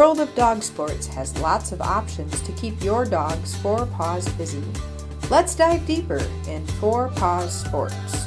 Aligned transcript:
world 0.00 0.18
of 0.18 0.34
dog 0.34 0.62
sports 0.62 1.06
has 1.06 1.38
lots 1.42 1.72
of 1.72 1.82
options 1.82 2.40
to 2.40 2.52
keep 2.52 2.82
your 2.82 3.04
dog's 3.04 3.54
four 3.56 3.84
paws 3.84 4.26
busy. 4.30 4.64
Let's 5.28 5.54
dive 5.54 5.84
deeper 5.84 6.26
in 6.48 6.66
Four 6.66 7.08
Paws 7.16 7.52
Sports. 7.52 8.24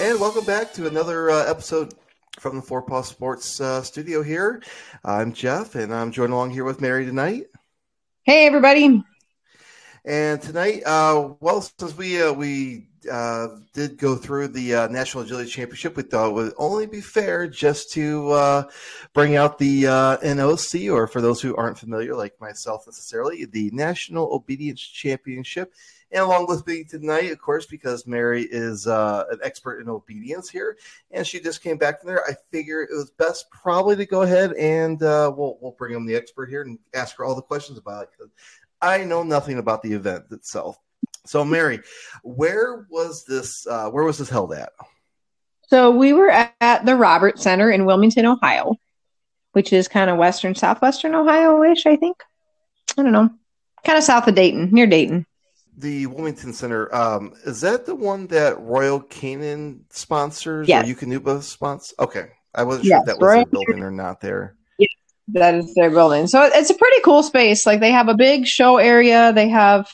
And 0.00 0.18
welcome 0.18 0.44
back 0.46 0.72
to 0.72 0.88
another 0.88 1.30
uh, 1.30 1.48
episode 1.48 1.94
from 2.40 2.56
the 2.56 2.62
Four 2.62 2.82
Paws 2.82 3.06
Sports 3.06 3.60
uh, 3.60 3.82
studio 3.82 4.20
here. 4.20 4.60
I'm 5.04 5.32
Jeff, 5.32 5.76
and 5.76 5.94
I'm 5.94 6.10
joined 6.10 6.32
along 6.32 6.50
here 6.50 6.64
with 6.64 6.80
Mary 6.80 7.06
tonight. 7.06 7.44
Hey, 8.24 8.48
everybody. 8.48 9.04
And 10.04 10.40
tonight, 10.40 10.82
uh, 10.86 11.34
well, 11.40 11.60
since 11.60 11.96
we 11.96 12.22
uh, 12.22 12.32
we 12.32 12.88
uh, 13.10 13.48
did 13.72 13.98
go 13.98 14.16
through 14.16 14.48
the 14.48 14.74
uh, 14.74 14.88
National 14.88 15.24
Agility 15.24 15.50
Championship, 15.50 15.96
we 15.96 16.02
thought 16.02 16.30
it 16.30 16.34
would 16.34 16.54
only 16.56 16.86
be 16.86 17.00
fair 17.00 17.46
just 17.48 17.92
to 17.92 18.30
uh, 18.30 18.62
bring 19.12 19.36
out 19.36 19.58
the 19.58 19.86
uh, 19.86 20.16
NOC, 20.18 20.92
or 20.92 21.06
for 21.06 21.20
those 21.20 21.40
who 21.40 21.54
aren't 21.56 21.78
familiar, 21.78 22.14
like 22.14 22.40
myself 22.40 22.84
necessarily, 22.86 23.44
the 23.44 23.70
National 23.72 24.32
Obedience 24.34 24.80
Championship. 24.80 25.72
And 26.10 26.22
along 26.22 26.46
with 26.46 26.66
me 26.66 26.84
tonight, 26.84 27.30
of 27.32 27.38
course, 27.38 27.66
because 27.66 28.06
Mary 28.06 28.44
is 28.50 28.86
uh, 28.86 29.24
an 29.30 29.40
expert 29.42 29.80
in 29.80 29.90
obedience 29.90 30.48
here, 30.48 30.78
and 31.10 31.26
she 31.26 31.38
just 31.38 31.62
came 31.62 31.76
back 31.76 32.00
from 32.00 32.08
there. 32.08 32.24
I 32.24 32.32
figure 32.50 32.80
it 32.80 32.90
was 32.90 33.10
best 33.10 33.50
probably 33.50 33.94
to 33.96 34.06
go 34.06 34.22
ahead 34.22 34.54
and 34.54 35.02
uh, 35.02 35.30
we'll 35.36 35.58
we'll 35.60 35.72
bring 35.72 35.94
in 35.94 36.06
the 36.06 36.14
expert 36.14 36.48
here 36.48 36.62
and 36.62 36.78
ask 36.94 37.18
her 37.18 37.26
all 37.26 37.34
the 37.34 37.42
questions 37.42 37.76
about 37.76 38.04
it. 38.04 38.30
I 38.80 39.04
know 39.04 39.22
nothing 39.22 39.58
about 39.58 39.82
the 39.82 39.92
event 39.92 40.24
itself. 40.30 40.76
So, 41.26 41.44
Mary, 41.44 41.80
where 42.22 42.86
was 42.90 43.24
this? 43.24 43.66
Uh, 43.66 43.90
where 43.90 44.04
was 44.04 44.18
this 44.18 44.30
held 44.30 44.52
at? 44.52 44.70
So 45.68 45.90
we 45.90 46.14
were 46.14 46.30
at 46.30 46.86
the 46.86 46.96
Robert 46.96 47.38
Center 47.38 47.70
in 47.70 47.84
Wilmington, 47.84 48.24
Ohio, 48.24 48.74
which 49.52 49.72
is 49.72 49.86
kind 49.86 50.08
of 50.08 50.16
western, 50.16 50.54
southwestern 50.54 51.14
Ohio-ish, 51.14 51.84
I 51.84 51.96
think. 51.96 52.16
I 52.96 53.02
don't 53.02 53.12
know, 53.12 53.28
kind 53.84 53.98
of 53.98 54.04
south 54.04 54.26
of 54.28 54.34
Dayton, 54.34 54.70
near 54.72 54.86
Dayton. 54.86 55.26
The 55.76 56.06
Wilmington 56.06 56.52
Center 56.54 56.92
um, 56.94 57.34
is 57.44 57.60
that 57.60 57.84
the 57.84 57.94
one 57.94 58.26
that 58.28 58.58
Royal 58.60 59.00
Canin 59.00 59.80
sponsors 59.90 60.66
Yes. 60.68 60.88
or 60.88 60.94
Eukanuba 60.94 61.42
sponsors? 61.42 61.94
Okay, 61.98 62.28
I 62.54 62.64
wasn't 62.64 62.86
Yes, 62.86 62.92
sure 62.94 63.00
if 63.00 63.06
that 63.06 63.18
was 63.18 63.26
Royal 63.26 63.44
the 63.44 63.50
building 63.50 63.82
or 63.82 63.90
not. 63.90 64.20
There. 64.20 64.56
That 65.32 65.54
is 65.56 65.74
their 65.74 65.90
building. 65.90 66.26
So 66.26 66.42
it's 66.42 66.70
a 66.70 66.74
pretty 66.74 67.00
cool 67.02 67.22
space. 67.22 67.66
Like 67.66 67.80
they 67.80 67.92
have 67.92 68.08
a 68.08 68.14
big 68.14 68.46
show 68.46 68.78
area. 68.78 69.32
They 69.32 69.48
have 69.48 69.88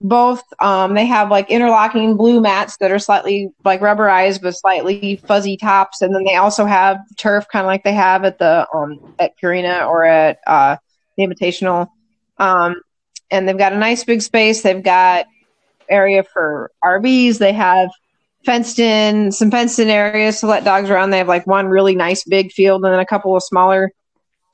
both. 0.00 0.42
Um, 0.60 0.94
they 0.94 1.06
have 1.06 1.30
like 1.30 1.50
interlocking 1.50 2.16
blue 2.16 2.40
mats 2.40 2.76
that 2.78 2.90
are 2.90 2.98
slightly 2.98 3.50
like 3.64 3.80
rubberized 3.80 4.42
but 4.42 4.56
slightly 4.56 5.16
fuzzy 5.26 5.56
tops, 5.56 6.02
and 6.02 6.14
then 6.14 6.24
they 6.24 6.36
also 6.36 6.64
have 6.64 6.98
turf, 7.16 7.46
kind 7.50 7.64
of 7.64 7.68
like 7.68 7.84
they 7.84 7.92
have 7.92 8.24
at 8.24 8.38
the 8.38 8.66
um 8.74 9.14
at 9.18 9.38
Purina 9.38 9.86
or 9.86 10.04
at 10.04 10.38
uh, 10.46 10.76
the 11.16 11.24
Invitational. 11.24 11.88
Um, 12.38 12.76
and 13.30 13.48
they've 13.48 13.58
got 13.58 13.72
a 13.72 13.78
nice 13.78 14.04
big 14.04 14.22
space. 14.22 14.62
They've 14.62 14.82
got 14.82 15.26
area 15.88 16.22
for 16.22 16.70
RVs. 16.84 17.38
They 17.38 17.52
have 17.52 17.90
fenced 18.44 18.78
in 18.78 19.32
some 19.32 19.50
fenced 19.50 19.78
in 19.78 19.88
areas 19.88 20.40
to 20.40 20.46
let 20.46 20.64
dogs 20.64 20.90
around. 20.90 21.10
They 21.10 21.18
have 21.18 21.28
like 21.28 21.46
one 21.46 21.66
really 21.66 21.94
nice 21.94 22.24
big 22.24 22.52
field 22.52 22.84
and 22.84 22.92
then 22.92 23.00
a 23.00 23.06
couple 23.06 23.36
of 23.36 23.42
smaller 23.42 23.90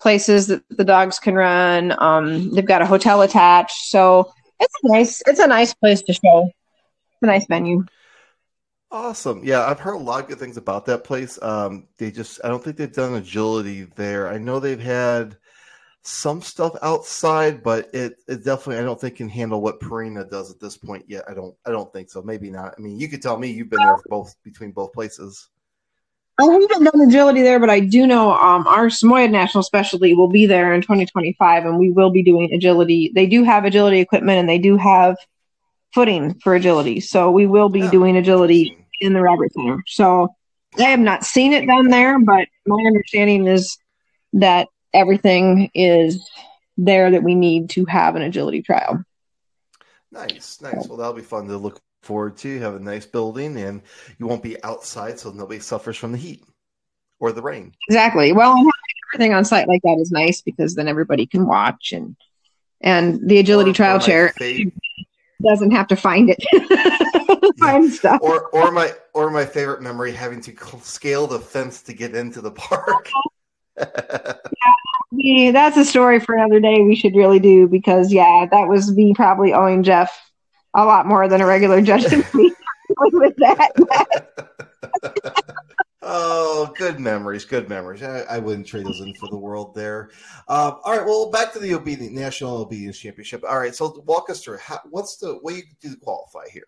places 0.05 0.47
that 0.49 0.63
the 0.69 0.85
dogs 0.85 1.19
can 1.19 1.35
run. 1.35 1.95
Um, 1.99 2.53
they've 2.55 2.67
got 2.75 2.83
a 2.83 2.87
hotel 2.87 3.23
attached, 3.23 3.89
so 3.89 4.33
it's 4.61 4.75
a 4.83 4.89
nice 4.89 5.23
it's 5.27 5.41
a 5.41 5.47
nice 5.47 5.73
place 5.73 6.03
to 6.03 6.13
show. 6.13 6.45
It's 6.45 7.23
a 7.23 7.27
nice 7.27 7.47
venue. 7.47 7.87
Awesome. 8.91 9.41
Yeah, 9.43 9.65
I've 9.65 9.81
heard 9.81 9.95
a 9.95 9.99
lot 10.11 10.23
of 10.23 10.29
good 10.29 10.39
things 10.39 10.59
about 10.59 10.85
that 10.87 11.03
place. 11.03 11.39
Um, 11.43 11.89
they 11.99 12.13
just, 12.13 12.41
I 12.45 12.49
don't 12.49 12.63
think 12.63 12.77
they've 12.77 12.93
done 12.93 13.15
agility 13.15 13.89
there. 13.97 14.29
I 14.29 14.39
know 14.39 14.61
they've 14.61 14.79
had 14.79 15.37
some 16.03 16.41
stuff 16.41 16.77
outside, 16.81 17.63
but 17.65 17.89
it, 17.93 18.21
it 18.29 18.45
definitely, 18.45 18.79
I 18.79 18.85
don't 18.85 19.01
think 19.01 19.17
can 19.17 19.29
handle 19.29 19.61
what 19.61 19.81
Purina 19.81 20.31
does 20.31 20.53
at 20.53 20.61
this 20.61 20.77
point 20.77 21.07
yet. 21.09 21.25
I 21.29 21.35
don't, 21.35 21.57
I 21.67 21.71
don't 21.71 21.93
think 21.93 22.09
so. 22.09 22.23
Maybe 22.23 22.51
not. 22.51 22.75
I 22.79 22.81
mean, 22.81 23.01
you 23.01 23.09
could 23.09 23.23
tell 23.23 23.37
me 23.37 23.51
you've 23.51 23.71
been 23.71 23.81
there 23.81 23.99
both 24.07 24.33
between 24.45 24.71
both 24.71 24.93
places. 24.93 25.49
I 26.39 26.45
haven't 26.45 26.85
done 26.85 27.01
agility 27.01 27.43
there, 27.43 27.61
but 27.61 27.71
I 27.71 27.81
do 27.81 28.07
know 28.07 28.33
um, 28.33 28.67
our 28.67 28.91
Samoyed 28.91 29.31
National 29.31 29.63
Specialty 29.63 30.15
will 30.15 30.29
be 30.29 30.47
there 30.47 30.75
in 30.75 30.83
2025, 30.83 31.65
and 31.65 31.79
we 31.79 31.91
will 31.91 32.11
be 32.11 32.23
doing 32.25 32.53
agility. 32.53 33.13
They 33.15 33.27
do 33.27 33.45
have 33.45 33.65
agility 33.65 34.01
equipment, 34.01 34.41
and 34.41 34.49
they 34.49 34.59
do 34.59 34.77
have 34.77 35.17
footing 35.95 36.35
for 36.41 36.57
agility, 36.57 36.99
so 36.99 37.31
we 37.31 37.47
will 37.47 37.69
be 37.69 37.89
doing 37.89 38.17
agility 38.17 38.77
in 39.01 39.13
the 39.13 39.21
Robert 39.21 39.53
Center. 39.53 39.83
So 39.87 40.35
I 40.77 40.85
have 40.85 40.99
not 40.99 41.25
seen 41.25 41.53
it 41.53 41.67
done 41.67 41.89
there, 41.89 42.19
but 42.19 42.49
my 42.67 42.83
understanding 42.85 43.47
is 43.47 43.79
that 44.33 44.67
everything 44.93 45.71
is 45.73 46.29
there 46.77 47.13
that 47.13 47.23
we 47.23 47.37
need 47.37 47.71
to 47.71 47.85
have 47.85 48.17
an 48.17 48.23
agility 48.23 48.61
trial. 48.61 49.05
Nice, 50.11 50.61
nice. 50.61 50.87
Well, 50.89 50.99
that'll 50.99 51.13
be 51.13 51.23
fun 51.23 51.47
to 51.47 51.57
look 51.57 51.81
forward 52.05 52.37
to. 52.39 52.49
You 52.49 52.61
have 52.61 52.75
a 52.75 52.81
nice 52.81 53.07
building, 53.07 53.57
and 53.57 53.83
you 54.19 54.27
won't 54.27 54.43
be 54.43 54.63
outside, 54.63 55.19
so 55.19 55.31
nobody 55.31 55.61
suffers 55.61 55.97
from 55.97 56.13
the 56.13 56.19
heat 56.19 56.45
or 57.21 57.33
the 57.33 57.43
rain. 57.43 57.73
Exactly. 57.89 58.33
Well, 58.33 58.55
having 58.55 58.71
everything 59.15 59.35
on 59.35 59.45
site 59.45 59.69
like 59.69 59.83
that 59.83 59.99
is 60.01 60.11
nice 60.13 60.41
because 60.43 60.75
then 60.75 60.89
everybody 60.89 61.27
can 61.27 61.47
watch 61.47 61.93
and 61.93 62.17
and 62.81 63.27
the 63.29 63.39
agility 63.39 63.71
Or- 63.71 63.75
trial 63.75 63.97
or 63.97 64.01
chair 64.01 64.35
doesn't 65.43 65.73
have 65.73 65.89
to 65.89 65.97
find 65.97 66.31
it. 66.31 67.55
find 67.59 67.93
stuff. 67.93 68.21
or 68.23 68.49
or 68.51 68.71
my 68.71 68.93
or 69.15 69.31
my 69.31 69.45
favorite 69.45 69.83
memory 69.83 70.13
having 70.13 70.41
to 70.43 70.53
scale 70.83 71.27
the 71.27 71.39
fence 71.39 71.83
to 71.83 71.93
get 71.93 72.15
into 72.15 72.41
the 72.41 72.51
park. 72.51 73.09
Yeah, 75.17 75.53
that's 75.53 75.77
a 75.77 75.85
story 75.85 76.19
for 76.19 76.35
another 76.35 76.59
day 76.59 76.83
we 76.83 76.97
should 76.97 77.15
really 77.15 77.39
do 77.39 77.69
because 77.69 78.13
yeah, 78.13 78.47
that 78.51 78.67
was 78.69 78.91
me 78.93 79.15
probably 79.15 79.53
owing 79.53 79.85
Jeff 79.85 80.11
a 80.75 80.85
lot 80.85 81.07
more 81.07 81.29
than 81.29 81.41
a 81.41 81.47
regular 81.47 81.81
judging 81.81 82.23
fee 82.23 82.53
with 82.99 83.37
that. 83.37 83.73
oh, 86.03 86.73
good 86.77 86.99
memories, 87.01 87.45
good 87.45 87.69
memories. 87.69 88.03
I, 88.03 88.21
I 88.23 88.39
wouldn't 88.39 88.67
trade 88.67 88.87
those 88.87 89.01
in 89.01 89.15
for 89.15 89.29
the 89.31 89.39
world 89.39 89.75
there. 89.75 90.11
Um, 90.49 90.79
all 90.85 90.97
right, 90.97 91.07
well, 91.07 91.31
back 91.31 91.53
to 91.53 91.59
the 91.59 91.75
obedient 91.75 92.13
national 92.13 92.57
obedience 92.59 92.99
championship. 92.99 93.45
All 93.49 93.59
right, 93.59 93.75
so 93.75 94.03
walk 94.07 94.31
us 94.31 94.43
through 94.43 94.59
how, 94.59 94.81
what's 94.91 95.17
the 95.17 95.39
way 95.43 95.55
you 95.55 95.63
do 95.81 95.91
to 95.91 96.01
qualify 96.01 96.49
here. 96.53 96.65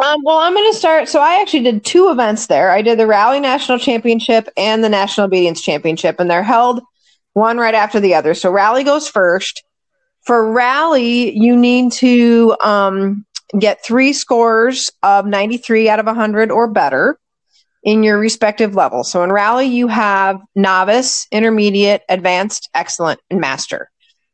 Um, 0.00 0.22
well, 0.24 0.38
I'm 0.38 0.54
going 0.54 0.70
to 0.72 0.76
start. 0.76 1.08
So 1.08 1.20
I 1.20 1.40
actually 1.40 1.62
did 1.62 1.84
two 1.84 2.10
events 2.10 2.48
there. 2.48 2.70
I 2.70 2.82
did 2.82 2.98
the 2.98 3.06
Rally 3.06 3.38
National 3.38 3.78
Championship 3.78 4.48
and 4.56 4.82
the 4.82 4.88
National 4.88 5.26
Obedience 5.26 5.60
Championship, 5.60 6.18
and 6.18 6.28
they're 6.28 6.42
held 6.42 6.80
one 7.34 7.58
right 7.58 7.74
after 7.74 8.00
the 8.00 8.14
other. 8.14 8.34
So 8.34 8.50
Rally 8.50 8.82
goes 8.82 9.08
first. 9.08 9.62
For 10.24 10.52
Rally, 10.52 11.36
you 11.36 11.56
need 11.56 11.92
to 11.92 12.56
um, 12.62 13.26
get 13.58 13.84
three 13.84 14.12
scores 14.12 14.90
of 15.02 15.26
93 15.26 15.88
out 15.88 16.00
of 16.00 16.06
100 16.06 16.50
or 16.50 16.68
better 16.68 17.18
in 17.82 18.02
your 18.02 18.18
respective 18.18 18.74
level. 18.74 19.04
So 19.04 19.22
in 19.22 19.30
Rally, 19.30 19.66
you 19.66 19.88
have 19.88 20.40
novice, 20.54 21.26
intermediate, 21.30 22.02
advanced, 22.08 22.70
excellent, 22.74 23.20
and 23.30 23.40
master. 23.40 23.90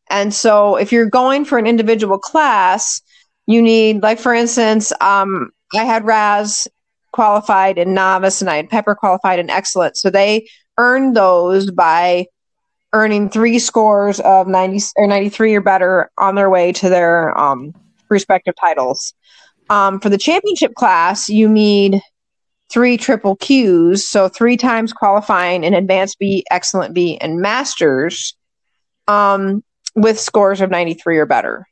And 0.09 0.33
so 0.33 0.77
if 0.77 0.93
you're 0.93 1.11
going 1.11 1.45
for 1.45 1.59
an 1.59 1.67
individual 1.67 2.19
class, 2.19 3.03
you 3.51 3.61
need 3.61 4.03
like 4.03 4.19
for 4.21 4.33
instance 4.33 4.93
um, 5.01 5.51
i 5.75 5.85
had 5.85 6.05
raz 6.05 6.69
qualified 7.13 7.79
in 7.79 7.93
novice 7.93 8.41
and 8.41 8.49
i 8.49 8.57
had 8.57 8.71
pepper 8.71 8.95
qualified 8.95 9.39
in 9.39 9.51
excellent 9.51 9.97
so 9.97 10.09
they 10.09 10.47
earned 10.79 11.17
those 11.17 11.71
by 11.71 12.25
earning 12.93 13.31
three 13.31 13.59
scores 13.59 14.21
of 14.21 14.49
90 14.49 14.81
or 14.97 15.07
93 15.07 15.55
or 15.55 15.61
better 15.61 16.11
on 16.19 16.35
their 16.35 16.51
way 16.51 16.73
to 16.73 16.89
their 16.89 17.37
um, 17.39 17.75
respective 18.09 18.55
titles 18.61 19.15
um, 19.69 20.01
for 20.01 20.09
the 20.09 20.19
championship 20.19 20.75
class 20.75 21.29
you 21.29 21.49
need 21.49 22.01
three 22.71 22.97
triple 22.97 23.37
qs 23.37 24.01
so 24.01 24.29
three 24.29 24.57
times 24.57 24.93
qualifying 24.93 25.65
in 25.65 25.75
advanced 25.75 26.19
b 26.19 26.45
excellent 26.51 26.95
b 26.95 27.17
and 27.19 27.41
masters 27.41 28.35
um, 29.07 29.63
with 29.95 30.19
scores 30.19 30.61
of 30.61 30.71
93 30.71 31.19
or 31.19 31.27
better 31.27 31.67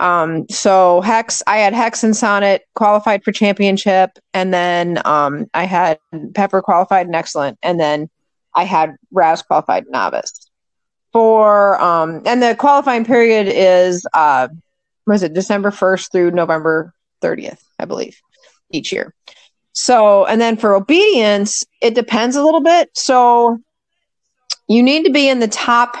um, 0.00 0.46
so 0.50 1.00
Hex, 1.00 1.44
I 1.46 1.58
had 1.58 1.74
Hex 1.74 2.02
and 2.02 2.16
Sonnet 2.16 2.62
qualified 2.74 3.22
for 3.22 3.30
championship, 3.30 4.10
and 4.34 4.52
then 4.52 5.00
um, 5.04 5.46
I 5.54 5.64
had 5.64 6.00
Pepper 6.34 6.60
qualified 6.60 7.06
and 7.06 7.14
excellent, 7.14 7.56
and 7.62 7.78
then 7.78 8.10
I 8.52 8.64
had 8.64 8.96
Raz 9.12 9.42
qualified 9.42 9.84
novice. 9.88 10.41
For 11.12 11.80
um, 11.80 12.22
and 12.24 12.42
the 12.42 12.54
qualifying 12.54 13.04
period 13.04 13.46
is 13.48 14.06
uh, 14.14 14.48
was 15.06 15.22
it 15.22 15.34
December 15.34 15.70
first 15.70 16.10
through 16.10 16.30
November 16.30 16.94
thirtieth, 17.20 17.62
I 17.78 17.84
believe, 17.84 18.18
each 18.70 18.92
year. 18.92 19.14
So 19.72 20.24
and 20.24 20.40
then 20.40 20.56
for 20.56 20.74
obedience, 20.74 21.64
it 21.80 21.94
depends 21.94 22.36
a 22.36 22.42
little 22.42 22.62
bit. 22.62 22.90
So 22.94 23.58
you 24.68 24.82
need 24.82 25.04
to 25.04 25.10
be 25.10 25.28
in 25.28 25.38
the 25.38 25.48
top 25.48 25.96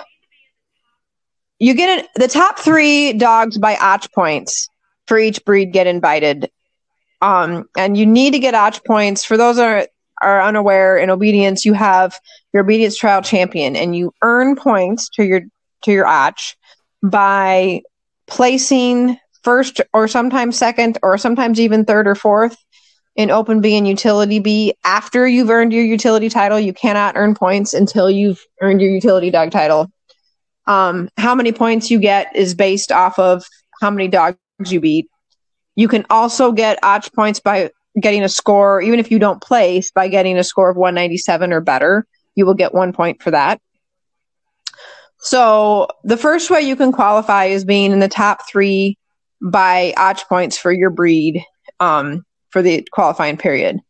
you 1.62 1.74
get 1.74 2.00
it 2.00 2.08
the 2.16 2.26
top 2.26 2.58
three 2.58 3.12
dogs 3.12 3.56
by 3.56 3.76
OTCH 3.76 4.12
points 4.12 4.68
for 5.06 5.16
each 5.16 5.44
breed 5.44 5.72
get 5.72 5.86
invited. 5.86 6.50
Um, 7.20 7.68
and 7.76 7.96
you 7.96 8.04
need 8.04 8.32
to 8.32 8.40
get 8.40 8.54
OTCH 8.54 8.84
points 8.84 9.24
for 9.24 9.36
those 9.36 9.58
are 9.60 9.86
are 10.22 10.42
unaware, 10.42 10.96
in 10.96 11.10
obedience, 11.10 11.64
you 11.64 11.72
have 11.74 12.18
your 12.52 12.62
obedience 12.62 12.96
trial 12.96 13.22
champion, 13.22 13.76
and 13.76 13.96
you 13.96 14.12
earn 14.22 14.56
points 14.56 15.08
to 15.10 15.24
your 15.24 15.42
to 15.82 15.92
your 15.92 16.06
OTCH 16.06 16.54
by 17.02 17.82
placing 18.26 19.18
first 19.42 19.80
or 19.92 20.06
sometimes 20.06 20.56
second 20.56 20.98
or 21.02 21.18
sometimes 21.18 21.58
even 21.60 21.84
third 21.84 22.06
or 22.06 22.14
fourth 22.14 22.56
in 23.16 23.30
open 23.30 23.60
B 23.60 23.76
and 23.76 23.86
utility 23.86 24.38
B. 24.38 24.74
After 24.84 25.26
you've 25.26 25.50
earned 25.50 25.72
your 25.72 25.84
utility 25.84 26.28
title, 26.28 26.58
you 26.58 26.72
cannot 26.72 27.16
earn 27.16 27.34
points 27.34 27.74
until 27.74 28.10
you've 28.10 28.44
earned 28.60 28.80
your 28.80 28.90
utility 28.90 29.30
dog 29.30 29.50
title. 29.50 29.90
Um, 30.66 31.08
how 31.16 31.34
many 31.34 31.52
points 31.52 31.90
you 31.90 31.98
get 31.98 32.34
is 32.36 32.54
based 32.54 32.92
off 32.92 33.18
of 33.18 33.44
how 33.80 33.90
many 33.90 34.08
dogs 34.08 34.38
you 34.66 34.80
beat. 34.80 35.08
You 35.74 35.88
can 35.88 36.06
also 36.08 36.52
get 36.52 36.80
OTCH 36.82 37.12
points 37.12 37.40
by 37.40 37.70
getting 38.00 38.22
a 38.22 38.28
score, 38.28 38.80
even 38.80 38.98
if 38.98 39.10
you 39.10 39.18
don't 39.18 39.42
place, 39.42 39.90
by 39.90 40.08
getting 40.08 40.38
a 40.38 40.44
score 40.44 40.70
of 40.70 40.76
197 40.76 41.52
or 41.52 41.60
better. 41.60 42.06
You 42.34 42.46
will 42.46 42.54
get 42.54 42.74
one 42.74 42.92
point 42.92 43.22
for 43.22 43.30
that. 43.30 43.60
So 45.18 45.88
the 46.02 46.16
first 46.16 46.50
way 46.50 46.62
you 46.62 46.74
can 46.74 46.90
qualify 46.90 47.46
is 47.46 47.64
being 47.64 47.92
in 47.92 48.00
the 48.00 48.08
top 48.08 48.48
three 48.48 48.98
by 49.40 49.94
OTCH 49.96 50.26
points 50.28 50.58
for 50.58 50.72
your 50.72 50.90
breed 50.90 51.44
um, 51.78 52.24
for 52.50 52.62
the 52.62 52.86
qualifying 52.92 53.36
period. 53.36 53.80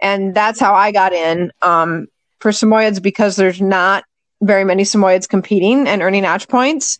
And 0.00 0.34
that's 0.34 0.58
how 0.58 0.74
I 0.74 0.90
got 0.90 1.12
in. 1.12 1.52
Um, 1.62 2.08
for 2.40 2.50
Samoyeds, 2.50 3.00
because 3.00 3.36
there's 3.36 3.62
not 3.62 4.04
very 4.42 4.64
many 4.64 4.82
Samoyeds 4.82 5.28
competing 5.28 5.86
and 5.86 6.02
earning 6.02 6.24
OTCH 6.24 6.48
points, 6.48 6.98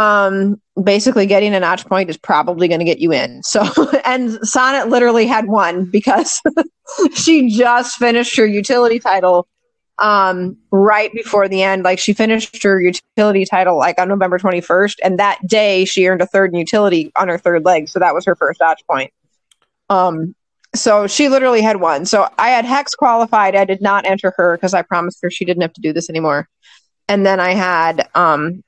um, 0.00 0.58
basically 0.82 1.26
getting 1.26 1.54
a 1.54 1.60
notch 1.60 1.84
point 1.84 2.08
is 2.08 2.16
probably 2.16 2.68
going 2.68 2.78
to 2.78 2.86
get 2.86 3.00
you 3.00 3.12
in. 3.12 3.42
So, 3.42 3.62
and 4.06 4.38
Sonnet 4.42 4.88
literally 4.88 5.26
had 5.26 5.46
one 5.46 5.84
because 5.84 6.40
she 7.14 7.50
just 7.50 7.98
finished 7.98 8.34
her 8.38 8.46
utility 8.46 8.98
title 8.98 9.46
um, 9.98 10.56
right 10.70 11.12
before 11.12 11.48
the 11.48 11.62
end. 11.62 11.82
Like 11.82 11.98
she 11.98 12.14
finished 12.14 12.62
her 12.62 12.80
utility 12.80 13.44
title 13.44 13.76
like 13.76 14.00
on 14.00 14.08
November 14.08 14.38
21st, 14.38 14.94
and 15.04 15.18
that 15.18 15.38
day 15.46 15.84
she 15.84 16.06
earned 16.06 16.22
a 16.22 16.26
third 16.26 16.50
in 16.50 16.58
utility 16.58 17.12
on 17.16 17.28
her 17.28 17.36
third 17.36 17.66
leg. 17.66 17.90
So 17.90 17.98
that 17.98 18.14
was 18.14 18.24
her 18.24 18.34
first 18.34 18.58
notch 18.58 18.80
point. 18.90 19.12
Um, 19.90 20.34
so 20.74 21.08
she 21.08 21.28
literally 21.28 21.60
had 21.60 21.78
one. 21.78 22.06
So 22.06 22.26
I 22.38 22.48
had 22.48 22.64
Hex 22.64 22.94
qualified. 22.94 23.54
I 23.54 23.66
did 23.66 23.82
not 23.82 24.06
enter 24.06 24.32
her 24.38 24.56
because 24.56 24.72
I 24.72 24.80
promised 24.80 25.18
her 25.22 25.30
she 25.30 25.44
didn't 25.44 25.60
have 25.60 25.74
to 25.74 25.82
do 25.82 25.92
this 25.92 26.08
anymore. 26.08 26.48
And 27.06 27.26
then 27.26 27.38
I 27.38 27.50
had 27.50 28.08
um, 28.14 28.62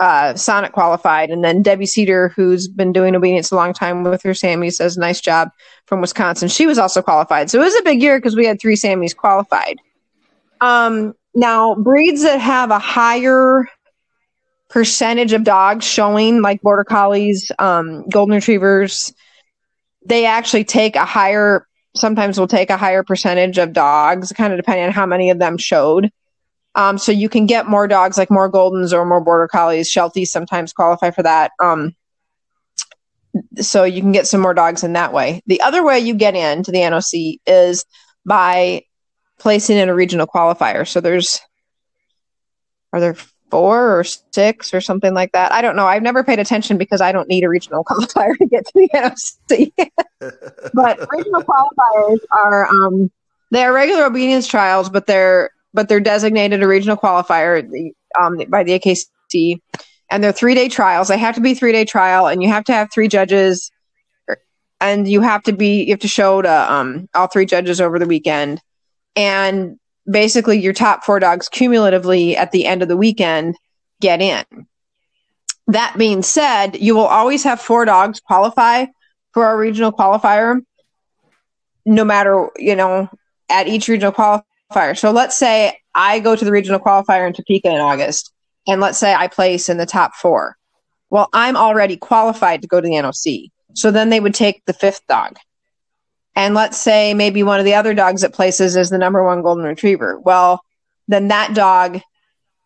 uh, 0.00 0.34
Sonnet 0.34 0.72
qualified, 0.72 1.30
and 1.30 1.42
then 1.42 1.62
Debbie 1.62 1.86
Cedar, 1.86 2.28
who's 2.28 2.68
been 2.68 2.92
doing 2.92 3.16
obedience 3.16 3.50
a 3.50 3.56
long 3.56 3.72
time 3.72 4.04
with 4.04 4.22
her 4.22 4.34
Sammy, 4.34 4.70
says 4.70 4.96
nice 4.96 5.20
job 5.20 5.50
from 5.86 6.00
Wisconsin. 6.00 6.48
She 6.48 6.66
was 6.66 6.78
also 6.78 7.02
qualified, 7.02 7.50
so 7.50 7.60
it 7.60 7.64
was 7.64 7.74
a 7.76 7.82
big 7.82 8.00
year 8.00 8.18
because 8.18 8.36
we 8.36 8.46
had 8.46 8.60
three 8.60 8.76
Sammys 8.76 9.16
qualified. 9.16 9.78
Um, 10.60 11.14
now 11.34 11.74
breeds 11.74 12.22
that 12.22 12.40
have 12.40 12.70
a 12.70 12.78
higher 12.78 13.68
percentage 14.68 15.32
of 15.32 15.44
dogs 15.44 15.84
showing, 15.84 16.42
like 16.42 16.60
border 16.62 16.84
collies, 16.84 17.50
um, 17.58 18.08
golden 18.08 18.34
retrievers, 18.36 19.12
they 20.04 20.26
actually 20.26 20.64
take 20.64 20.96
a 20.96 21.04
higher. 21.04 21.66
Sometimes 21.96 22.38
will 22.38 22.46
take 22.46 22.70
a 22.70 22.76
higher 22.76 23.02
percentage 23.02 23.58
of 23.58 23.72
dogs, 23.72 24.30
kind 24.32 24.52
of 24.52 24.58
depending 24.58 24.84
on 24.84 24.92
how 24.92 25.06
many 25.06 25.30
of 25.30 25.38
them 25.38 25.58
showed. 25.58 26.12
Um, 26.78 26.96
so 26.96 27.10
you 27.10 27.28
can 27.28 27.46
get 27.46 27.66
more 27.66 27.88
dogs, 27.88 28.16
like 28.16 28.30
more 28.30 28.50
Goldens 28.50 28.92
or 28.92 29.04
more 29.04 29.20
Border 29.20 29.48
Collies. 29.48 29.92
Shelties 29.92 30.28
sometimes 30.28 30.72
qualify 30.72 31.10
for 31.10 31.24
that. 31.24 31.50
Um, 31.60 31.96
so 33.56 33.82
you 33.82 34.00
can 34.00 34.12
get 34.12 34.28
some 34.28 34.40
more 34.40 34.54
dogs 34.54 34.84
in 34.84 34.92
that 34.92 35.12
way. 35.12 35.42
The 35.46 35.60
other 35.60 35.84
way 35.84 35.98
you 35.98 36.14
get 36.14 36.36
into 36.36 36.70
the 36.70 36.78
NOC 36.78 37.40
is 37.48 37.84
by 38.24 38.84
placing 39.40 39.76
in 39.76 39.88
a 39.88 39.94
regional 39.94 40.28
qualifier. 40.28 40.86
So 40.86 41.00
there's, 41.00 41.40
are 42.92 43.00
there 43.00 43.16
four 43.50 43.98
or 43.98 44.04
six 44.04 44.72
or 44.72 44.80
something 44.80 45.14
like 45.14 45.32
that? 45.32 45.50
I 45.50 45.62
don't 45.62 45.74
know. 45.74 45.86
I've 45.86 46.02
never 46.02 46.22
paid 46.22 46.38
attention 46.38 46.78
because 46.78 47.00
I 47.00 47.10
don't 47.10 47.28
need 47.28 47.42
a 47.42 47.48
regional 47.48 47.82
qualifier 47.88 48.36
to 48.36 48.46
get 48.46 48.64
to 48.66 48.72
the 48.72 48.88
NOC. 48.94 49.72
but 50.74 51.08
regional 51.10 51.42
qualifiers 51.42 52.18
are, 52.30 52.66
um, 52.68 53.10
they're 53.50 53.72
regular 53.72 54.04
obedience 54.04 54.46
trials, 54.46 54.88
but 54.88 55.06
they're 55.06 55.50
but 55.78 55.88
they're 55.88 56.00
designated 56.00 56.60
a 56.60 56.66
regional 56.66 56.96
qualifier 56.96 57.92
um, 58.20 58.36
by 58.48 58.64
the 58.64 58.80
AKC, 58.80 59.60
and 60.10 60.24
they're 60.24 60.32
three 60.32 60.56
day 60.56 60.68
trials. 60.68 61.06
They 61.06 61.18
have 61.18 61.36
to 61.36 61.40
be 61.40 61.54
three 61.54 61.70
day 61.70 61.84
trial, 61.84 62.26
and 62.26 62.42
you 62.42 62.48
have 62.48 62.64
to 62.64 62.72
have 62.72 62.88
three 62.92 63.06
judges, 63.06 63.70
and 64.80 65.06
you 65.06 65.20
have 65.20 65.44
to 65.44 65.52
be 65.52 65.84
you 65.84 65.92
have 65.92 66.00
to 66.00 66.08
show 66.08 66.42
to 66.42 66.72
um, 66.72 67.08
all 67.14 67.28
three 67.28 67.46
judges 67.46 67.80
over 67.80 68.00
the 68.00 68.08
weekend, 68.08 68.60
and 69.14 69.78
basically 70.10 70.58
your 70.58 70.72
top 70.72 71.04
four 71.04 71.20
dogs 71.20 71.48
cumulatively 71.48 72.36
at 72.36 72.50
the 72.50 72.66
end 72.66 72.82
of 72.82 72.88
the 72.88 72.96
weekend 72.96 73.54
get 74.00 74.20
in. 74.20 74.44
That 75.68 75.94
being 75.96 76.22
said, 76.22 76.74
you 76.74 76.96
will 76.96 77.06
always 77.06 77.44
have 77.44 77.60
four 77.60 77.84
dogs 77.84 78.18
qualify 78.18 78.86
for 79.32 79.48
a 79.48 79.56
regional 79.56 79.92
qualifier, 79.92 80.60
no 81.86 82.04
matter 82.04 82.50
you 82.56 82.74
know 82.74 83.08
at 83.48 83.68
each 83.68 83.86
regional 83.86 84.10
qualifier 84.10 84.42
qualifier. 84.70 84.98
So 84.98 85.10
let's 85.10 85.36
say 85.36 85.78
I 85.94 86.20
go 86.20 86.36
to 86.36 86.44
the 86.44 86.52
regional 86.52 86.80
qualifier 86.80 87.26
in 87.26 87.32
Topeka 87.32 87.68
in 87.68 87.80
August, 87.80 88.32
and 88.66 88.80
let's 88.80 88.98
say 88.98 89.14
I 89.14 89.28
place 89.28 89.68
in 89.68 89.78
the 89.78 89.86
top 89.86 90.14
four. 90.14 90.56
Well, 91.10 91.28
I'm 91.32 91.56
already 91.56 91.96
qualified 91.96 92.62
to 92.62 92.68
go 92.68 92.80
to 92.80 92.86
the 92.86 92.94
NOC. 92.94 93.50
So 93.74 93.90
then 93.90 94.10
they 94.10 94.20
would 94.20 94.34
take 94.34 94.64
the 94.66 94.72
fifth 94.72 95.06
dog. 95.08 95.36
And 96.34 96.54
let's 96.54 96.78
say 96.78 97.14
maybe 97.14 97.42
one 97.42 97.58
of 97.58 97.64
the 97.64 97.74
other 97.74 97.94
dogs 97.94 98.22
that 98.22 98.32
places 98.32 98.76
is 98.76 98.90
the 98.90 98.98
number 98.98 99.24
one 99.24 99.42
golden 99.42 99.64
retriever. 99.64 100.20
Well, 100.20 100.60
then 101.08 101.28
that 101.28 101.54
dog 101.54 102.00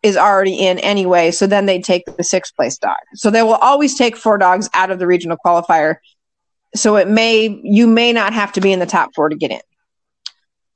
is 0.03 0.17
already 0.17 0.55
in 0.55 0.77
anyway. 0.79 1.31
So 1.31 1.47
then 1.47 1.65
they 1.65 1.81
take 1.81 2.03
the 2.05 2.23
sixth 2.23 2.55
place 2.55 2.77
dog. 2.77 2.97
So 3.15 3.29
they 3.29 3.41
will 3.41 3.55
always 3.55 3.97
take 3.97 4.17
four 4.17 4.37
dogs 4.37 4.69
out 4.73 4.91
of 4.91 4.99
the 4.99 5.07
regional 5.07 5.37
qualifier. 5.43 5.95
So 6.75 6.97
it 6.97 7.07
may, 7.07 7.59
you 7.63 7.87
may 7.87 8.11
not 8.11 8.33
have 8.33 8.51
to 8.53 8.61
be 8.61 8.73
in 8.73 8.79
the 8.79 8.85
top 8.85 9.15
four 9.15 9.29
to 9.29 9.35
get 9.35 9.51
in. 9.51 9.61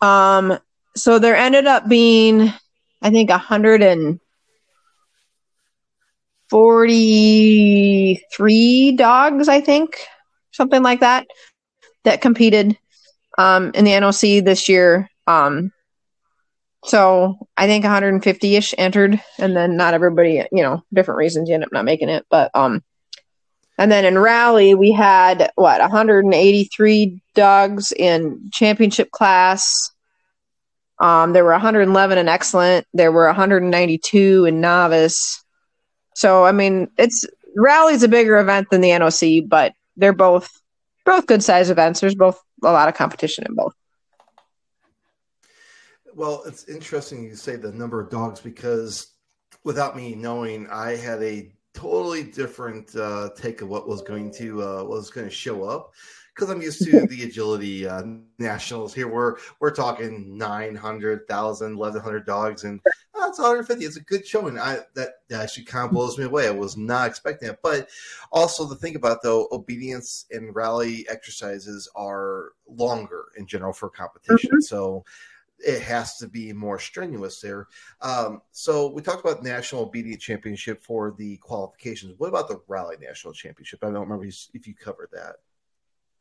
Um, 0.02 0.58
so 0.98 1.20
there 1.20 1.36
ended 1.36 1.68
up 1.68 1.88
being, 1.88 2.52
I 3.02 3.10
think, 3.10 3.30
a 3.30 3.38
hundred 3.38 3.82
and 3.82 4.20
forty-three 6.50 8.18
dogs. 8.94 9.48
I 9.48 9.62
think 9.62 10.00
something 10.52 10.84
like 10.84 11.00
that 11.02 11.28
that 12.04 12.22
competed 12.22 12.78
um, 13.38 13.72
in 13.74 13.86
the 13.86 13.92
NOC 13.92 14.44
this 14.44 14.68
year. 14.68 15.10
Um, 15.28 15.72
so 16.86 17.38
I 17.58 17.68
think 17.68 17.84
150 17.84 18.56
ish 18.56 18.74
entered, 18.78 19.22
and 19.38 19.56
then 19.56 19.76
not 19.76 19.94
everybody, 19.94 20.46
you 20.52 20.64
know, 20.64 20.84
different 20.94 21.18
reasons 21.18 21.50
you 21.50 21.56
end 21.56 21.64
up 21.64 21.72
not 21.72 21.86
making 21.86 22.10
it. 22.10 22.26
But 22.30 22.52
um, 22.54 22.84
and 23.78 23.92
then 23.92 24.06
in 24.06 24.18
rally 24.18 24.74
we 24.74 24.92
had 24.92 25.52
what 25.56 25.82
183 25.82 27.22
dogs 27.36 27.92
in 27.92 28.50
championship 28.54 29.12
class. 29.12 29.92
Um, 31.00 31.34
there 31.34 31.44
were 31.44 31.52
111 31.52 32.18
in 32.18 32.28
excellent. 32.28 32.88
There 32.94 33.12
were 33.12 33.26
192 33.28 34.46
in 34.46 34.62
novice. 34.62 35.44
So 36.16 36.46
I 36.46 36.52
mean, 36.52 36.90
it's 36.98 37.26
rally's 37.56 38.04
a 38.04 38.08
bigger 38.08 38.38
event 38.38 38.70
than 38.72 38.82
the 38.82 38.90
NOC, 38.90 39.48
but 39.48 39.74
they're 39.96 40.14
both 40.14 40.50
both 41.06 41.28
good 41.28 41.44
size 41.44 41.70
events. 41.70 42.00
There's 42.00 42.16
both 42.16 42.42
a 42.64 42.72
lot 42.72 42.90
of 42.90 42.96
competition 42.96 43.46
in 43.48 43.56
both. 43.56 43.74
Well, 46.16 46.42
it's 46.48 46.68
interesting 46.68 47.24
you 47.24 47.36
say 47.36 47.56
the 47.58 47.72
number 47.72 48.02
of 48.02 48.10
dogs 48.10 48.40
because 48.40 49.14
without 49.64 49.96
me 49.96 50.16
knowing, 50.16 50.68
I 50.68 50.96
had 50.96 51.22
a 51.22 51.52
totally 51.76 52.24
different 52.24 52.96
uh, 52.96 53.30
take 53.36 53.62
of 53.62 53.70
what 53.70 53.88
was 53.88 54.02
going 54.02 54.32
to 54.34 54.64
uh, 54.64 54.84
was 54.84 55.12
going 55.12 55.28
to 55.28 55.34
show 55.34 55.64
up 55.64 55.92
because 56.38 56.52
I'm 56.52 56.62
used 56.62 56.84
to 56.84 57.08
the 57.08 57.24
agility 57.24 57.88
uh, 57.88 58.04
nationals. 58.38 58.94
Here 58.94 59.08
we're 59.08 59.38
we're 59.60 59.72
talking 59.72 60.38
900,000, 60.38 61.78
1,100 61.78 62.26
dogs, 62.26 62.64
and 62.64 62.80
that's 63.16 63.40
150. 63.40 63.84
It's 63.84 63.98
a 63.98 64.02
good 64.02 64.26
showing. 64.26 64.60
I 64.60 64.80
that, 64.94 65.14
that 65.30 65.42
actually 65.42 65.66
kind 65.66 65.86
of 65.86 65.92
blows 65.92 66.18
me 66.18 66.26
away. 66.26 66.48
I 66.48 66.52
was 66.52 66.78
not 66.78 67.08
expecting 67.08 67.50
it. 67.50 67.60
But 67.64 67.90
also 68.32 68.66
the 68.66 68.76
thing 68.76 68.96
about 68.96 69.24
though, 69.24 69.48
obedience 69.52 70.26
and 70.32 70.56
rally 70.56 71.08
exercises 71.10 71.90
are 71.96 72.52
longer 72.68 73.26
in 73.38 73.48
general 73.48 73.74
for 73.74 73.90
competition. 73.90 74.52
Mm-hmm. 74.52 74.62
So 74.62 75.06
it 75.60 75.82
has 75.82 76.18
to 76.18 76.28
be 76.28 76.54
more 76.54 76.78
strenuous 76.78 77.42
there. 77.42 77.68
Um, 78.02 78.44
so 78.52 78.92
we 78.92 79.02
talked 79.02 79.26
about 79.26 79.44
national 79.44 79.82
obedience 79.82 80.22
championship 80.22 80.84
for 80.84 81.16
the 81.18 81.38
qualifications. 81.38 82.14
What 82.20 82.28
about 82.28 82.48
the 82.48 82.62
rally 82.68 82.98
national 83.02 83.34
championship? 83.34 83.84
I 83.84 83.88
don't 83.88 84.08
remember 84.08 84.26
if 84.26 84.68
you 84.68 84.76
covered 84.76 85.10
that. 85.14 85.38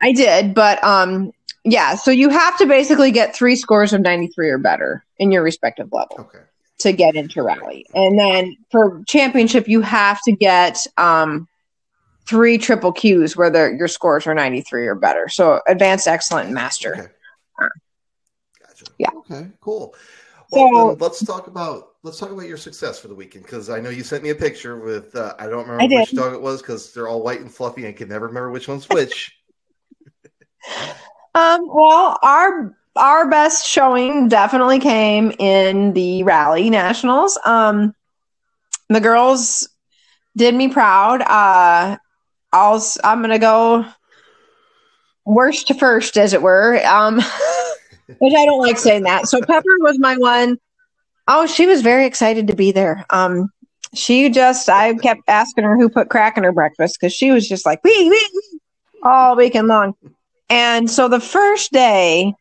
I 0.01 0.13
did, 0.13 0.55
but 0.55 0.83
um, 0.85 1.33
yeah. 1.65 1.95
So 1.95 2.11
you 2.11 2.29
have 2.31 2.57
to 2.59 2.67
basically 2.67 3.11
get 3.11 3.35
three 3.35 3.57
scores 3.57 3.93
of 3.93 4.01
93 4.01 4.49
or 4.49 4.59
better 4.59 5.05
in 5.19 5.33
your 5.33 5.43
respective 5.43 5.89
level 5.93 6.17
okay. 6.21 6.45
to 6.81 6.93
get 6.93 7.17
into 7.17 7.43
rally. 7.43 7.87
And 7.95 8.19
then 8.19 8.57
for 8.71 9.03
championship, 9.09 9.69
you 9.69 9.81
have 9.81 10.21
to 10.23 10.33
get 10.33 10.79
um, 10.97 11.49
three 12.27 12.59
triple 12.59 12.93
Qs 12.93 13.37
where 13.37 13.75
your 13.75 13.89
scores 13.89 14.27
are 14.27 14.35
93 14.35 14.87
or 14.87 14.95
better. 14.95 15.29
So 15.29 15.61
advanced, 15.67 16.07
excellent, 16.07 16.47
and 16.47 16.55
master. 16.55 16.95
Okay. 16.95 17.13
Uh, 17.61 17.69
gotcha. 18.61 18.85
Yeah. 18.99 19.11
Okay. 19.17 19.49
Cool. 19.61 19.95
Well, 20.53 20.97
so, 20.97 21.05
let's 21.05 21.25
talk 21.25 21.49
about 21.49 21.95
let's 22.05 22.19
talk 22.19 22.31
about 22.31 22.47
your 22.47 22.57
success 22.57 23.01
for 23.01 23.09
the 23.09 23.15
weekend 23.15 23.45
because 23.45 23.69
I 23.69 23.81
know 23.81 23.91
you 23.91 24.05
sent 24.05 24.23
me 24.23 24.31
a 24.31 24.35
picture 24.35 24.79
with 24.79 25.17
uh, 25.17 25.35
I 25.41 25.49
don't 25.49 25.67
remember 25.67 25.97
which 25.97 26.13
dog 26.13 26.35
it 26.35 26.41
was 26.41 26.63
because 26.63 26.93
they're 26.93 27.09
all 27.09 27.23
white 27.23 27.41
and 27.41 27.53
fluffy 27.53 27.85
and 27.85 27.89
I 27.89 27.97
can 27.97 28.09
never 28.09 28.29
remember 28.29 28.51
which 28.51 28.69
one's 28.69 28.89
which. 28.89 29.33
um. 31.35 31.69
Well, 31.69 32.19
our 32.23 32.77
our 32.97 33.29
best 33.29 33.67
showing 33.67 34.29
definitely 34.29 34.79
came 34.81 35.33
in 35.39 35.93
the 35.93 36.23
rally 36.23 36.71
nationals. 36.71 37.39
Um, 37.45 37.95
the 38.89 39.01
girls 39.01 39.69
did 40.37 40.55
me 40.55 40.69
proud. 40.69 41.23
Uh, 41.23 41.99
I'll 42.53 42.85
I'm 43.05 43.21
gonna 43.21 43.39
go 43.39 43.85
worst 45.25 45.69
to 45.69 45.75
first, 45.75 46.17
as 46.17 46.33
it 46.33 46.43
were. 46.43 46.81
Um, 46.87 47.17
which 48.19 48.35
I 48.35 48.45
don't 48.47 48.61
like 48.61 48.79
saying 48.79 49.03
that. 49.05 49.27
So 49.27 49.41
Pepper 49.41 49.77
was 49.81 49.99
my 49.99 50.17
one. 50.17 50.59
Oh, 51.29 51.47
she 51.47 51.67
was 51.67 51.83
very 51.83 52.07
excited 52.07 52.47
to 52.49 52.55
be 52.55 52.71
there. 52.71 53.05
Um, 53.11 53.51
she 53.95 54.31
just 54.31 54.69
I 54.69 54.95
kept 54.95 55.23
asking 55.29 55.65
her 55.65 55.77
who 55.77 55.89
put 55.89 56.09
crack 56.09 56.37
in 56.37 56.45
her 56.45 56.53
breakfast 56.53 56.99
because 57.01 57.13
she 57.13 57.31
was 57.31 57.49
just 57.49 57.67
like 57.67 57.83
wee 57.83 58.09
wee 58.09 58.61
all 59.03 59.37
weekend 59.37 59.69
long. 59.69 59.95
And 60.49 60.91
so 60.91 61.09
the 61.09 61.21
first 61.21 61.73
day, 61.73 62.35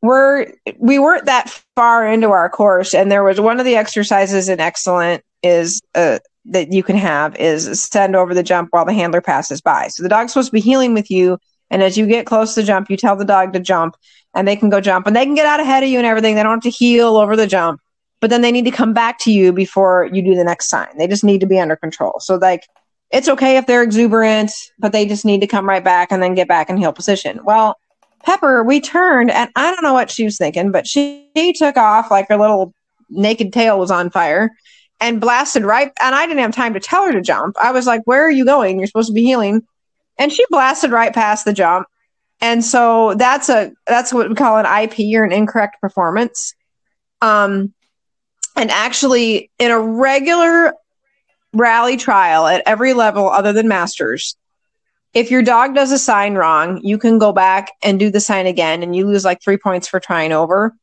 we're 0.00 0.52
we 0.78 0.98
weren't 0.98 1.26
that 1.26 1.50
far 1.74 2.06
into 2.06 2.30
our 2.30 2.48
course, 2.48 2.94
and 2.94 3.10
there 3.10 3.24
was 3.24 3.40
one 3.40 3.58
of 3.58 3.66
the 3.66 3.76
exercises 3.76 4.48
in 4.48 4.60
excellent 4.60 5.24
is 5.42 5.80
uh, 5.94 6.20
that 6.46 6.72
you 6.72 6.82
can 6.82 6.96
have 6.96 7.34
is 7.36 7.82
send 7.82 8.14
over 8.14 8.34
the 8.34 8.42
jump 8.42 8.68
while 8.72 8.84
the 8.84 8.92
handler 8.92 9.20
passes 9.20 9.60
by. 9.60 9.88
So 9.88 10.02
the 10.02 10.08
dog's 10.08 10.32
supposed 10.32 10.48
to 10.48 10.52
be 10.52 10.60
heeling 10.60 10.94
with 10.94 11.10
you, 11.10 11.38
and 11.70 11.82
as 11.82 11.98
you 11.98 12.06
get 12.06 12.26
close 12.26 12.54
to 12.54 12.60
the 12.60 12.66
jump, 12.66 12.90
you 12.90 12.96
tell 12.96 13.16
the 13.16 13.24
dog 13.24 13.52
to 13.54 13.60
jump, 13.60 13.96
and 14.34 14.46
they 14.46 14.54
can 14.56 14.70
go 14.70 14.80
jump, 14.80 15.08
and 15.08 15.16
they 15.16 15.24
can 15.24 15.34
get 15.34 15.46
out 15.46 15.60
ahead 15.60 15.82
of 15.82 15.88
you 15.88 15.98
and 15.98 16.06
everything. 16.06 16.36
They 16.36 16.44
don't 16.44 16.62
have 16.62 16.62
to 16.62 16.70
heel 16.70 17.16
over 17.16 17.34
the 17.34 17.48
jump, 17.48 17.80
but 18.20 18.30
then 18.30 18.42
they 18.42 18.52
need 18.52 18.66
to 18.66 18.70
come 18.70 18.92
back 18.92 19.18
to 19.20 19.32
you 19.32 19.52
before 19.52 20.08
you 20.12 20.22
do 20.22 20.36
the 20.36 20.44
next 20.44 20.68
sign. 20.68 20.96
They 20.96 21.08
just 21.08 21.24
need 21.24 21.40
to 21.40 21.46
be 21.46 21.58
under 21.58 21.76
control. 21.76 22.20
So 22.20 22.36
like 22.36 22.68
it's 23.10 23.28
okay 23.28 23.56
if 23.56 23.66
they're 23.66 23.82
exuberant, 23.82 24.50
but 24.78 24.92
they 24.92 25.06
just 25.06 25.24
need 25.24 25.40
to 25.40 25.46
come 25.46 25.68
right 25.68 25.82
back 25.82 26.12
and 26.12 26.22
then 26.22 26.34
get 26.34 26.48
back 26.48 26.68
in 26.68 26.76
heel 26.76 26.92
position. 26.92 27.40
Well, 27.42 27.78
Pepper, 28.24 28.62
we 28.62 28.80
turned 28.80 29.30
and 29.30 29.50
I 29.56 29.70
don't 29.70 29.82
know 29.82 29.94
what 29.94 30.10
she 30.10 30.24
was 30.24 30.36
thinking, 30.36 30.70
but 30.70 30.86
she, 30.86 31.30
she 31.36 31.52
took 31.52 31.76
off 31.76 32.10
like 32.10 32.28
her 32.28 32.36
little 32.36 32.74
naked 33.08 33.52
tail 33.52 33.78
was 33.78 33.90
on 33.90 34.10
fire 34.10 34.50
and 35.00 35.20
blasted 35.20 35.64
right. 35.64 35.92
And 36.02 36.14
I 36.14 36.26
didn't 36.26 36.42
have 36.42 36.54
time 36.54 36.74
to 36.74 36.80
tell 36.80 37.06
her 37.06 37.12
to 37.12 37.20
jump. 37.20 37.56
I 37.62 37.72
was 37.72 37.86
like, 37.86 38.02
Where 38.04 38.22
are 38.22 38.30
you 38.30 38.44
going? 38.44 38.78
You're 38.78 38.86
supposed 38.86 39.08
to 39.08 39.14
be 39.14 39.24
heeling. 39.24 39.66
And 40.18 40.32
she 40.32 40.44
blasted 40.50 40.90
right 40.90 41.14
past 41.14 41.44
the 41.44 41.52
jump. 41.52 41.86
And 42.40 42.64
so 42.64 43.14
that's 43.14 43.48
a 43.48 43.72
that's 43.86 44.12
what 44.12 44.28
we 44.28 44.34
call 44.34 44.58
an 44.58 44.66
IP 44.66 44.98
or 45.14 45.24
an 45.24 45.32
incorrect 45.32 45.80
performance. 45.80 46.54
Um, 47.20 47.72
and 48.56 48.70
actually, 48.70 49.50
in 49.58 49.70
a 49.70 49.80
regular 49.80 50.72
rally 51.52 51.96
trial 51.96 52.46
at 52.46 52.62
every 52.66 52.92
level 52.92 53.28
other 53.28 53.52
than 53.52 53.68
masters, 53.68 54.36
if 55.14 55.30
your 55.30 55.42
dog 55.42 55.74
does 55.74 55.90
a 55.90 55.98
sign 55.98 56.34
wrong, 56.34 56.80
you 56.82 56.98
can 56.98 57.18
go 57.18 57.32
back 57.32 57.70
and 57.82 57.98
do 57.98 58.10
the 58.10 58.20
sign 58.20 58.46
again, 58.46 58.82
and 58.82 58.94
you 58.94 59.06
lose 59.06 59.24
like 59.24 59.42
three 59.42 59.56
points 59.56 59.88
for 59.88 60.00
trying 60.00 60.32
over 60.32 60.74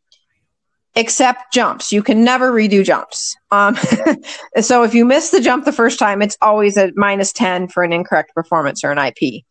except 0.96 1.54
jumps. 1.54 1.92
You 1.92 2.02
can 2.02 2.24
never 2.24 2.52
redo 2.52 2.84
jumps. 2.84 3.36
Um, 3.52 3.78
so 4.62 4.84
if 4.84 4.94
you 4.94 5.06
miss 5.06 5.30
the 5.30 5.42
jump 5.42 5.66
the 5.66 5.72
first 5.72 6.00
time, 6.00 6.22
it's 6.22 6.38
always 6.42 6.78
a 6.78 6.92
minus 6.96 7.34
10 7.34 7.68
for 7.68 7.84
an 7.84 7.94
incorrect 7.94 8.34
performance 8.34 8.84
or 8.84 8.92
an 8.92 8.98
IP. 8.98 9.44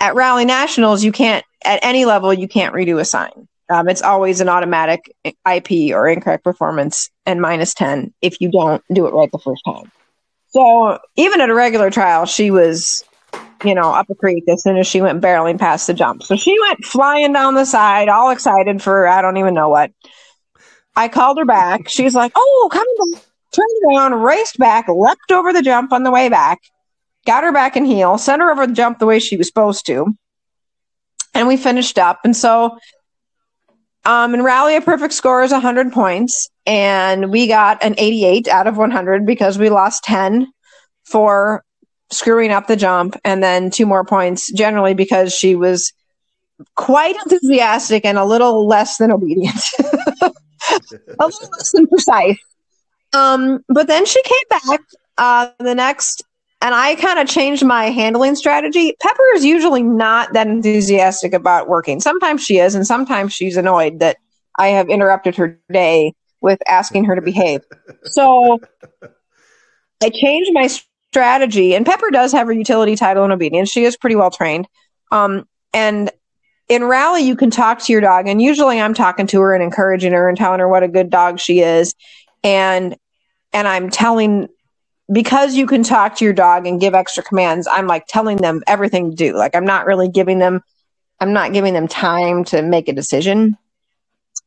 At 0.00 0.14
Rally 0.14 0.44
Nationals, 0.44 1.04
you 1.04 1.12
can't, 1.12 1.44
at 1.64 1.78
any 1.82 2.04
level, 2.04 2.34
you 2.34 2.48
can't 2.48 2.74
redo 2.74 3.00
a 3.00 3.04
sign. 3.04 3.48
Um, 3.70 3.88
it's 3.88 4.02
always 4.02 4.40
an 4.40 4.48
automatic 4.48 5.14
IP 5.24 5.94
or 5.94 6.08
incorrect 6.08 6.44
performance 6.44 7.08
and 7.24 7.40
minus 7.40 7.72
10 7.74 8.12
if 8.20 8.40
you 8.40 8.50
don't 8.50 8.82
do 8.92 9.06
it 9.06 9.14
right 9.14 9.30
the 9.30 9.38
first 9.38 9.62
time. 9.64 9.90
So 10.52 10.98
even 11.16 11.40
at 11.40 11.50
a 11.50 11.54
regular 11.54 11.90
trial, 11.90 12.26
she 12.26 12.50
was, 12.50 13.04
you 13.64 13.74
know, 13.74 13.92
up 13.92 14.10
a 14.10 14.14
creek 14.14 14.44
as 14.48 14.62
soon 14.62 14.76
as 14.76 14.86
she 14.86 15.00
went 15.00 15.22
barreling 15.22 15.58
past 15.58 15.86
the 15.86 15.94
jump. 15.94 16.22
So 16.22 16.36
she 16.36 16.58
went 16.60 16.84
flying 16.84 17.32
down 17.32 17.54
the 17.54 17.64
side, 17.64 18.08
all 18.08 18.30
excited 18.30 18.82
for 18.82 19.08
I 19.08 19.22
don't 19.22 19.38
even 19.38 19.54
know 19.54 19.68
what. 19.70 19.90
I 20.94 21.08
called 21.08 21.38
her 21.38 21.46
back. 21.46 21.88
She's 21.88 22.14
like, 22.14 22.32
"Oh, 22.36 22.68
come 22.70 22.86
back!" 23.12 23.24
Turned 23.52 23.96
around, 23.96 24.14
raced 24.22 24.58
back, 24.58 24.88
leapt 24.88 25.32
over 25.32 25.52
the 25.52 25.62
jump 25.62 25.92
on 25.92 26.02
the 26.02 26.10
way 26.10 26.28
back, 26.28 26.60
got 27.26 27.44
her 27.44 27.52
back 27.52 27.76
in 27.76 27.84
heel, 27.84 28.18
sent 28.18 28.42
her 28.42 28.50
over 28.50 28.66
the 28.66 28.74
jump 28.74 28.98
the 28.98 29.06
way 29.06 29.18
she 29.18 29.36
was 29.38 29.46
supposed 29.46 29.86
to, 29.86 30.14
and 31.34 31.48
we 31.48 31.56
finished 31.56 31.98
up. 31.98 32.20
And 32.24 32.36
so, 32.36 32.78
um, 34.04 34.34
in 34.34 34.42
rally, 34.42 34.76
a 34.76 34.80
perfect 34.80 35.14
score 35.14 35.42
is 35.42 35.52
100 35.52 35.92
points, 35.92 36.48
and 36.66 37.30
we 37.30 37.46
got 37.46 37.82
an 37.82 37.94
88 37.98 38.48
out 38.48 38.66
of 38.66 38.76
100 38.76 39.26
because 39.26 39.58
we 39.58 39.70
lost 39.70 40.04
10 40.04 40.52
for 41.04 41.64
screwing 42.10 42.50
up 42.50 42.66
the 42.66 42.76
jump, 42.76 43.16
and 43.24 43.42
then 43.42 43.70
two 43.70 43.86
more 43.86 44.04
points 44.04 44.52
generally 44.52 44.94
because 44.94 45.32
she 45.32 45.54
was 45.54 45.92
quite 46.74 47.16
enthusiastic 47.24 48.04
and 48.04 48.18
a 48.18 48.24
little 48.24 48.66
less 48.66 48.98
than 48.98 49.10
obedient. 49.10 49.62
a 49.80 50.32
little 51.20 51.50
less 51.50 51.72
than 51.72 51.86
precise. 51.86 52.38
Um, 53.12 53.64
but 53.68 53.86
then 53.86 54.06
she 54.06 54.22
came 54.22 54.48
back 54.48 54.80
uh, 55.18 55.50
the 55.58 55.74
next, 55.74 56.22
and 56.62 56.74
I 56.74 56.94
kind 56.94 57.18
of 57.18 57.28
changed 57.28 57.64
my 57.64 57.86
handling 57.86 58.36
strategy. 58.36 58.94
Pepper 59.00 59.24
is 59.34 59.44
usually 59.44 59.82
not 59.82 60.32
that 60.32 60.46
enthusiastic 60.46 61.34
about 61.34 61.68
working. 61.68 62.00
Sometimes 62.00 62.42
she 62.42 62.58
is, 62.58 62.76
and 62.76 62.86
sometimes 62.86 63.32
she's 63.32 63.56
annoyed 63.56 63.98
that 63.98 64.16
I 64.58 64.68
have 64.68 64.88
interrupted 64.88 65.34
her 65.36 65.60
day 65.72 66.14
with 66.40 66.60
asking 66.68 67.04
her 67.04 67.16
to 67.16 67.20
behave. 67.22 67.62
So 68.04 68.60
I 70.02 70.10
changed 70.10 70.52
my 70.54 70.68
strategy, 71.10 71.74
and 71.74 71.84
Pepper 71.84 72.10
does 72.10 72.30
have 72.32 72.46
her 72.46 72.52
utility 72.52 72.94
title 72.94 73.24
and 73.24 73.32
obedience. 73.32 73.68
She 73.68 73.84
is 73.84 73.96
pretty 73.96 74.16
well 74.16 74.30
trained. 74.30 74.68
Um, 75.10 75.46
and 75.74 76.10
in 76.68 76.84
rally 76.84 77.22
you 77.22 77.34
can 77.34 77.50
talk 77.50 77.80
to 77.80 77.92
your 77.92 78.00
dog 78.00 78.28
and 78.28 78.40
usually 78.40 78.80
i'm 78.80 78.94
talking 78.94 79.26
to 79.26 79.40
her 79.40 79.52
and 79.52 79.62
encouraging 79.62 80.12
her 80.12 80.28
and 80.28 80.38
telling 80.38 80.60
her 80.60 80.68
what 80.68 80.82
a 80.82 80.88
good 80.88 81.10
dog 81.10 81.40
she 81.40 81.60
is 81.60 81.94
and 82.44 82.96
and 83.52 83.66
i'm 83.66 83.90
telling 83.90 84.48
because 85.12 85.54
you 85.54 85.66
can 85.66 85.82
talk 85.82 86.16
to 86.16 86.24
your 86.24 86.32
dog 86.32 86.66
and 86.66 86.80
give 86.80 86.94
extra 86.94 87.22
commands 87.22 87.68
i'm 87.70 87.86
like 87.86 88.06
telling 88.08 88.38
them 88.38 88.62
everything 88.66 89.10
to 89.10 89.16
do. 89.16 89.34
Like 89.34 89.54
i'm 89.54 89.64
not 89.64 89.86
really 89.86 90.08
giving 90.08 90.38
them 90.38 90.62
i'm 91.20 91.32
not 91.32 91.52
giving 91.52 91.74
them 91.74 91.88
time 91.88 92.44
to 92.44 92.62
make 92.62 92.88
a 92.88 92.92
decision. 92.92 93.56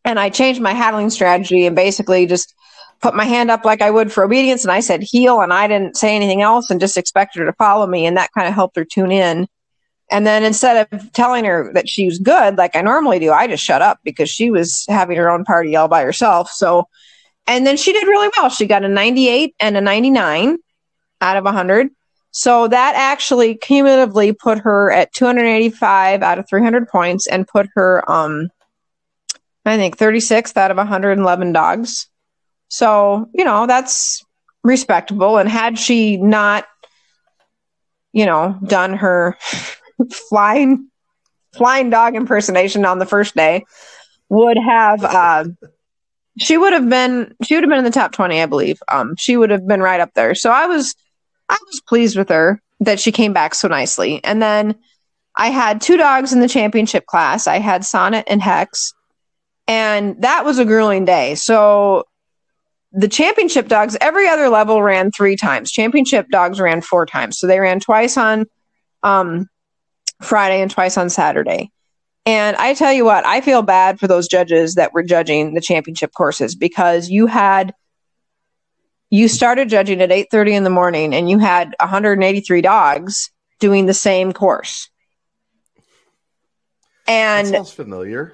And 0.03 0.19
i 0.19 0.29
changed 0.29 0.61
my 0.61 0.73
handling 0.73 1.09
strategy 1.09 1.65
and 1.65 1.75
basically 1.75 2.25
just 2.25 2.53
put 3.01 3.15
my 3.15 3.25
hand 3.25 3.51
up 3.51 3.65
like 3.65 3.81
i 3.81 3.91
would 3.91 4.11
for 4.11 4.23
obedience. 4.23 4.63
And 4.63 4.71
i 4.71 4.79
said 4.79 5.03
heel 5.03 5.41
and 5.41 5.53
i 5.53 5.67
didn't 5.67 5.97
say 5.97 6.15
anything 6.15 6.41
else 6.41 6.69
and 6.69 6.79
just 6.79 6.97
expected 6.97 7.39
her 7.39 7.45
to 7.45 7.53
follow 7.53 7.87
me. 7.87 8.05
And 8.05 8.17
that 8.17 8.31
kind 8.33 8.47
of 8.47 8.53
helped 8.53 8.75
her 8.75 8.85
tune 8.85 9.11
in. 9.11 9.47
And 10.11 10.25
then 10.25 10.43
instead 10.43 10.87
of 10.91 11.11
telling 11.13 11.45
her 11.45 11.71
that 11.73 11.89
she 11.89 12.05
was 12.05 12.19
good, 12.19 12.57
like 12.57 12.75
I 12.75 12.81
normally 12.81 13.19
do, 13.19 13.31
I 13.31 13.47
just 13.47 13.63
shut 13.63 13.81
up 13.81 13.99
because 14.03 14.29
she 14.29 14.51
was 14.51 14.85
having 14.87 15.17
her 15.17 15.29
own 15.29 15.43
party 15.43 15.75
all 15.75 15.87
by 15.87 16.03
herself. 16.03 16.51
So, 16.51 16.87
and 17.47 17.65
then 17.65 17.77
she 17.77 17.93
did 17.93 18.07
really 18.07 18.29
well. 18.37 18.49
She 18.49 18.65
got 18.65 18.83
a 18.83 18.89
98 18.89 19.55
and 19.59 19.77
a 19.77 19.81
99 19.81 20.57
out 21.21 21.37
of 21.37 21.43
100. 21.43 21.89
So 22.31 22.67
that 22.67 22.95
actually 22.95 23.55
cumulatively 23.55 24.33
put 24.33 24.59
her 24.59 24.91
at 24.91 25.13
285 25.13 26.21
out 26.21 26.39
of 26.39 26.49
300 26.49 26.87
points 26.87 27.27
and 27.27 27.47
put 27.47 27.69
her, 27.75 28.03
um, 28.11 28.49
I 29.65 29.77
think 29.77 29.97
36th 29.97 30.57
out 30.57 30.71
of 30.71 30.77
111 30.77 31.53
dogs. 31.53 32.09
So, 32.67 33.29
you 33.33 33.45
know, 33.45 33.67
that's 33.67 34.23
respectable. 34.63 35.37
And 35.37 35.47
had 35.47 35.79
she 35.79 36.17
not, 36.17 36.65
you 38.11 38.25
know, 38.25 38.59
done 38.65 38.95
her 38.95 39.37
flying 40.29 40.89
flying 41.55 41.89
dog 41.89 42.15
impersonation 42.15 42.85
on 42.85 42.99
the 42.99 43.05
first 43.05 43.33
day 43.33 43.63
would 44.27 44.57
have 44.57 45.03
uh, 45.05 45.45
she 46.37 46.57
would 46.57 46.73
have 46.73 46.89
been 46.89 47.33
she 47.43 47.55
would 47.55 47.63
have 47.63 47.69
been 47.69 47.79
in 47.79 47.85
the 47.85 47.91
top 47.91 48.11
20 48.11 48.41
i 48.41 48.45
believe. 48.45 48.79
Um 48.91 49.15
she 49.17 49.37
would 49.37 49.49
have 49.49 49.67
been 49.67 49.81
right 49.81 49.99
up 49.99 50.13
there. 50.13 50.35
So 50.35 50.51
i 50.51 50.65
was 50.65 50.95
i 51.49 51.57
was 51.67 51.81
pleased 51.87 52.17
with 52.17 52.29
her 52.29 52.61
that 52.81 52.99
she 52.99 53.11
came 53.11 53.33
back 53.33 53.55
so 53.55 53.67
nicely. 53.67 54.23
And 54.23 54.41
then 54.41 54.75
i 55.37 55.49
had 55.49 55.81
two 55.81 55.97
dogs 55.97 56.33
in 56.33 56.39
the 56.39 56.49
championship 56.49 57.05
class. 57.05 57.47
I 57.47 57.59
had 57.59 57.85
sonnet 57.85 58.25
and 58.27 58.41
hex. 58.41 58.93
And 59.67 60.21
that 60.21 60.45
was 60.45 60.59
a 60.59 60.65
grueling 60.65 61.05
day. 61.05 61.35
So 61.35 62.03
the 62.91 63.07
championship 63.07 63.67
dogs 63.67 63.97
every 63.99 64.27
other 64.27 64.47
level 64.47 64.81
ran 64.81 65.11
three 65.11 65.35
times. 65.35 65.71
Championship 65.71 66.27
dogs 66.29 66.59
ran 66.61 66.81
four 66.81 67.05
times. 67.05 67.39
So 67.39 67.47
they 67.47 67.59
ran 67.59 67.79
twice 67.79 68.17
on 68.17 68.45
um 69.03 69.49
Friday 70.21 70.61
and 70.61 70.71
twice 70.71 70.97
on 70.97 71.09
Saturday. 71.09 71.71
And 72.25 72.57
I 72.57 72.73
tell 72.73 72.91
you 72.91 73.05
what, 73.05 73.25
I 73.25 73.41
feel 73.41 73.61
bad 73.61 73.99
for 73.99 74.07
those 74.07 74.27
judges 74.27 74.75
that 74.75 74.93
were 74.93 75.03
judging 75.03 75.53
the 75.53 75.61
championship 75.61 76.11
courses 76.13 76.55
because 76.55 77.09
you 77.09 77.27
had 77.27 77.73
you 79.11 79.27
started 79.27 79.69
judging 79.69 80.01
at 80.01 80.09
8:30 80.09 80.53
in 80.53 80.63
the 80.63 80.69
morning 80.69 81.13
and 81.13 81.29
you 81.29 81.37
had 81.37 81.75
183 81.79 82.61
dogs 82.61 83.31
doing 83.59 83.85
the 83.85 83.93
same 83.93 84.33
course. 84.33 84.89
And 87.07 87.47
that 87.47 87.53
sounds 87.53 87.71
familiar. 87.71 88.33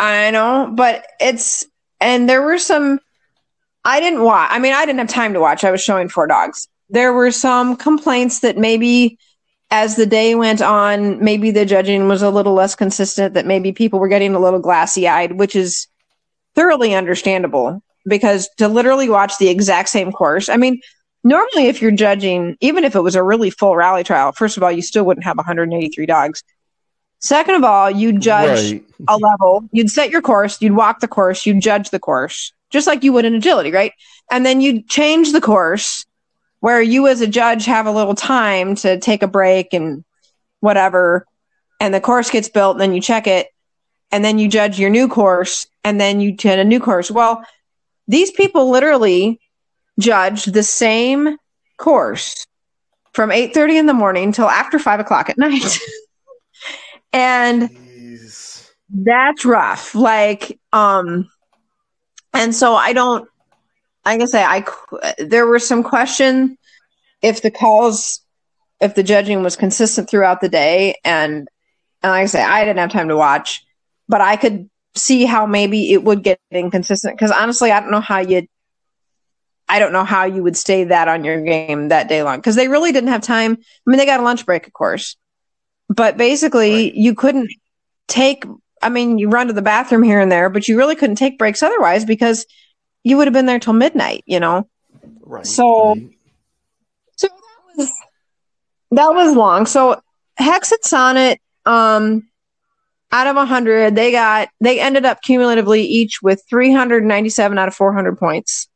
I 0.00 0.32
know, 0.32 0.72
but 0.74 1.06
it's 1.20 1.64
and 2.00 2.28
there 2.28 2.42
were 2.42 2.58
some 2.58 2.98
I 3.84 4.00
didn't 4.00 4.22
watch. 4.22 4.48
I 4.50 4.58
mean, 4.58 4.72
I 4.72 4.84
didn't 4.86 4.98
have 4.98 5.08
time 5.08 5.34
to 5.34 5.40
watch. 5.40 5.62
I 5.62 5.70
was 5.70 5.82
showing 5.82 6.08
four 6.08 6.26
dogs. 6.26 6.68
There 6.90 7.12
were 7.12 7.30
some 7.30 7.76
complaints 7.76 8.40
that 8.40 8.56
maybe 8.56 9.18
as 9.70 9.96
the 9.96 10.06
day 10.06 10.34
went 10.34 10.62
on, 10.62 11.22
maybe 11.22 11.50
the 11.50 11.64
judging 11.64 12.08
was 12.08 12.22
a 12.22 12.30
little 12.30 12.54
less 12.54 12.74
consistent, 12.74 13.34
that 13.34 13.46
maybe 13.46 13.72
people 13.72 13.98
were 13.98 14.08
getting 14.08 14.34
a 14.34 14.40
little 14.40 14.60
glassy 14.60 15.08
eyed, 15.08 15.32
which 15.32 15.56
is 15.56 15.88
thoroughly 16.54 16.94
understandable 16.94 17.82
because 18.06 18.48
to 18.58 18.68
literally 18.68 19.08
watch 19.08 19.38
the 19.38 19.48
exact 19.48 19.88
same 19.88 20.12
course, 20.12 20.48
I 20.48 20.56
mean, 20.56 20.80
normally 21.24 21.66
if 21.66 21.82
you're 21.82 21.90
judging, 21.90 22.56
even 22.60 22.84
if 22.84 22.94
it 22.94 23.00
was 23.00 23.16
a 23.16 23.22
really 23.22 23.50
full 23.50 23.74
rally 23.74 24.04
trial, 24.04 24.32
first 24.32 24.56
of 24.56 24.62
all, 24.62 24.70
you 24.70 24.82
still 24.82 25.04
wouldn't 25.04 25.24
have 25.24 25.36
183 25.36 26.06
dogs. 26.06 26.42
Second 27.18 27.54
of 27.54 27.64
all, 27.64 27.90
you 27.90 28.18
judge 28.18 28.72
right. 28.72 28.84
a 29.08 29.16
level, 29.16 29.66
you'd 29.72 29.90
set 29.90 30.10
your 30.10 30.20
course, 30.20 30.60
you'd 30.60 30.76
walk 30.76 31.00
the 31.00 31.08
course, 31.08 31.46
you'd 31.46 31.60
judge 31.60 31.88
the 31.88 31.98
course, 31.98 32.52
just 32.70 32.86
like 32.86 33.02
you 33.02 33.14
would 33.14 33.24
in 33.24 33.34
agility, 33.34 33.72
right? 33.72 33.92
And 34.30 34.44
then 34.44 34.60
you'd 34.60 34.88
change 34.88 35.32
the 35.32 35.40
course 35.40 36.04
where 36.64 36.80
you 36.80 37.06
as 37.08 37.20
a 37.20 37.26
judge 37.26 37.66
have 37.66 37.84
a 37.84 37.92
little 37.92 38.14
time 38.14 38.74
to 38.74 38.98
take 38.98 39.22
a 39.22 39.28
break 39.28 39.74
and 39.74 40.02
whatever, 40.60 41.26
and 41.78 41.92
the 41.92 42.00
course 42.00 42.30
gets 42.30 42.48
built, 42.48 42.76
and 42.76 42.80
then 42.80 42.94
you 42.94 43.02
check 43.02 43.26
it, 43.26 43.48
and 44.10 44.24
then 44.24 44.38
you 44.38 44.48
judge 44.48 44.80
your 44.80 44.88
new 44.88 45.06
course, 45.06 45.66
and 45.84 46.00
then 46.00 46.22
you 46.22 46.32
get 46.32 46.58
a 46.58 46.64
new 46.64 46.80
course. 46.80 47.10
Well, 47.10 47.44
these 48.08 48.30
people 48.30 48.70
literally 48.70 49.38
judge 50.00 50.46
the 50.46 50.62
same 50.62 51.36
course 51.76 52.46
from 53.12 53.28
8.30 53.28 53.80
in 53.80 53.84
the 53.84 53.92
morning 53.92 54.32
till 54.32 54.48
after 54.48 54.78
5 54.78 55.00
o'clock 55.00 55.28
at 55.28 55.36
night 55.36 55.78
and 57.12 57.68
Jeez. 57.68 58.70
that's 58.88 59.44
rough 59.44 59.94
like 59.94 60.58
um 60.72 61.28
and 62.32 62.54
so 62.54 62.74
i 62.74 62.94
don't 62.94 63.28
like 64.04 64.18
can 64.18 64.28
say 64.28 64.42
i 64.42 64.64
there 65.18 65.46
were 65.46 65.58
some 65.58 65.82
question 65.82 66.56
if 67.22 67.42
the 67.42 67.50
calls 67.50 68.20
if 68.80 68.94
the 68.94 69.02
judging 69.02 69.42
was 69.42 69.56
consistent 69.56 70.08
throughout 70.08 70.40
the 70.40 70.48
day 70.48 70.96
and 71.04 71.48
and 72.02 72.10
like 72.10 72.22
i 72.22 72.26
say 72.26 72.42
i 72.42 72.64
didn't 72.64 72.78
have 72.78 72.92
time 72.92 73.08
to 73.08 73.16
watch 73.16 73.64
but 74.08 74.20
i 74.20 74.36
could 74.36 74.68
see 74.96 75.24
how 75.24 75.46
maybe 75.46 75.92
it 75.92 76.04
would 76.04 76.22
get 76.22 76.38
inconsistent 76.50 77.16
because 77.16 77.30
honestly 77.30 77.70
i 77.70 77.80
don't 77.80 77.90
know 77.90 78.00
how 78.00 78.18
you 78.18 78.46
I 79.68 79.78
don't 79.78 79.92
know 79.92 80.04
how 80.04 80.24
you 80.24 80.42
would 80.42 80.56
stay 80.56 80.84
that 80.84 81.08
on 81.08 81.24
your 81.24 81.40
game 81.40 81.88
that 81.88 82.08
day 82.08 82.22
long 82.22 82.36
because 82.36 82.54
they 82.54 82.68
really 82.68 82.92
didn't 82.92 83.08
have 83.08 83.22
time. 83.22 83.52
I 83.52 83.90
mean, 83.90 83.98
they 83.98 84.06
got 84.06 84.20
a 84.20 84.22
lunch 84.22 84.44
break, 84.44 84.66
of 84.66 84.72
course, 84.72 85.16
but 85.88 86.16
basically, 86.16 86.74
right. 86.74 86.94
you 86.94 87.14
couldn't 87.14 87.50
take. 88.06 88.44
I 88.82 88.90
mean, 88.90 89.18
you 89.18 89.30
run 89.30 89.46
to 89.46 89.54
the 89.54 89.62
bathroom 89.62 90.02
here 90.02 90.20
and 90.20 90.30
there, 90.30 90.50
but 90.50 90.68
you 90.68 90.76
really 90.76 90.96
couldn't 90.96 91.16
take 91.16 91.38
breaks 91.38 91.62
otherwise 91.62 92.04
because 92.04 92.44
you 93.04 93.16
would 93.16 93.26
have 93.28 93.34
been 93.34 93.46
there 93.46 93.60
till 93.60 93.72
midnight. 93.72 94.24
You 94.26 94.40
know, 94.40 94.68
right? 95.20 95.46
So, 95.46 95.94
right. 95.94 96.10
so 97.16 97.28
that 97.28 97.76
was 97.76 97.92
that 98.90 99.14
was 99.14 99.36
long. 99.36 99.66
So 99.66 100.00
Hex 100.36 100.72
and 100.72 100.82
Sonnet, 100.82 101.40
um, 101.64 102.28
out 103.12 103.28
of 103.28 103.36
100 103.36 103.94
they 103.94 104.10
got 104.10 104.48
they 104.60 104.80
ended 104.80 105.04
up 105.04 105.22
cumulatively 105.22 105.82
each 105.82 106.20
with 106.20 106.42
397 106.50 107.56
out 107.56 107.68
of 107.68 107.74
400 107.74 108.18
points 108.18 108.68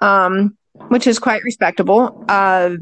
um, 0.00 0.56
which 0.88 1.06
is 1.06 1.18
quite 1.18 1.42
respectable. 1.42 2.24
Uh, 2.28 2.76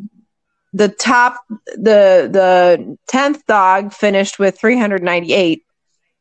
the 0.73 0.89
top, 0.89 1.39
the 1.49 2.29
the 2.31 2.99
tenth 3.09 3.45
dog 3.47 3.93
finished 3.93 4.39
with 4.39 4.59
398 4.59 5.63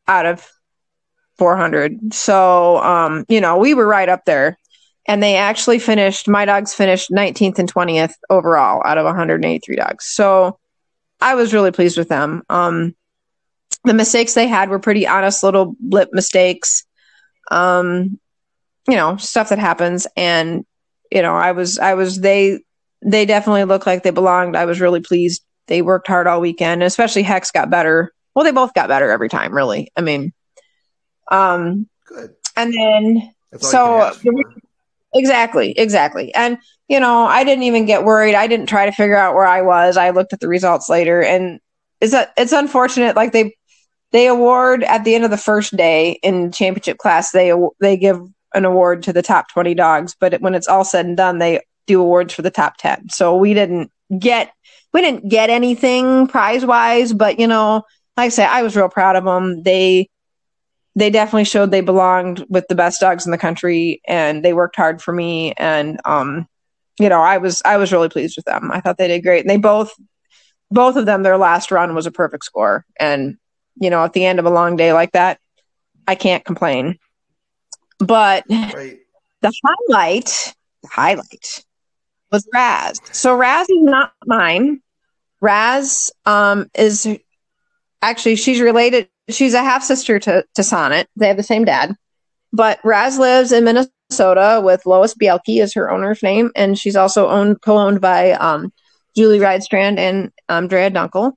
out 0.08 0.26
of 0.26 0.48
400. 1.38 2.14
So, 2.14 2.78
um, 2.78 3.24
you 3.28 3.40
know, 3.40 3.58
we 3.58 3.74
were 3.74 3.86
right 3.86 4.08
up 4.08 4.24
there. 4.24 4.58
And 5.08 5.22
they 5.22 5.36
actually 5.36 5.78
finished, 5.78 6.26
my 6.26 6.44
dogs 6.44 6.74
finished 6.74 7.10
19th 7.12 7.60
and 7.60 7.72
20th 7.72 8.14
overall 8.28 8.82
out 8.84 8.98
of 8.98 9.04
183 9.04 9.76
dogs. 9.76 10.04
So 10.04 10.58
I 11.20 11.36
was 11.36 11.54
really 11.54 11.70
pleased 11.70 11.96
with 11.96 12.08
them. 12.08 12.42
Um, 12.48 12.96
the 13.84 13.94
mistakes 13.94 14.34
they 14.34 14.48
had 14.48 14.68
were 14.68 14.80
pretty 14.80 15.06
honest 15.06 15.44
little 15.44 15.76
blip 15.78 16.08
mistakes. 16.12 16.84
Um, 17.52 18.18
you 18.88 18.96
know, 18.96 19.16
stuff 19.16 19.50
that 19.50 19.60
happens. 19.60 20.08
And 20.16 20.64
you 21.12 21.22
know, 21.22 21.34
I 21.34 21.52
was, 21.52 21.78
I 21.78 21.94
was, 21.94 22.20
they, 22.20 22.60
they 23.04 23.26
definitely 23.26 23.64
looked 23.64 23.86
like 23.86 24.02
they 24.02 24.10
belonged. 24.10 24.56
I 24.56 24.64
was 24.64 24.80
really 24.80 25.00
pleased. 25.00 25.42
They 25.68 25.82
worked 25.82 26.08
hard 26.08 26.26
all 26.26 26.40
weekend, 26.40 26.82
especially 26.82 27.22
Hex 27.22 27.50
got 27.50 27.70
better. 27.70 28.12
Well, 28.34 28.44
they 28.44 28.50
both 28.50 28.74
got 28.74 28.88
better 28.88 29.10
every 29.10 29.28
time, 29.28 29.54
really. 29.54 29.90
I 29.96 30.00
mean, 30.00 30.32
um, 31.28 31.88
good. 32.06 32.34
And 32.56 32.72
then, 32.72 33.34
so 33.58 34.12
exactly, 35.14 35.72
exactly. 35.72 36.34
And, 36.34 36.58
you 36.88 37.00
know, 37.00 37.26
I 37.26 37.44
didn't 37.44 37.64
even 37.64 37.84
get 37.84 38.04
worried. 38.04 38.34
I 38.34 38.46
didn't 38.46 38.68
try 38.68 38.86
to 38.86 38.92
figure 38.92 39.16
out 39.16 39.34
where 39.34 39.46
I 39.46 39.62
was. 39.62 39.96
I 39.96 40.10
looked 40.10 40.32
at 40.32 40.40
the 40.40 40.48
results 40.48 40.88
later 40.88 41.22
and 41.22 41.60
it's, 42.00 42.14
a, 42.14 42.28
it's 42.36 42.52
unfortunate. 42.52 43.16
Like 43.16 43.32
they, 43.32 43.54
they 44.12 44.26
award 44.26 44.84
at 44.84 45.04
the 45.04 45.14
end 45.14 45.24
of 45.24 45.30
the 45.30 45.36
first 45.36 45.76
day 45.76 46.18
in 46.22 46.52
championship 46.52 46.98
class, 46.98 47.32
they, 47.32 47.52
they 47.80 47.96
give 47.96 48.20
an 48.54 48.64
award 48.64 49.02
to 49.04 49.12
the 49.12 49.22
top 49.22 49.48
20 49.52 49.74
dogs, 49.74 50.14
but 50.18 50.40
when 50.40 50.54
it's 50.54 50.68
all 50.68 50.84
said 50.84 51.06
and 51.06 51.16
done, 51.16 51.38
they 51.38 51.60
do 51.86 52.00
awards 52.00 52.32
for 52.32 52.42
the 52.42 52.50
top 52.50 52.76
10. 52.78 53.10
So 53.10 53.36
we 53.36 53.54
didn't 53.54 53.90
get 54.18 54.52
we 54.92 55.02
didn't 55.02 55.28
get 55.28 55.50
anything 55.50 56.26
prize 56.26 56.64
wise, 56.64 57.12
but 57.12 57.38
you 57.38 57.46
know, 57.46 57.82
like 58.16 58.26
I 58.26 58.28
say, 58.30 58.44
I 58.44 58.62
was 58.62 58.74
real 58.74 58.88
proud 58.88 59.14
of 59.14 59.24
them. 59.24 59.62
They 59.62 60.08
they 60.96 61.10
definitely 61.10 61.44
showed 61.44 61.70
they 61.70 61.82
belonged 61.82 62.44
with 62.48 62.66
the 62.68 62.74
best 62.74 63.00
dogs 63.00 63.26
in 63.26 63.30
the 63.30 63.38
country, 63.38 64.00
and 64.08 64.42
they 64.42 64.54
worked 64.54 64.76
hard 64.76 65.02
for 65.02 65.12
me. 65.12 65.52
And 65.52 66.00
um, 66.06 66.48
you 66.98 67.10
know, 67.10 67.20
I 67.20 67.36
was 67.36 67.62
I 67.64 67.76
was 67.76 67.92
really 67.92 68.08
pleased 68.08 68.36
with 68.36 68.46
them. 68.46 68.70
I 68.72 68.80
thought 68.80 68.96
they 68.96 69.08
did 69.08 69.22
great, 69.22 69.40
and 69.42 69.50
they 69.50 69.58
both 69.58 69.92
both 70.70 70.96
of 70.96 71.06
them 71.06 71.22
their 71.22 71.36
last 71.36 71.70
run 71.70 71.94
was 71.94 72.06
a 72.06 72.10
perfect 72.10 72.44
score. 72.44 72.86
And 72.98 73.36
you 73.78 73.90
know, 73.90 74.02
at 74.04 74.14
the 74.14 74.24
end 74.24 74.38
of 74.38 74.46
a 74.46 74.50
long 74.50 74.76
day 74.76 74.94
like 74.94 75.12
that, 75.12 75.38
I 76.08 76.14
can't 76.14 76.44
complain. 76.44 76.98
But 77.98 78.44
right. 78.50 78.98
the 79.42 79.52
highlight, 79.64 80.54
the 80.82 80.88
highlight 80.88 81.64
was 82.32 82.48
Raz. 82.54 83.00
So 83.12 83.36
Raz 83.36 83.68
is 83.68 83.82
not 83.82 84.12
mine. 84.24 84.80
Raz 85.42 86.10
um, 86.24 86.70
is 86.74 87.06
actually 88.00 88.36
she's 88.36 88.60
related. 88.60 89.08
She's 89.28 89.54
a 89.54 89.62
half 89.62 89.82
sister 89.82 90.18
to 90.20 90.44
to 90.54 90.62
Sonnet. 90.62 91.08
They 91.16 91.28
have 91.28 91.36
the 91.36 91.42
same 91.42 91.64
dad. 91.64 91.94
But 92.52 92.78
Raz 92.84 93.18
lives 93.18 93.52
in 93.52 93.64
Minnesota 93.64 94.60
with 94.64 94.86
Lois 94.86 95.14
Bielke 95.14 95.60
is 95.60 95.74
her 95.74 95.90
owner's 95.90 96.22
name, 96.22 96.50
and 96.54 96.78
she's 96.78 96.96
also 96.96 97.28
owned 97.28 97.60
co-owned 97.60 98.00
by 98.00 98.32
um, 98.32 98.72
Julie 99.16 99.40
Ridestrand 99.40 99.98
and 99.98 100.32
um, 100.48 100.68
Drea 100.68 100.90
Dunkel. 100.90 101.32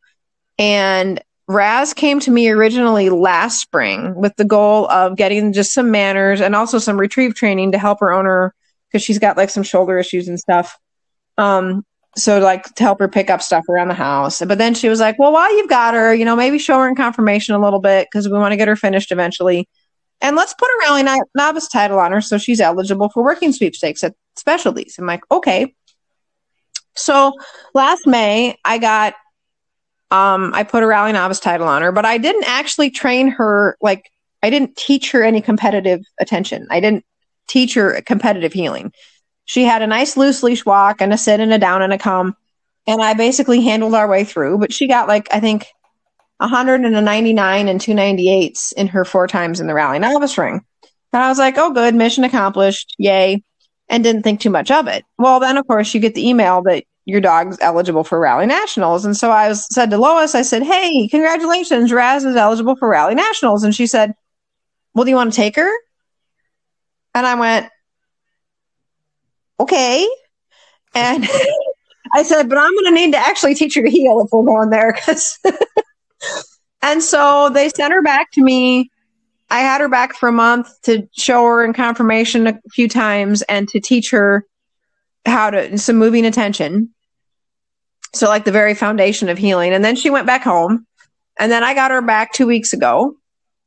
And 0.57 1.21
Raz 1.47 1.93
came 1.95 2.19
to 2.19 2.31
me 2.31 2.49
originally 2.49 3.09
last 3.09 3.59
spring 3.59 4.13
with 4.15 4.35
the 4.35 4.45
goal 4.45 4.87
of 4.91 5.15
getting 5.17 5.51
just 5.51 5.73
some 5.73 5.89
manners 5.89 6.41
and 6.41 6.55
also 6.55 6.77
some 6.77 6.99
retrieve 6.99 7.33
training 7.33 7.71
to 7.71 7.79
help 7.79 8.01
her 8.01 8.13
owner 8.13 8.53
because 8.87 9.03
she's 9.03 9.17
got 9.17 9.35
like 9.35 9.49
some 9.49 9.63
shoulder 9.63 9.97
issues 9.97 10.27
and 10.27 10.39
stuff. 10.39 10.77
Um, 11.39 11.83
so 12.21 12.39
like 12.39 12.63
to 12.75 12.83
help 12.83 12.99
her 12.99 13.07
pick 13.07 13.29
up 13.29 13.41
stuff 13.41 13.67
around 13.69 13.87
the 13.87 13.93
house. 13.93 14.41
But 14.45 14.57
then 14.57 14.73
she 14.73 14.89
was 14.89 14.99
like, 14.99 15.17
"Well, 15.19 15.31
while 15.31 15.55
you've 15.55 15.69
got 15.69 15.93
her, 15.93 16.13
you 16.13 16.25
know, 16.25 16.35
maybe 16.35 16.59
show 16.59 16.79
her 16.79 16.87
in 16.87 16.95
conformation 16.95 17.55
a 17.55 17.59
little 17.59 17.79
bit 17.79 18.07
because 18.11 18.27
we 18.27 18.37
want 18.37 18.51
to 18.51 18.57
get 18.57 18.67
her 18.67 18.75
finished 18.75 19.11
eventually, 19.11 19.67
and 20.21 20.35
let's 20.35 20.53
put 20.53 20.67
a 20.67 20.79
rally 20.81 21.03
novice 21.35 21.67
title 21.67 21.99
on 21.99 22.11
her 22.11 22.21
so 22.21 22.37
she's 22.37 22.59
eligible 22.61 23.09
for 23.09 23.23
working 23.23 23.51
sweepstakes 23.51 24.03
at 24.03 24.15
specialties." 24.35 24.95
I'm 24.97 25.05
like, 25.05 25.21
"Okay." 25.31 25.75
So 26.95 27.33
last 27.73 28.05
May, 28.05 28.57
I 28.65 28.77
got 28.77 29.15
um, 30.11 30.51
I 30.53 30.63
put 30.63 30.83
a 30.83 30.87
rally 30.87 31.11
novice 31.11 31.39
title 31.39 31.67
on 31.67 31.81
her, 31.81 31.91
but 31.91 32.05
I 32.05 32.17
didn't 32.17 32.45
actually 32.47 32.89
train 32.89 33.29
her. 33.29 33.77
Like, 33.81 34.09
I 34.41 34.49
didn't 34.49 34.75
teach 34.75 35.11
her 35.11 35.23
any 35.23 35.41
competitive 35.41 36.01
attention. 36.19 36.67
I 36.71 36.79
didn't 36.79 37.05
teach 37.47 37.75
her 37.75 38.01
competitive 38.01 38.53
heeling. 38.53 38.91
She 39.49 39.65
had 39.65 39.81
a 39.81 39.87
nice 39.87 40.15
loose 40.15 40.43
leash 40.43 40.63
walk 40.63 41.01
and 41.01 41.11
a 41.11 41.17
sit 41.17 41.39
and 41.39 41.51
a 41.51 41.57
down 41.57 41.81
and 41.81 41.91
a 41.91 41.97
come. 41.97 42.37
And 42.85 43.01
I 43.01 43.15
basically 43.15 43.61
handled 43.61 43.95
our 43.95 44.07
way 44.07 44.23
through, 44.23 44.59
but 44.59 44.71
she 44.71 44.87
got 44.87 45.07
like, 45.07 45.27
I 45.33 45.39
think 45.39 45.65
100 46.37 46.81
and 46.81 46.95
a 46.95 47.01
99 47.01 47.67
and 47.67 47.81
two 47.81 47.93
98s 47.93 48.73
in 48.73 48.85
her 48.85 49.03
four 49.03 49.25
times 49.25 49.59
in 49.59 49.65
the 49.65 49.73
rally 49.73 49.97
novice 49.97 50.37
ring. 50.37 50.63
And 51.11 51.23
I 51.23 51.29
was 51.29 51.39
like, 51.39 51.57
oh, 51.57 51.71
good, 51.73 51.95
mission 51.95 52.23
accomplished. 52.23 52.93
Yay. 52.99 53.43
And 53.89 54.03
didn't 54.03 54.21
think 54.21 54.39
too 54.39 54.51
much 54.51 54.69
of 54.69 54.87
it. 54.87 55.03
Well, 55.17 55.39
then, 55.39 55.57
of 55.57 55.65
course, 55.65 55.95
you 55.95 55.99
get 55.99 56.13
the 56.13 56.29
email 56.29 56.61
that 56.61 56.83
your 57.05 57.19
dog's 57.19 57.57
eligible 57.59 58.03
for 58.03 58.19
Rally 58.19 58.45
Nationals. 58.45 59.03
And 59.03 59.17
so 59.17 59.31
I 59.31 59.49
was, 59.49 59.65
said 59.73 59.89
to 59.89 59.97
Lois, 59.97 60.35
I 60.35 60.43
said, 60.43 60.61
Hey, 60.61 61.07
congratulations, 61.07 61.91
Raz 61.91 62.23
is 62.23 62.35
eligible 62.35 62.75
for 62.75 62.87
Rally 62.87 63.15
Nationals. 63.15 63.63
And 63.63 63.73
she 63.73 63.87
said, 63.87 64.13
Well, 64.93 65.05
do 65.05 65.09
you 65.09 65.15
want 65.15 65.33
to 65.33 65.35
take 65.35 65.55
her? 65.55 65.71
And 67.15 67.25
I 67.25 67.33
went, 67.33 67.71
Okay. 69.59 70.07
And 70.95 71.27
I 72.13 72.23
said, 72.23 72.49
But 72.49 72.57
I'm 72.57 72.73
going 72.73 72.85
to 72.85 72.91
need 72.91 73.11
to 73.13 73.17
actually 73.17 73.55
teach 73.55 73.75
her 73.75 73.83
to 73.83 73.89
heel 73.89 74.21
if 74.21 74.29
we're 74.31 74.43
going 74.43 74.69
there. 74.69 74.93
Cause 74.93 75.39
and 76.81 77.03
so 77.03 77.49
they 77.53 77.69
sent 77.69 77.93
her 77.93 78.01
back 78.01 78.31
to 78.33 78.43
me 78.43 78.89
I 79.49 79.59
had 79.61 79.81
her 79.81 79.89
back 79.89 80.13
for 80.13 80.29
a 80.29 80.33
month 80.33 80.69
to 80.83 81.07
show 81.17 81.43
her 81.45 81.65
in 81.65 81.73
conformation 81.73 82.47
a 82.47 82.59
few 82.71 82.87
times 82.87 83.41
and 83.43 83.67
to 83.69 83.79
teach 83.79 84.11
her 84.11 84.45
how 85.25 85.49
to 85.49 85.77
some 85.77 85.97
moving 85.97 86.25
attention. 86.25 86.93
So 88.13 88.27
like 88.27 88.45
the 88.45 88.51
very 88.51 88.75
foundation 88.75 89.29
of 89.29 89.37
heeling. 89.37 89.73
And 89.73 89.83
then 89.83 89.95
she 89.95 90.09
went 90.09 90.27
back 90.27 90.43
home. 90.43 90.85
And 91.39 91.51
then 91.51 91.63
I 91.63 91.73
got 91.73 91.91
her 91.91 92.01
back 92.01 92.33
two 92.33 92.47
weeks 92.47 92.73
ago 92.73 93.15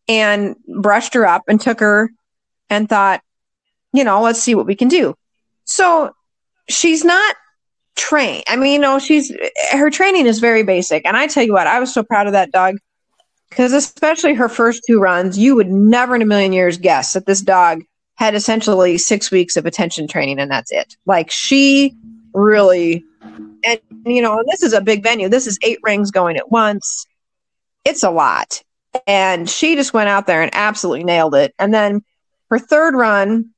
and 0.09 0.57
brushed 0.69 1.15
her 1.15 1.27
up 1.27 1.43
and 1.49 1.61
took 1.61 1.81
her 1.81 2.13
and 2.69 2.89
thought, 2.89 3.23
you 3.93 4.05
know, 4.05 4.23
let's 4.23 4.43
see 4.43 4.55
what 4.55 4.67
we 4.67 4.75
can 4.75 4.89
do. 4.89 5.15
So 5.73 6.15
she's 6.69 7.03
not 7.03 7.35
trained. 7.97 8.45
I 8.47 8.57
mean, 8.57 8.75
you 8.75 8.79
know, 8.79 8.99
she's 8.99 9.33
her 9.73 9.89
training 9.89 10.27
is 10.27 10.39
very 10.39 10.63
basic. 10.63 11.07
And 11.07 11.17
I 11.17 11.27
tell 11.27 11.43
you 11.43 11.55
what, 11.55 11.67
I 11.67 11.81
was 11.81 11.93
so 11.93 12.03
proud 12.03 12.27
of 12.27 12.35
that 12.35 12.53
dog 12.53 12.77
because 13.49 13.73
especially 13.73 14.35
her 14.35 14.51
first 14.51 14.83
two 14.87 15.01
runs, 15.01 15.39
you 15.39 15.55
would 15.55 15.71
never 15.71 16.15
in 16.15 16.21
a 16.21 16.27
million 16.27 16.53
years 16.53 16.77
guess 16.77 17.15
that 17.15 17.25
this 17.25 17.41
dog 17.41 17.83
had 18.17 18.35
essentially 18.35 18.99
six 18.99 19.31
weeks 19.31 19.57
of 19.57 19.65
attention 19.65 20.07
training 20.07 20.39
and 20.39 20.51
that's 20.51 20.71
it. 20.71 20.95
Like 21.07 21.31
she 21.31 21.97
really, 22.35 23.03
and 23.65 23.81
you 24.05 24.21
know, 24.21 24.43
this 24.51 24.63
is 24.63 24.75
a 24.75 24.81
big 24.83 25.03
venue. 25.03 25.31
This 25.31 25.47
is 25.47 25.59
eight 25.63 25.79
rings 25.83 26.11
going 26.11 26.37
at 26.37 26.51
once. 26.51 27.07
It's 27.87 28.03
a 28.03 28.11
lot. 28.11 28.63
And 29.07 29.49
she 29.49 29.75
just 29.75 29.95
went 29.95 30.11
out 30.11 30.27
there 30.27 30.43
and 30.43 30.51
absolutely 30.55 31.05
nailed 31.05 31.35
it. 31.35 31.55
And 31.59 31.73
then 31.73 32.03
her 32.51 32.59
third 32.59 32.95
run, 32.95 33.53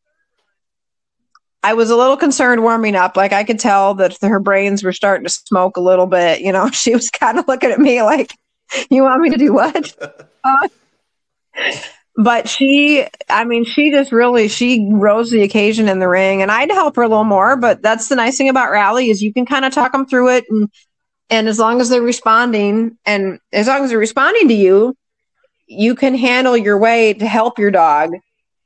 I 1.64 1.72
was 1.72 1.88
a 1.88 1.96
little 1.96 2.18
concerned 2.18 2.62
warming 2.62 2.94
up. 2.94 3.16
Like 3.16 3.33
I 3.33 3.42
could 3.42 3.59
tell 3.59 3.94
that 3.94 4.18
her 4.20 4.38
brains 4.38 4.85
were 4.85 4.92
starting 4.92 5.27
to 5.27 5.33
smoke 5.33 5.79
a 5.79 5.81
little 5.81 6.07
bit. 6.07 6.42
You 6.42 6.53
know, 6.53 6.68
she 6.72 6.94
was 6.94 7.09
kind 7.09 7.38
of 7.38 7.48
looking 7.48 7.70
at 7.70 7.81
me 7.81 8.03
like, 8.03 8.33
you 8.90 9.03
want 9.03 9.22
me 9.22 9.31
to 9.31 9.38
do 9.38 9.53
what? 9.53 10.29
Uh, 10.46 10.68
but 12.16 12.50
she, 12.50 13.07
I 13.31 13.44
mean, 13.44 13.64
she 13.64 13.90
just 13.90 14.12
really 14.12 14.48
she 14.48 14.87
rose 14.92 15.31
the 15.31 15.40
occasion 15.40 15.88
in 15.88 16.00
the 16.00 16.09
ring, 16.09 16.42
and 16.42 16.50
I'd 16.50 16.70
help 16.70 16.96
her 16.96 17.03
a 17.03 17.09
little 17.09 17.24
more. 17.24 17.57
But 17.57 17.81
that's 17.81 18.09
the 18.09 18.14
nice 18.14 18.37
thing 18.37 18.50
about 18.50 18.70
rally 18.70 19.09
is 19.09 19.22
you 19.22 19.33
can 19.33 19.46
kind 19.46 19.64
of 19.64 19.72
talk 19.72 19.92
them 19.92 20.05
through 20.05 20.37
it, 20.37 20.44
and 20.50 20.68
and 21.31 21.48
as 21.48 21.59
long 21.59 21.81
as 21.81 21.88
they're 21.88 22.03
responding, 22.03 22.98
and 23.07 23.38
as 23.55 23.68
long 23.68 23.85
as 23.85 23.88
they're 23.88 23.98
responding 23.98 24.48
to 24.48 24.55
you, 24.55 24.94
you 25.66 25.94
can 25.94 26.14
handle 26.14 26.59
your 26.59 26.77
way 26.77 27.14
to 27.14 27.27
help 27.27 27.59
your 27.59 27.70
dog, 27.70 28.11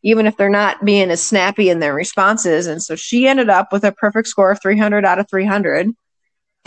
even 0.02 0.26
if 0.26 0.36
they're 0.36 0.48
not 0.48 0.84
being 0.84 1.10
as 1.10 1.22
snappy 1.22 1.70
in 1.70 1.80
their 1.80 1.94
responses. 1.94 2.66
And 2.66 2.82
so 2.82 2.96
she 2.96 3.26
ended 3.26 3.48
up 3.48 3.72
with 3.72 3.84
a 3.84 3.92
perfect 3.92 4.28
score 4.28 4.50
of 4.50 4.60
300 4.62 5.04
out 5.04 5.18
of 5.18 5.28
300 5.28 5.94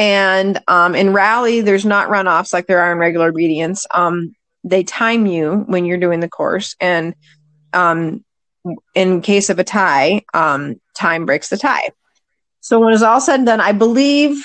and 0.01 0.59
um, 0.67 0.95
in 0.95 1.13
rally, 1.13 1.61
there's 1.61 1.85
not 1.85 2.09
runoffs 2.09 2.53
like 2.53 2.65
there 2.65 2.81
are 2.81 2.91
in 2.91 2.97
regular 2.97 3.29
obedience. 3.29 3.85
Um, 3.93 4.35
they 4.63 4.83
time 4.83 5.27
you 5.27 5.63
when 5.67 5.85
you're 5.85 5.99
doing 5.99 6.21
the 6.21 6.27
course, 6.27 6.75
and 6.79 7.13
um, 7.71 8.25
in 8.95 9.21
case 9.21 9.51
of 9.51 9.59
a 9.59 9.63
tie, 9.63 10.23
um, 10.33 10.81
time 10.95 11.27
breaks 11.27 11.49
the 11.49 11.57
tie. 11.57 11.91
So 12.61 12.79
when 12.79 12.93
it's 12.93 13.03
all 13.03 13.21
said 13.21 13.35
and 13.35 13.45
done, 13.45 13.59
I 13.59 13.73
believe 13.73 14.43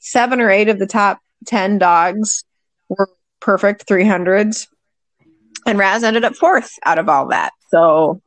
seven 0.00 0.40
or 0.40 0.50
eight 0.50 0.68
of 0.68 0.80
the 0.80 0.88
top 0.88 1.20
ten 1.46 1.78
dogs 1.78 2.42
were 2.88 3.10
perfect 3.38 3.86
300s, 3.86 4.66
and 5.66 5.78
Raz 5.78 6.02
ended 6.02 6.24
up 6.24 6.34
fourth 6.34 6.72
out 6.84 6.98
of 6.98 7.08
all 7.08 7.28
that. 7.28 7.52
So 7.74 8.22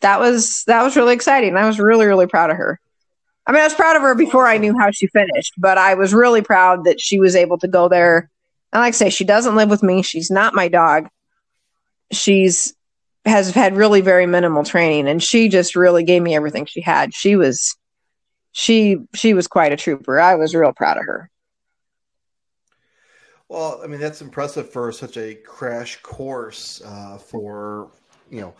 that 0.00 0.18
was 0.18 0.64
that 0.66 0.82
was 0.82 0.96
really 0.96 1.14
exciting. 1.14 1.56
I 1.56 1.66
was 1.66 1.78
really 1.78 2.06
really 2.06 2.26
proud 2.26 2.50
of 2.50 2.56
her. 2.56 2.80
I 3.46 3.52
mean, 3.52 3.60
I 3.60 3.64
was 3.64 3.74
proud 3.74 3.94
of 3.94 4.02
her 4.02 4.16
before 4.16 4.48
I 4.48 4.58
knew 4.58 4.76
how 4.76 4.90
she 4.90 5.06
finished, 5.06 5.52
but 5.56 5.78
I 5.78 5.94
was 5.94 6.12
really 6.12 6.42
proud 6.42 6.84
that 6.84 7.00
she 7.00 7.20
was 7.20 7.36
able 7.36 7.58
to 7.58 7.68
go 7.68 7.88
there. 7.88 8.28
And 8.72 8.80
like 8.80 8.88
I 8.88 8.90
say, 8.90 9.10
she 9.10 9.24
doesn't 9.24 9.54
live 9.54 9.70
with 9.70 9.84
me. 9.84 10.02
She's 10.02 10.32
not 10.32 10.52
my 10.52 10.66
dog. 10.66 11.08
She's 12.10 12.74
has 13.24 13.50
had 13.50 13.76
really 13.76 14.00
very 14.00 14.26
minimal 14.26 14.64
training, 14.64 15.06
and 15.06 15.22
she 15.22 15.48
just 15.48 15.76
really 15.76 16.02
gave 16.02 16.22
me 16.22 16.34
everything 16.34 16.66
she 16.66 16.80
had. 16.80 17.14
She 17.14 17.36
was 17.36 17.76
she 18.50 18.96
she 19.14 19.32
was 19.32 19.46
quite 19.46 19.72
a 19.72 19.76
trooper. 19.76 20.18
I 20.18 20.34
was 20.34 20.56
real 20.56 20.72
proud 20.72 20.96
of 20.96 21.04
her. 21.04 21.30
Well, 23.48 23.80
I 23.84 23.86
mean 23.86 24.00
that's 24.00 24.22
impressive 24.22 24.72
for 24.72 24.90
such 24.90 25.16
a 25.16 25.36
crash 25.36 26.02
course 26.02 26.82
uh, 26.84 27.18
for 27.18 27.92
you 28.30 28.40
know 28.40 28.54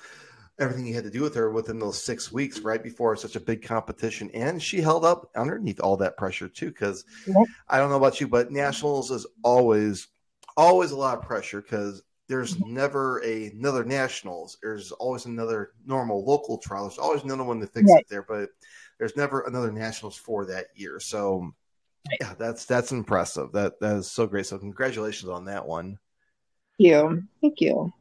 everything 0.59 0.87
he 0.87 0.93
had 0.93 1.05
to 1.05 1.11
do 1.11 1.23
with 1.23 1.35
her 1.35 1.51
within 1.51 1.79
those 1.79 2.03
six 2.03 2.33
weeks 2.33 2.61
right 2.61 2.83
before 2.83 3.15
such 3.17 3.37
a 3.37 3.41
big 3.41 3.63
competition. 3.63 4.31
And 4.33 4.63
she 4.63 4.81
held 4.81 5.05
up 5.05 5.31
underneath 5.37 5.81
all 5.81 5.97
that 5.99 6.17
pressure 6.17 6.49
too 6.49 6.69
because 6.69 7.05
yep. 7.27 7.47
i 7.69 7.79
don't 7.79 7.91
know 7.91 7.97
about 7.97 8.21
you 8.21 8.29
but 8.29 8.51
nationals 8.51 9.11
is 9.11 9.27
always 9.43 10.09
always 10.57 10.93
a 10.93 10.97
lot 10.97 11.19
of 11.19 11.25
pressure 11.25 11.61
because 11.61 12.03
there's 12.29 12.57
mm-hmm. 12.57 12.75
never 12.75 13.23
a, 13.25 13.49
another 13.49 13.85
nationals. 13.85 14.59
There's 14.61 14.91
always 14.91 15.27
another 15.27 15.71
normal 15.85 16.25
local 16.25 16.59
trial. 16.59 16.89
There's 16.89 16.99
always 16.99 17.23
another 17.23 17.45
one 17.45 17.61
to 17.61 17.67
fix 17.67 17.91
right. 17.91 18.01
it 18.01 18.07
there 18.09 18.23
but 18.23 18.51
there's 18.99 19.17
never 19.17 19.43
another 19.43 19.71
nationals 19.71 20.17
for 20.17 20.47
that 20.47 20.67
year. 20.75 20.99
So 21.01 21.53
yeah 22.21 22.35
that's 22.39 22.65
that's 22.65 22.93
impressive. 22.93 23.53
That 23.53 23.79
that 23.81 23.97
is 23.97 24.11
so 24.11 24.27
great. 24.27 24.47
So 24.47 24.59
congratulations 24.59 25.29
on 25.29 25.45
that 25.45 25.67
one. 25.67 25.99
Thank 26.79 26.91
you. 26.91 27.23
Thank 27.43 27.61
you 27.61 27.93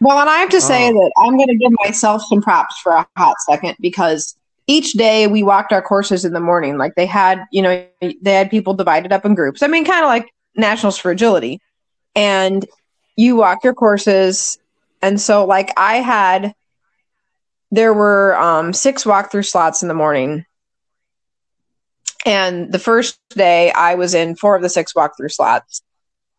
well, 0.00 0.18
and 0.18 0.28
I 0.28 0.38
have 0.38 0.50
to 0.50 0.60
say 0.60 0.90
oh. 0.90 0.92
that 0.92 1.12
I'm 1.18 1.36
going 1.36 1.48
to 1.48 1.56
give 1.56 1.72
myself 1.84 2.22
some 2.28 2.42
props 2.42 2.78
for 2.78 2.92
a 2.92 3.06
hot 3.16 3.36
second 3.48 3.76
because 3.80 4.36
each 4.66 4.92
day 4.92 5.26
we 5.26 5.42
walked 5.42 5.72
our 5.72 5.82
courses 5.82 6.24
in 6.24 6.32
the 6.32 6.40
morning. 6.40 6.76
Like 6.76 6.94
they 6.96 7.06
had, 7.06 7.44
you 7.52 7.62
know, 7.62 7.86
they 8.00 8.32
had 8.32 8.50
people 8.50 8.74
divided 8.74 9.12
up 9.12 9.24
in 9.24 9.34
groups. 9.34 9.62
I 9.62 9.68
mean, 9.68 9.84
kind 9.84 10.04
of 10.04 10.08
like 10.08 10.32
Nationals 10.56 10.98
for 10.98 11.10
Agility. 11.10 11.60
And 12.14 12.66
you 13.16 13.36
walk 13.36 13.64
your 13.64 13.74
courses. 13.74 14.58
And 15.02 15.20
so, 15.20 15.44
like, 15.44 15.72
I 15.76 15.96
had, 15.96 16.54
there 17.70 17.92
were 17.92 18.36
um, 18.36 18.72
six 18.72 19.04
walkthrough 19.04 19.46
slots 19.46 19.82
in 19.82 19.88
the 19.88 19.94
morning. 19.94 20.44
And 22.24 22.72
the 22.72 22.78
first 22.78 23.18
day, 23.30 23.70
I 23.70 23.94
was 23.94 24.14
in 24.14 24.34
four 24.34 24.56
of 24.56 24.62
the 24.62 24.68
six 24.68 24.94
walkthrough 24.94 25.32
slots. 25.32 25.82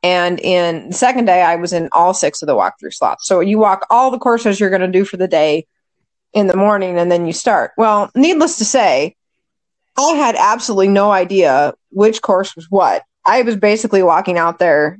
And 0.03 0.39
in 0.39 0.89
the 0.89 0.95
second 0.95 1.25
day, 1.25 1.41
I 1.41 1.55
was 1.55 1.73
in 1.73 1.89
all 1.91 2.13
six 2.13 2.41
of 2.41 2.47
the 2.47 2.55
walkthrough 2.55 2.93
slots. 2.93 3.27
So 3.27 3.39
you 3.39 3.57
walk 3.57 3.85
all 3.89 4.11
the 4.11 4.19
courses 4.19 4.59
you're 4.59 4.69
going 4.69 4.81
to 4.81 4.87
do 4.87 5.05
for 5.05 5.17
the 5.17 5.27
day 5.27 5.65
in 6.33 6.47
the 6.47 6.55
morning 6.55 6.99
and 6.99 7.11
then 7.11 7.25
you 7.25 7.33
start. 7.33 7.71
Well, 7.77 8.11
needless 8.15 8.57
to 8.59 8.65
say, 8.65 9.15
I 9.97 10.11
had 10.11 10.35
absolutely 10.35 10.89
no 10.89 11.11
idea 11.11 11.73
which 11.91 12.21
course 12.21 12.55
was 12.55 12.69
what. 12.69 13.03
I 13.25 13.41
was 13.41 13.55
basically 13.55 14.03
walking 14.03 14.37
out 14.37 14.59
there, 14.59 14.99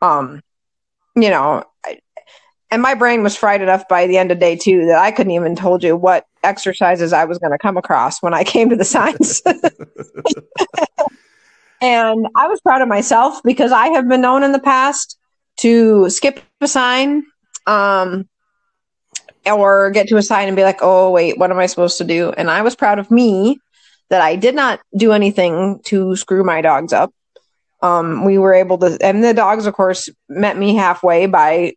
um, 0.00 0.42
you 1.14 1.28
know, 1.28 1.64
and 2.70 2.80
my 2.80 2.94
brain 2.94 3.22
was 3.22 3.36
fried 3.36 3.60
enough 3.60 3.86
by 3.86 4.06
the 4.06 4.16
end 4.16 4.32
of 4.32 4.38
day 4.38 4.56
two 4.56 4.86
that 4.86 4.98
I 4.98 5.10
couldn't 5.10 5.32
even 5.32 5.54
told 5.54 5.84
you 5.84 5.94
what 5.94 6.26
exercises 6.42 7.12
I 7.12 7.26
was 7.26 7.38
going 7.38 7.52
to 7.52 7.58
come 7.58 7.76
across 7.76 8.22
when 8.22 8.32
I 8.32 8.44
came 8.52 8.70
to 8.70 8.76
the 8.76 8.84
signs. 8.84 9.42
And 11.82 12.28
I 12.36 12.46
was 12.46 12.60
proud 12.60 12.80
of 12.80 12.86
myself 12.86 13.42
because 13.42 13.72
I 13.72 13.88
have 13.88 14.08
been 14.08 14.20
known 14.20 14.44
in 14.44 14.52
the 14.52 14.60
past 14.60 15.18
to 15.58 16.08
skip 16.10 16.40
a 16.60 16.68
sign 16.68 17.24
um, 17.66 18.28
or 19.44 19.90
get 19.90 20.06
to 20.08 20.16
a 20.16 20.22
sign 20.22 20.46
and 20.46 20.56
be 20.56 20.62
like, 20.62 20.78
oh, 20.80 21.10
wait, 21.10 21.38
what 21.38 21.50
am 21.50 21.58
I 21.58 21.66
supposed 21.66 21.98
to 21.98 22.04
do? 22.04 22.30
And 22.30 22.48
I 22.48 22.62
was 22.62 22.76
proud 22.76 23.00
of 23.00 23.10
me 23.10 23.58
that 24.10 24.22
I 24.22 24.36
did 24.36 24.54
not 24.54 24.78
do 24.96 25.10
anything 25.10 25.80
to 25.86 26.14
screw 26.14 26.44
my 26.44 26.60
dogs 26.60 26.92
up. 26.92 27.12
Um, 27.82 28.24
we 28.24 28.38
were 28.38 28.54
able 28.54 28.78
to, 28.78 28.96
and 29.00 29.24
the 29.24 29.34
dogs, 29.34 29.66
of 29.66 29.74
course, 29.74 30.08
met 30.28 30.56
me 30.56 30.76
halfway 30.76 31.26
by 31.26 31.74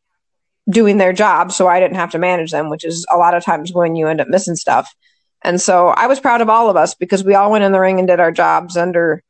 doing 0.69 0.97
their 0.97 1.13
job 1.13 1.51
so 1.51 1.67
I 1.67 1.79
didn't 1.79 1.97
have 1.97 2.11
to 2.11 2.19
manage 2.19 2.51
them, 2.51 2.69
which 2.69 2.85
is 2.85 3.07
a 3.11 3.17
lot 3.17 3.33
of 3.33 3.43
times 3.43 3.73
when 3.73 3.95
you 3.95 4.07
end 4.07 4.21
up 4.21 4.27
missing 4.27 4.55
stuff. 4.55 4.93
And 5.43 5.59
so 5.59 5.87
I 5.87 6.05
was 6.05 6.19
proud 6.19 6.41
of 6.41 6.49
all 6.49 6.69
of 6.69 6.75
us 6.75 6.93
because 6.93 7.23
we 7.23 7.33
all 7.33 7.49
went 7.49 7.63
in 7.63 7.71
the 7.71 7.79
ring 7.79 7.97
and 7.97 8.07
did 8.07 8.19
our 8.19 8.31
jobs 8.31 8.77
under 8.77 9.23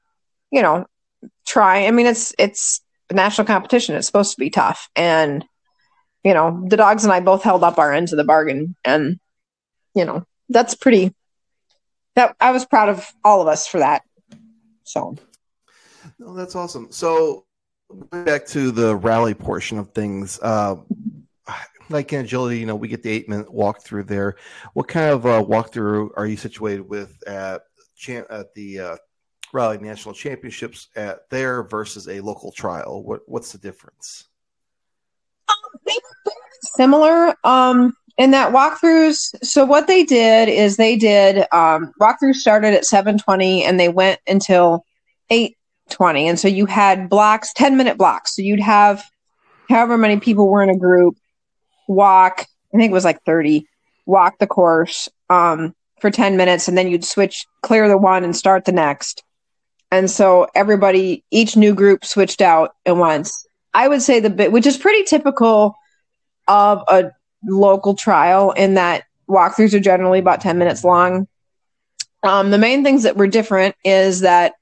you 0.56 0.62
know, 0.62 0.86
try. 1.46 1.86
I 1.86 1.91
mean, 1.91 2.06
it's 2.06 2.34
it's 2.39 2.82
a 3.10 3.13
national 3.13 3.46
competition. 3.46 3.96
It's 3.96 4.08
supposed 4.08 4.32
to 4.32 4.39
be 4.39 4.50
tough, 4.50 4.89
and 4.96 5.44
you 6.24 6.34
know, 6.34 6.63
the 6.68 6.78
dogs 6.78 7.04
and 7.04 7.12
I 7.12 7.20
both 7.20 7.44
held 7.44 7.63
up 7.63 7.78
our 7.78 7.91
ends 7.91 8.13
of 8.13 8.18
the 8.18 8.24
bargain, 8.24 8.76
and 8.86 9.20
you 9.94 10.06
know, 10.06 10.26
that's 10.50 10.74
pretty. 10.74 11.13
That 12.15 12.38
I 12.39 12.52
was 12.52 12.65
proud 12.65 12.88
of 12.88 13.06
all 13.26 13.41
of 13.41 13.50
us 13.50 13.68
for 13.68 13.80
that. 13.80 14.04
So, 14.84 15.18
no, 16.18 16.34
that's 16.34 16.56
awesome. 16.56 16.88
So, 16.89 17.46
back 18.10 18.46
to 18.48 18.72
the 18.72 18.96
rally 18.96 19.34
portion 19.34 19.78
of 19.78 19.91
things. 19.91 20.39
Uh, 20.41 20.78
like 21.89 22.13
in 22.13 22.22
agility, 22.22 22.60
you 22.60 22.65
know, 22.65 22.78
we 22.78 22.88
get 22.88 23.04
the 23.04 23.12
eight 23.12 23.28
minute 23.28 23.50
walkthrough 23.50 24.08
there. 24.08 24.38
What 24.74 24.88
kind 24.88 25.12
of 25.12 25.26
uh, 25.26 25.44
walkthrough 25.44 26.12
are 26.15 26.26
you 26.26 26.38
situated 26.38 26.88
with 26.88 27.22
at 27.28 27.63
at 28.08 28.54
the 28.54 28.80
uh, 28.80 28.98
rally 29.56 29.78
national 29.80 30.13
championships 30.13 30.89
at 30.96 31.30
there 31.30 31.63
versus 31.63 32.08
a 32.08 32.20
local 32.22 32.52
trial? 32.52 33.04
What 33.04 33.22
what's 33.26 33.52
the 33.52 33.58
difference? 33.58 34.26
Similar. 36.62 37.36
Um, 37.44 37.94
in 38.18 38.32
that 38.32 38.54
walkthroughs. 38.54 39.36
So 39.44 39.65
what 39.65 39.88
they 39.88 40.04
did 40.04 40.48
is 40.48 40.78
they 40.78 40.96
did 40.96 41.46
um, 41.52 41.91
walkthroughs 42.00 42.36
started 42.36 42.74
at 42.74 42.86
seven 42.86 43.18
twenty 43.18 43.63
and 43.63 43.80
they 43.80 43.89
went 43.89 44.20
until 44.28 44.86
eight 45.30 45.58
twenty, 45.89 46.28
and 46.28 46.39
so 46.39 46.48
you 46.48 46.65
had 46.65 47.10
blocks, 47.10 47.52
ten 47.54 47.78
minute 47.78 47.98
blocks. 47.98 48.36
So 48.36 48.41
you'd 48.41 48.60
have 48.60 49.04
however 49.70 49.98
many 49.98 50.20
people 50.20 50.50
were 50.50 50.63
in 50.63 50.70
a 50.70 50.78
group, 50.78 51.15
walk. 51.88 52.46
I 52.74 52.78
think 52.78 52.91
it 52.91 52.94
was 52.94 53.06
like 53.06 53.24
30, 53.26 53.65
walk 54.06 54.38
the 54.39 54.48
course 54.48 55.10
um, 55.30 55.74
for 56.02 56.12
10 56.12 56.38
minutes, 56.38 56.68
and 56.68 56.78
then 56.78 56.88
you'd 56.88 57.06
switch, 57.06 57.46
clear 57.62 57.88
the 57.88 57.98
one, 57.98 58.24
and 58.24 58.36
start 58.36 58.65
the 58.65 58.72
next. 58.72 59.24
And 59.91 60.10
so 60.10 60.48
everybody, 60.56 61.24
each 61.32 61.56
new 61.56 61.74
group 61.74 62.06
switched 62.06 62.41
out 62.41 62.76
at 62.86 62.98
once. 62.98 63.45
I 63.74 63.88
would 63.88 64.02
say 64.02 64.19
the 64.19 64.30
bit, 64.30 64.52
which 64.52 64.65
is 64.65 64.78
pretty 64.78 65.04
typical 65.04 65.76
of 66.48 66.84
a 66.88 67.12
local 67.43 67.95
trial, 67.95 68.52
in 68.52 68.76
that 68.76 69.04
walkthroughs 69.30 69.74
are 69.74 69.80
generally 69.80 70.19
about 70.19 70.41
10 70.41 70.58
minutes 70.58 70.84
long. 70.84 71.28
Um, 72.24 72.52
the 72.52 72.58
main 72.58 72.84
things 72.84 73.04
that 73.04 73.17
were 73.17 73.28
different 73.28 73.76
is 73.84 74.21
that 74.21 74.54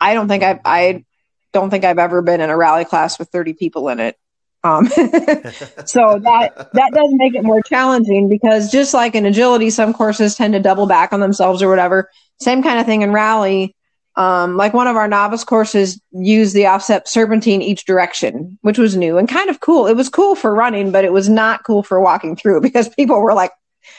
I 0.00 0.14
don't 0.14 0.28
think 0.28 0.42
I've, 0.42 0.60
I 0.64 1.04
don't 1.52 1.70
think 1.70 1.84
I've 1.84 1.98
ever 1.98 2.22
been 2.22 2.40
in 2.40 2.50
a 2.50 2.56
rally 2.56 2.84
class 2.84 3.18
with 3.18 3.28
30 3.28 3.54
people 3.54 3.88
in 3.88 4.00
it. 4.00 4.16
Um, 4.64 4.88
so 4.88 6.18
that 6.24 6.70
that 6.72 6.90
does 6.92 7.10
make 7.12 7.36
it 7.36 7.44
more 7.44 7.62
challenging 7.62 8.28
because 8.28 8.72
just 8.72 8.94
like 8.94 9.14
in 9.14 9.24
agility, 9.24 9.70
some 9.70 9.92
courses 9.92 10.34
tend 10.34 10.54
to 10.54 10.60
double 10.60 10.86
back 10.86 11.12
on 11.12 11.20
themselves 11.20 11.62
or 11.62 11.68
whatever. 11.68 12.10
Same 12.40 12.64
kind 12.64 12.80
of 12.80 12.86
thing 12.86 13.02
in 13.02 13.12
rally. 13.12 13.75
Um, 14.16 14.56
like 14.56 14.72
one 14.72 14.86
of 14.86 14.96
our 14.96 15.08
novice 15.08 15.44
courses 15.44 16.00
used 16.12 16.54
the 16.54 16.66
offset 16.66 17.06
serpentine 17.06 17.60
each 17.60 17.84
direction, 17.84 18.58
which 18.62 18.78
was 18.78 18.96
new 18.96 19.18
and 19.18 19.28
kind 19.28 19.50
of 19.50 19.60
cool. 19.60 19.86
It 19.86 19.94
was 19.94 20.08
cool 20.08 20.34
for 20.34 20.54
running, 20.54 20.90
but 20.90 21.04
it 21.04 21.12
was 21.12 21.28
not 21.28 21.64
cool 21.64 21.82
for 21.82 22.00
walking 22.00 22.34
through 22.34 22.60
because 22.62 22.88
people 22.88 23.20
were 23.20 23.34
like, 23.34 23.52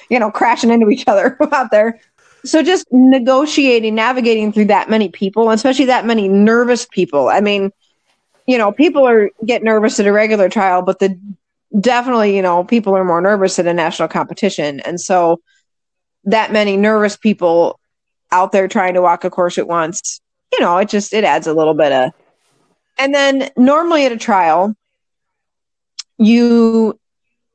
you 0.10 0.20
know, 0.20 0.32
crashing 0.32 0.72
into 0.72 0.90
each 0.90 1.08
other 1.08 1.38
out 1.52 1.72
there. 1.72 2.00
So 2.46 2.64
just 2.64 2.88
negotiating, 2.92 3.94
navigating 3.94 4.52
through 4.52 4.66
that 4.66 4.90
many 4.90 5.10
people, 5.10 5.52
especially 5.52 5.86
that 5.86 6.06
many 6.06 6.28
nervous 6.28 6.86
people. 6.86 7.30
I 7.30 7.42
mean, 7.42 7.72
you 8.48 8.58
know, 8.58 8.72
people 8.72 9.08
are 9.08 9.30
get 9.46 9.64
nervous 9.64 10.00
at 10.00 10.08
a 10.08 10.14
regular 10.14 10.50
trial, 10.50 10.82
but 10.82 11.00
the 11.00 11.20
definitely, 11.80 12.36
you 12.36 12.42
know, 12.42 12.64
people 12.64 12.96
are 12.96 13.04
more 13.04 13.22
nervous 13.22 13.60
at 13.60 13.68
a 13.68 13.74
national 13.74 14.08
competition. 14.08 14.80
And 14.82 15.00
so 15.00 15.42
that 16.24 16.52
many 16.52 16.78
nervous 16.78 17.18
people 17.18 17.80
out 18.32 18.52
there 18.52 18.68
trying 18.68 18.94
to 18.94 19.02
walk 19.02 19.24
a 19.24 19.30
course 19.30 19.58
at 19.58 19.68
once, 19.68 20.22
you 20.52 20.60
know, 20.60 20.78
it 20.78 20.90
just 20.90 21.14
it 21.14 21.24
adds 21.24 21.48
a 21.48 21.54
little 21.54 21.74
bit 21.74 21.92
of 21.92 22.12
and 22.98 23.14
then 23.14 23.50
normally 23.56 24.06
at 24.06 24.12
a 24.12 24.18
trial, 24.18 24.76
you 26.18 27.00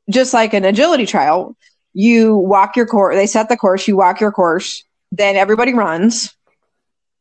just 0.09 0.33
like 0.33 0.53
an 0.53 0.65
agility 0.65 1.05
trial, 1.05 1.55
you 1.93 2.35
walk 2.35 2.75
your 2.75 2.85
course, 2.85 3.15
they 3.15 3.27
set 3.27 3.49
the 3.49 3.57
course, 3.57 3.87
you 3.87 3.97
walk 3.97 4.21
your 4.21 4.31
course, 4.31 4.83
then 5.11 5.35
everybody 5.35 5.73
runs, 5.73 6.33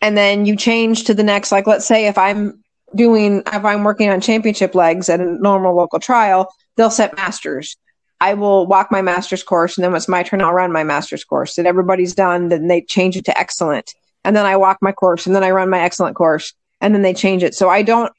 and 0.01 0.17
then 0.17 0.47
you 0.47 0.57
change 0.57 1.05
to 1.05 1.15
the 1.15 1.23
next. 1.23 1.53
Like, 1.53 1.67
let's 1.67 1.87
say 1.87 2.07
if 2.07 2.17
I'm 2.17 2.63
doing 2.95 3.43
if 3.47 3.65
I'm 3.65 3.85
working 3.85 4.11
on 4.11 4.21
championship 4.21 4.75
legs 4.75 5.09
at 5.09 5.21
a 5.21 5.25
normal 5.25 5.75
local 5.75 5.99
trial, 5.99 6.53
they'll 6.77 6.91
set 6.91 7.17
masters. 7.17 7.77
I 8.23 8.35
will 8.35 8.69
walk 8.69 8.93
my 8.93 9.03
master's 9.03 9.43
course, 9.43 9.77
and 9.77 9.83
then 9.83 9.91
when 9.91 9.97
it's 9.97 10.07
my 10.07 10.23
turn, 10.23 10.43
I'll 10.43 10.53
run 10.53 10.71
my 10.71 10.85
master's 10.85 11.25
course. 11.25 11.59
And 11.59 11.67
everybody's 11.67 12.15
done, 12.15 12.51
then 12.51 12.69
they 12.69 12.81
change 12.81 13.17
it 13.17 13.25
to 13.25 13.37
excellent. 13.37 13.95
And 14.25 14.37
then 14.37 14.47
I 14.47 14.57
walk 14.57 14.79
my 14.81 14.93
course, 14.93 15.27
and 15.27 15.35
then 15.35 15.43
I 15.43 15.51
run 15.51 15.69
my 15.69 15.81
excellent 15.81 16.15
course, 16.15 16.55
and 16.81 16.95
then 16.95 17.03
they 17.03 17.15
change 17.15 17.43
it. 17.43 17.53
So 17.53 17.69
I 17.69 17.83
don't, 17.83 18.13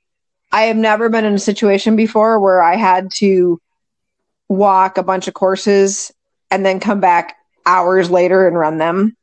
I 0.52 0.63
have 0.63 0.76
never 0.76 1.08
been 1.08 1.24
in 1.24 1.36
a 1.36 1.39
situation 1.39 1.96
before 1.96 2.38
where 2.42 2.62
I 2.62 2.76
had 2.76 3.12
to 3.20 3.62
walk 4.50 4.98
a 4.98 5.04
bunch 5.04 5.30
of 5.30 5.36
courses 5.36 6.12
and 6.52 6.66
then 6.66 6.82
come 6.82 7.00
back 7.00 7.38
hours 7.66 8.12
later 8.12 8.46
and 8.46 8.60
run 8.60 8.80
them. 8.80 9.16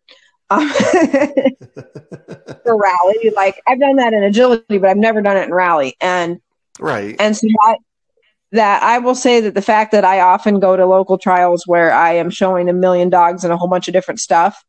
Um, 0.48 0.66
for 2.64 2.74
rally. 2.74 3.32
Like 3.36 3.60
I've 3.68 3.78
done 3.78 3.96
that 3.96 4.14
in 4.14 4.22
agility, 4.22 4.78
but 4.78 4.88
I've 4.88 4.96
never 4.96 5.20
done 5.20 5.36
it 5.36 5.44
in 5.44 5.52
rally. 5.52 5.94
And 6.00 6.40
right. 6.80 7.16
And 7.20 7.36
so 7.36 7.46
that, 7.46 7.78
that 8.52 8.82
I 8.82 8.98
will 8.98 9.14
say 9.14 9.40
that 9.40 9.54
the 9.54 9.62
fact 9.62 9.92
that 9.92 10.04
I 10.04 10.20
often 10.20 10.60
go 10.60 10.76
to 10.76 10.86
local 10.86 11.18
trials 11.18 11.64
where 11.66 11.92
I 11.92 12.14
am 12.14 12.30
showing 12.30 12.68
a 12.68 12.72
million 12.72 13.08
dogs 13.08 13.44
and 13.44 13.52
a 13.52 13.56
whole 13.56 13.68
bunch 13.68 13.88
of 13.88 13.94
different 13.94 14.20
stuff 14.20 14.64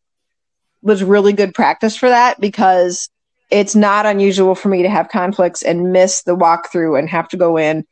was 0.82 1.04
really 1.04 1.34
good 1.34 1.54
practice 1.54 1.96
for 1.96 2.10
that 2.10 2.40
because 2.40 3.10
it's 3.50 3.76
not 3.76 4.06
unusual 4.06 4.56
for 4.56 4.70
me 4.70 4.84
to 4.84 4.90
have 4.90 5.10
conflicts 5.10 5.62
and 5.62 5.92
miss 5.92 6.24
the 6.24 6.36
walkthrough 6.36 6.98
and 6.98 7.10
have 7.10 7.28
to 7.30 7.38
go 7.38 7.58
in 7.58 7.86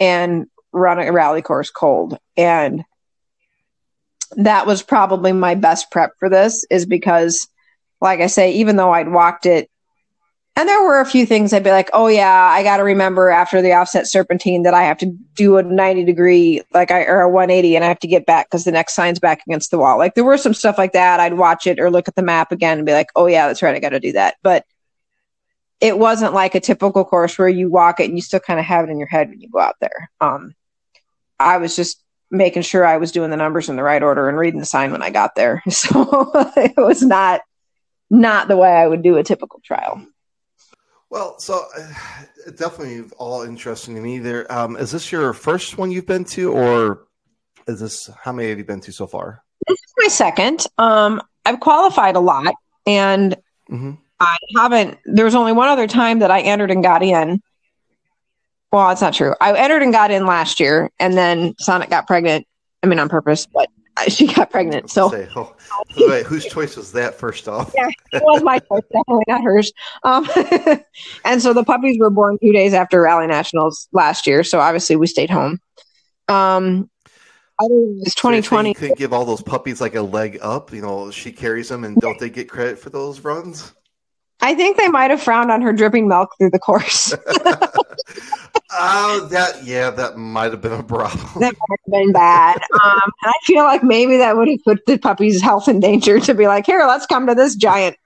and 0.00 0.46
run 0.72 0.98
a 0.98 1.12
rally 1.12 1.42
course 1.42 1.70
cold. 1.70 2.18
And 2.36 2.84
that 4.36 4.66
was 4.66 4.82
probably 4.82 5.32
my 5.32 5.54
best 5.54 5.90
prep 5.90 6.12
for 6.18 6.28
this 6.28 6.64
is 6.70 6.86
because 6.86 7.48
like 8.00 8.20
I 8.20 8.26
say, 8.26 8.52
even 8.52 8.76
though 8.76 8.92
I'd 8.92 9.08
walked 9.08 9.46
it, 9.46 9.70
and 10.56 10.68
there 10.68 10.84
were 10.84 11.00
a 11.00 11.06
few 11.06 11.26
things 11.26 11.52
I'd 11.52 11.64
be 11.64 11.70
like, 11.70 11.90
oh 11.92 12.06
yeah, 12.06 12.32
I 12.52 12.62
got 12.62 12.76
to 12.76 12.84
remember 12.84 13.28
after 13.28 13.60
the 13.60 13.72
offset 13.72 14.06
serpentine 14.06 14.62
that 14.62 14.74
I 14.74 14.84
have 14.84 14.98
to 14.98 15.06
do 15.34 15.56
a 15.56 15.64
90 15.64 16.04
degree, 16.04 16.62
like 16.72 16.92
I, 16.92 17.02
or 17.04 17.22
a 17.22 17.28
180 17.28 17.74
and 17.74 17.84
I 17.84 17.88
have 17.88 17.98
to 18.00 18.06
get 18.06 18.24
back 18.24 18.46
because 18.46 18.64
the 18.64 18.70
next 18.70 18.94
sign's 18.94 19.18
back 19.18 19.42
against 19.46 19.72
the 19.72 19.78
wall. 19.78 19.98
Like 19.98 20.14
there 20.14 20.24
were 20.24 20.38
some 20.38 20.54
stuff 20.54 20.78
like 20.78 20.92
that. 20.92 21.18
I'd 21.18 21.34
watch 21.34 21.66
it 21.66 21.80
or 21.80 21.90
look 21.90 22.06
at 22.06 22.14
the 22.14 22.22
map 22.22 22.52
again 22.52 22.78
and 22.78 22.86
be 22.86 22.92
like, 22.92 23.08
oh 23.16 23.26
yeah, 23.26 23.48
that's 23.48 23.62
right. 23.62 23.74
I 23.74 23.80
got 23.80 23.90
to 23.90 24.00
do 24.00 24.12
that. 24.12 24.36
But 24.44 24.64
it 25.80 25.98
wasn't 25.98 26.34
like 26.34 26.54
a 26.54 26.60
typical 26.60 27.04
course 27.04 27.36
where 27.36 27.48
you 27.48 27.68
walk 27.68 27.98
it 27.98 28.08
and 28.08 28.16
you 28.16 28.22
still 28.22 28.40
kind 28.40 28.60
of 28.60 28.66
have 28.66 28.88
it 28.88 28.92
in 28.92 28.98
your 28.98 29.08
head 29.08 29.30
when 29.30 29.40
you 29.40 29.50
go 29.50 29.58
out 29.58 29.76
there. 29.80 30.08
Um, 30.20 30.54
I 31.40 31.56
was 31.56 31.74
just 31.74 32.00
making 32.30 32.62
sure 32.62 32.86
I 32.86 32.98
was 32.98 33.10
doing 33.10 33.30
the 33.30 33.36
numbers 33.36 33.68
in 33.68 33.74
the 33.74 33.82
right 33.82 34.02
order 34.02 34.28
and 34.28 34.38
reading 34.38 34.60
the 34.60 34.66
sign 34.66 34.92
when 34.92 35.02
I 35.02 35.10
got 35.10 35.34
there. 35.34 35.62
So 35.70 36.30
it 36.56 36.76
was 36.76 37.02
not 37.02 37.40
not 38.08 38.46
the 38.46 38.56
way 38.56 38.70
I 38.70 38.86
would 38.86 39.02
do 39.02 39.16
a 39.16 39.24
typical 39.24 39.60
trial. 39.64 40.06
Well, 41.14 41.38
so 41.38 41.64
uh, 41.78 42.50
definitely 42.56 43.08
all 43.18 43.42
interesting 43.42 43.94
to 43.94 44.00
me. 44.00 44.18
There 44.18 44.52
um, 44.52 44.76
is 44.76 44.90
this 44.90 45.12
your 45.12 45.32
first 45.32 45.78
one 45.78 45.92
you've 45.92 46.08
been 46.08 46.24
to, 46.24 46.52
or 46.52 47.06
is 47.68 47.78
this 47.78 48.10
how 48.20 48.32
many 48.32 48.48
have 48.48 48.58
you 48.58 48.64
been 48.64 48.80
to 48.80 48.90
so 48.90 49.06
far? 49.06 49.44
This 49.68 49.78
is 49.78 49.94
my 49.96 50.08
second. 50.08 50.66
Um, 50.76 51.22
I've 51.46 51.60
qualified 51.60 52.16
a 52.16 52.20
lot, 52.20 52.52
and 52.84 53.36
mm-hmm. 53.70 53.92
I 54.18 54.36
haven't. 54.56 54.98
There 55.04 55.24
was 55.24 55.36
only 55.36 55.52
one 55.52 55.68
other 55.68 55.86
time 55.86 56.18
that 56.18 56.32
I 56.32 56.40
entered 56.40 56.72
and 56.72 56.82
got 56.82 57.04
in. 57.04 57.40
Well, 58.72 58.90
it's 58.90 59.00
not 59.00 59.14
true. 59.14 59.36
I 59.40 59.56
entered 59.56 59.84
and 59.84 59.92
got 59.92 60.10
in 60.10 60.26
last 60.26 60.58
year, 60.58 60.90
and 60.98 61.16
then 61.16 61.54
Sonnet 61.60 61.90
got 61.90 62.08
pregnant. 62.08 62.44
I 62.82 62.88
mean, 62.88 62.98
on 62.98 63.08
purpose, 63.08 63.46
but 63.46 63.68
she 64.08 64.32
got 64.32 64.50
pregnant. 64.50 64.90
So, 64.90 65.10
say, 65.10 65.28
oh, 65.36 65.54
wait, 65.96 66.26
whose 66.26 66.44
choice 66.44 66.76
was 66.76 66.92
that? 66.92 67.14
First 67.14 67.48
off, 67.48 67.72
yeah, 67.74 67.88
it 68.12 68.22
was 68.22 68.42
my 68.42 68.58
choice, 68.70 68.82
definitely 68.92 69.24
not 69.28 69.42
hers. 69.42 69.72
Um, 70.02 70.28
and 71.24 71.40
so 71.40 71.52
the 71.52 71.64
puppies 71.64 71.98
were 71.98 72.10
born 72.10 72.38
two 72.42 72.52
days 72.52 72.74
after 72.74 73.00
Rally 73.02 73.26
Nationals 73.26 73.88
last 73.92 74.26
year. 74.26 74.42
So 74.44 74.60
obviously 74.60 74.96
we 74.96 75.06
stayed 75.06 75.30
home. 75.30 75.60
Um, 76.28 76.90
it's 77.60 78.14
2020. 78.16 78.74
So 78.74 78.86
you 78.86 78.94
give 78.96 79.12
all 79.12 79.24
those 79.24 79.42
puppies 79.42 79.80
like 79.80 79.94
a 79.94 80.02
leg 80.02 80.38
up. 80.42 80.72
You 80.72 80.82
know, 80.82 81.10
she 81.10 81.30
carries 81.30 81.68
them, 81.68 81.84
and 81.84 81.96
don't 81.96 82.18
they 82.18 82.30
get 82.30 82.48
credit 82.48 82.78
for 82.78 82.90
those 82.90 83.20
runs? 83.20 83.72
I 84.44 84.54
think 84.54 84.76
they 84.76 84.88
might 84.88 85.10
have 85.10 85.22
frowned 85.22 85.50
on 85.50 85.62
her 85.62 85.72
dripping 85.72 86.06
milk 86.06 86.30
through 86.38 86.50
the 86.50 86.58
course. 86.58 87.14
Oh, 88.76 89.28
that 89.30 89.62
yeah, 89.62 89.90
that 89.90 90.16
might 90.16 90.50
have 90.50 90.60
been 90.60 90.72
a 90.72 90.82
problem. 90.82 91.40
That 91.40 91.54
might 91.68 91.78
have 91.86 91.92
been 91.92 92.12
bad. 92.12 92.56
Um, 92.56 93.02
and 93.22 93.32
I 93.32 93.32
feel 93.44 93.62
like 93.62 93.84
maybe 93.84 94.16
that 94.16 94.36
would 94.36 94.48
have 94.48 94.58
put 94.64 94.84
the 94.86 94.98
puppy's 94.98 95.40
health 95.40 95.68
in 95.68 95.78
danger 95.78 96.18
to 96.18 96.34
be 96.34 96.48
like, 96.48 96.66
here, 96.66 96.84
let's 96.84 97.06
come 97.06 97.28
to 97.28 97.36
this 97.36 97.54
giant 97.54 97.96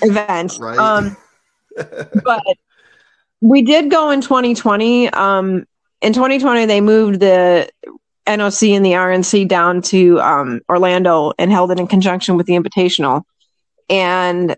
event. 0.00 0.56
Right. 0.58 0.78
Um, 0.78 1.16
but 1.76 2.42
we 3.42 3.60
did 3.60 3.90
go 3.90 4.10
in 4.10 4.22
2020. 4.22 5.10
Um, 5.10 5.66
in 6.00 6.14
2020, 6.14 6.64
they 6.64 6.80
moved 6.80 7.20
the 7.20 7.68
NOC 8.26 8.74
and 8.74 8.86
the 8.86 8.92
RNC 8.92 9.48
down 9.48 9.82
to 9.82 10.18
um, 10.20 10.62
Orlando 10.70 11.32
and 11.38 11.52
held 11.52 11.70
it 11.72 11.78
in 11.78 11.86
conjunction 11.88 12.38
with 12.38 12.46
the 12.46 12.54
Invitational. 12.54 13.24
And 13.90 14.56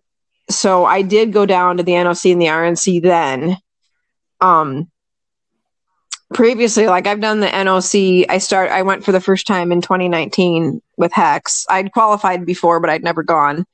so 0.48 0.85
I 0.85 1.02
did 1.02 1.32
go 1.32 1.46
down 1.46 1.76
to 1.76 1.82
the 1.82 1.92
NOC 1.92 2.32
and 2.32 2.40
the 2.40 2.46
RNC 2.46 3.02
then. 3.02 3.56
Um, 4.40 4.88
previously 6.35 6.87
like 6.87 7.06
i've 7.06 7.20
done 7.20 7.40
the 7.40 7.46
noc 7.46 8.26
i 8.28 8.38
start 8.38 8.70
i 8.70 8.82
went 8.82 9.04
for 9.04 9.12
the 9.12 9.20
first 9.20 9.46
time 9.46 9.70
in 9.70 9.80
2019 9.80 10.80
with 10.96 11.12
hex. 11.12 11.64
I'd 11.68 11.92
qualified 11.92 12.44
before 12.44 12.80
but 12.80 12.90
i'd 12.90 13.04
never 13.04 13.22
gone. 13.22 13.64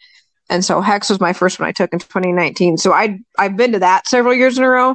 And 0.50 0.62
so 0.62 0.82
hex 0.82 1.08
was 1.08 1.20
my 1.20 1.32
first 1.32 1.58
one 1.58 1.68
i 1.68 1.72
took 1.72 1.92
in 1.92 1.98
2019 1.98 2.76
so 2.76 2.92
i 2.92 3.18
i've 3.38 3.56
been 3.56 3.72
to 3.72 3.78
that 3.78 4.06
several 4.06 4.34
years 4.34 4.58
in 4.58 4.64
a 4.64 4.68
row 4.68 4.94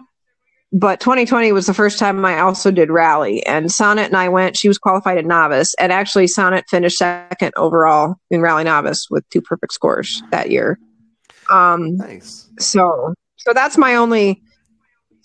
but 0.72 1.00
2020 1.00 1.52
was 1.52 1.66
the 1.66 1.74
first 1.74 1.98
time 1.98 2.24
i 2.26 2.40
also 2.40 2.70
did 2.70 2.92
rally. 2.92 3.44
And 3.46 3.72
sonnet 3.72 4.06
and 4.06 4.18
i 4.18 4.30
went 4.30 4.56
she 4.56 4.68
was 4.68 4.78
qualified 4.78 5.18
at 5.18 5.26
novice. 5.26 5.74
And 5.80 5.92
actually 5.92 6.28
sonnet 6.28 6.66
finished 6.70 6.98
second 6.98 7.54
overall 7.58 8.18
in 8.30 8.40
rally 8.40 8.66
novice 8.66 9.08
with 9.10 9.28
two 9.30 9.42
perfect 9.42 9.74
scores 9.74 10.22
that 10.30 10.52
year 10.52 10.78
um 11.52 11.98
nice 11.98 12.50
so 12.60 13.14
so 13.38 13.54
that's 13.54 13.78
my 13.78 13.96
only 13.96 14.42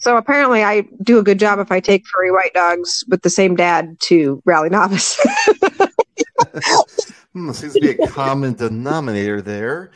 so 0.03 0.17
apparently, 0.17 0.65
I 0.65 0.83
do 1.05 1.21
a 1.21 1.23
good 1.23 1.39
job 1.39 1.61
if 1.61 1.71
I 1.71 1.79
take 1.79 2.05
furry 2.09 2.33
white 2.33 2.53
dogs 2.55 3.05
with 3.07 3.23
the 3.23 3.31
same 3.31 3.55
dad 3.55 4.01
to 4.01 4.43
rally 4.45 4.69
novice. 4.69 5.15
hmm, 7.33 7.53
seems 7.53 7.75
to 7.75 7.81
be 7.81 7.91
a 7.91 8.09
common 8.09 8.55
denominator 8.55 9.41
there. 9.41 9.93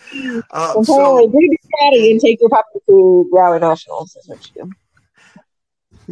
Uh, 0.52 0.80
so, 0.84 1.26
bring 1.26 1.50
your 1.50 1.58
caddy 1.80 2.12
and 2.12 2.20
take 2.20 2.40
your 2.40 2.50
puppy 2.50 2.78
to 2.88 3.28
rally 3.32 3.58
nationals. 3.58 4.14
Is 4.14 4.28
what 4.28 4.48
you 4.54 4.62
do. 4.62 4.70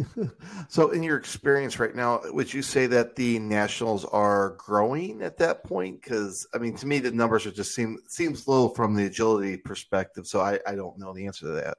so, 0.69 0.91
in 0.91 1.03
your 1.03 1.17
experience 1.17 1.79
right 1.79 1.95
now, 1.95 2.21
would 2.25 2.53
you 2.53 2.61
say 2.61 2.87
that 2.87 3.15
the 3.15 3.39
nationals 3.39 4.05
are 4.05 4.55
growing 4.57 5.21
at 5.21 5.37
that 5.37 5.63
point? 5.63 6.01
Because 6.01 6.47
I 6.53 6.57
mean, 6.57 6.75
to 6.77 6.87
me, 6.87 6.99
the 6.99 7.11
numbers 7.11 7.45
are 7.45 7.51
just 7.51 7.73
seem 7.73 7.97
seems 8.07 8.47
low 8.47 8.69
from 8.69 8.95
the 8.95 9.05
agility 9.05 9.57
perspective. 9.57 10.27
So, 10.27 10.41
I, 10.41 10.59
I 10.67 10.75
don't 10.75 10.97
know 10.97 11.13
the 11.13 11.25
answer 11.25 11.45
to 11.45 11.51
that. 11.53 11.77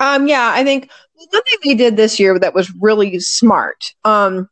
Um, 0.00 0.26
yeah, 0.26 0.50
I 0.52 0.64
think 0.64 0.90
one 1.14 1.42
thing 1.42 1.58
they 1.64 1.74
did 1.74 1.96
this 1.96 2.18
year 2.18 2.38
that 2.38 2.54
was 2.54 2.72
really 2.80 3.20
smart. 3.20 3.94
Um, 4.04 4.48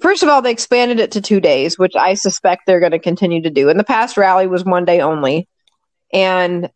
first 0.00 0.22
of 0.22 0.28
all, 0.28 0.42
they 0.42 0.50
expanded 0.50 1.00
it 1.00 1.12
to 1.12 1.20
two 1.20 1.40
days, 1.40 1.78
which 1.78 1.96
I 1.96 2.14
suspect 2.14 2.62
they're 2.66 2.80
going 2.80 2.92
to 2.92 2.98
continue 2.98 3.42
to 3.42 3.50
do. 3.50 3.68
In 3.68 3.78
the 3.78 3.84
past, 3.84 4.16
rally 4.16 4.46
was 4.46 4.64
one 4.64 4.84
day 4.84 5.00
only, 5.00 5.48
and 6.12 6.70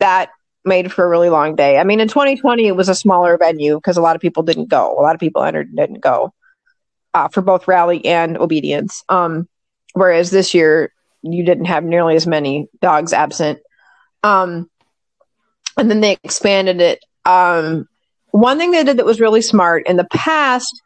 that 0.00 0.30
made 0.64 0.92
for 0.92 1.04
a 1.04 1.08
really 1.08 1.30
long 1.30 1.56
day. 1.56 1.78
I 1.78 1.84
mean, 1.84 2.00
in 2.00 2.08
2020, 2.08 2.66
it 2.66 2.76
was 2.76 2.88
a 2.88 2.94
smaller 2.94 3.38
venue 3.38 3.76
because 3.76 3.96
a 3.96 4.02
lot 4.02 4.16
of 4.16 4.22
people 4.22 4.42
didn't 4.42 4.68
go. 4.68 4.98
A 4.98 5.02
lot 5.02 5.14
of 5.14 5.20
people 5.20 5.42
entered 5.42 5.68
and 5.68 5.76
didn't 5.76 6.00
go 6.00 6.32
uh, 7.14 7.28
for 7.28 7.40
both 7.40 7.68
rally 7.68 8.04
and 8.04 8.36
obedience. 8.38 9.02
Um, 9.08 9.48
whereas 9.94 10.30
this 10.30 10.54
year, 10.54 10.92
you 11.22 11.44
didn't 11.44 11.66
have 11.66 11.84
nearly 11.84 12.16
as 12.16 12.26
many 12.26 12.68
dogs 12.80 13.12
absent. 13.12 13.60
Um, 14.22 14.70
and 15.76 15.90
then 15.90 16.00
they 16.00 16.18
expanded 16.22 16.80
it. 16.80 17.04
Um, 17.24 17.88
one 18.30 18.58
thing 18.58 18.70
they 18.70 18.84
did 18.84 18.98
that 18.98 19.06
was 19.06 19.20
really 19.20 19.42
smart 19.42 19.86
in 19.86 19.96
the 19.96 20.04
past, 20.04 20.82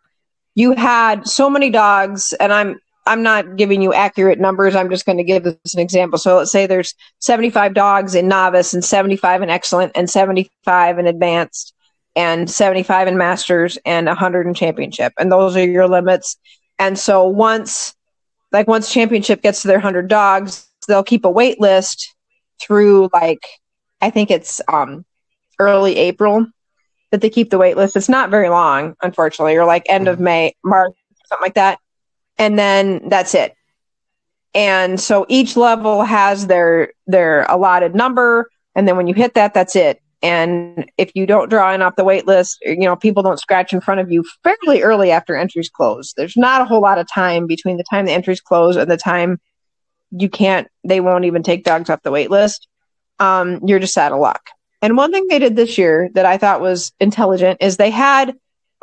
you 0.55 0.73
had 0.73 1.27
so 1.27 1.51
many 1.51 1.71
dogs, 1.71 2.33
and 2.35 2.53
I'm 2.53 2.79
I'm 3.07 3.23
not 3.23 3.57
giving 3.57 3.83
you 3.83 3.93
accurate 3.93 4.40
numbers. 4.40 4.75
I'm 4.75 4.88
just 4.88 5.05
going 5.05 5.19
to 5.19 5.25
give 5.25 5.45
this 5.45 5.75
an 5.75 5.81
example. 5.81 6.19
So 6.19 6.38
let's 6.38 6.53
say 6.53 6.67
there's 6.67 6.95
75 7.21 7.75
dogs 7.75 8.14
in 8.14 8.29
novice 8.29 8.73
and 8.73 8.85
75 8.85 9.43
in 9.43 9.51
excellent 9.51 9.93
and 9.95 10.09
75 10.09 10.99
in 10.99 11.07
advanced 11.07 11.75
and 12.17 12.51
75 12.51 13.09
in 13.09 13.19
masters 13.19 13.77
and 13.85 14.07
100 14.07 14.47
in 14.47 14.55
championship. 14.55 15.12
And 15.19 15.31
those 15.31 15.57
are 15.57 15.69
your 15.69 15.87
limits. 15.87 16.37
And 16.79 16.99
so 16.99 17.29
once 17.29 17.95
like 18.53 18.69
once 18.69 18.93
championship 18.93 19.43
gets 19.43 19.62
to 19.62 19.69
their 19.69 19.79
100 19.79 20.09
dogs, 20.09 20.67
they'll 20.88 21.03
keep 21.03 21.25
a 21.25 21.31
wait 21.31 21.61
list 21.61 22.14
through 22.62 23.11
like 23.12 23.45
I 24.01 24.11
think 24.11 24.31
it's 24.31 24.61
um 24.73 25.05
early 25.59 25.97
April 25.97 26.47
that 27.11 27.21
they 27.21 27.31
keep 27.31 27.51
the 27.51 27.59
wait 27.59 27.77
list. 27.77 27.97
It's 27.97 28.09
not 28.09 28.31
very 28.31 28.49
long, 28.49 28.95
unfortunately, 29.03 29.57
or 29.57 29.64
like 29.67 29.85
end 29.88 30.09
of. 30.09 30.19
May, 30.19 30.55
March, 30.64 30.95
something 31.27 31.45
like 31.45 31.55
that 31.55 31.79
and 32.38 32.59
then 32.59 33.09
that's 33.09 33.35
it. 33.35 33.55
And 34.55 35.01
so 35.01 35.27
each 35.29 35.57
level 35.57 36.03
has 36.03 36.47
their 36.47 36.92
their 37.07 37.44
allotted 37.44 37.94
number, 37.94 38.49
and 38.75 38.87
then 38.87 38.97
when 38.97 39.07
you 39.07 39.14
hit 39.14 39.35
that, 39.35 39.55
that's 39.55 39.75
it. 39.75 40.01
And 40.23 40.90
if 40.97 41.11
you 41.14 41.27
don't 41.27 41.51
draw 41.51 41.75
in 41.75 41.83
off 41.83 41.97
the 41.97 42.05
wait 42.05 42.27
list, 42.27 42.59
you 42.62 42.77
know 42.81 42.97
people 42.97 43.23
don't 43.23 43.40
scratch 43.40 43.73
in 43.73 43.81
front 43.81 44.01
of 44.01 44.11
you 44.11 44.25
fairly 44.42 44.83
early 44.83 45.11
after 45.11 45.37
entries 45.37 45.68
close. 45.68 46.12
There's 46.16 46.37
not 46.37 46.62
a 46.62 46.64
whole 46.64 46.81
lot 46.81 46.99
of 46.99 47.09
time 47.09 47.47
between 47.47 47.77
the 47.77 47.85
time 47.90 48.07
the 48.07 48.12
entries 48.12 48.40
close 48.40 48.77
and 48.77 48.90
the 48.90 48.97
time 48.97 49.40
you 50.11 50.29
can't. 50.29 50.68
They 50.85 51.01
won't 51.01 51.25
even 51.25 51.42
take 51.42 51.64
dogs 51.64 51.90
off 51.90 52.03
the 52.03 52.11
wait 52.11 52.31
list. 52.31 52.68
Um, 53.18 53.61
you're 53.66 53.81
just 53.81 53.99
out 53.99 54.12
of 54.12 54.20
luck. 54.20 54.51
And 54.83 54.97
one 54.97 55.12
thing 55.12 55.27
they 55.29 55.38
did 55.38 55.57
this 55.57 55.79
year 55.79 56.11
that 56.14 56.27
I 56.27 56.37
thought 56.37 56.61
was 56.61 56.92
intelligent 57.01 57.59
is 57.61 57.77
they 57.77 57.90
had 57.90 58.35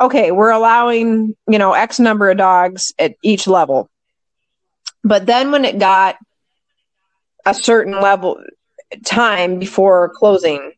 okay, 0.02 0.32
we're 0.32 0.50
allowing, 0.50 1.36
you 1.48 1.60
know, 1.60 1.74
X 1.74 2.00
number 2.00 2.30
of 2.30 2.38
dogs 2.38 2.92
at 2.98 3.16
each 3.22 3.48
level. 3.48 3.90
But 5.04 5.26
then 5.26 5.52
when 5.52 5.64
it 5.64 5.80
got 5.80 6.18
a 7.46 7.54
certain 7.54 8.00
level 8.00 8.44
time 9.06 9.60
before 9.60 10.10
closing, 10.16 10.74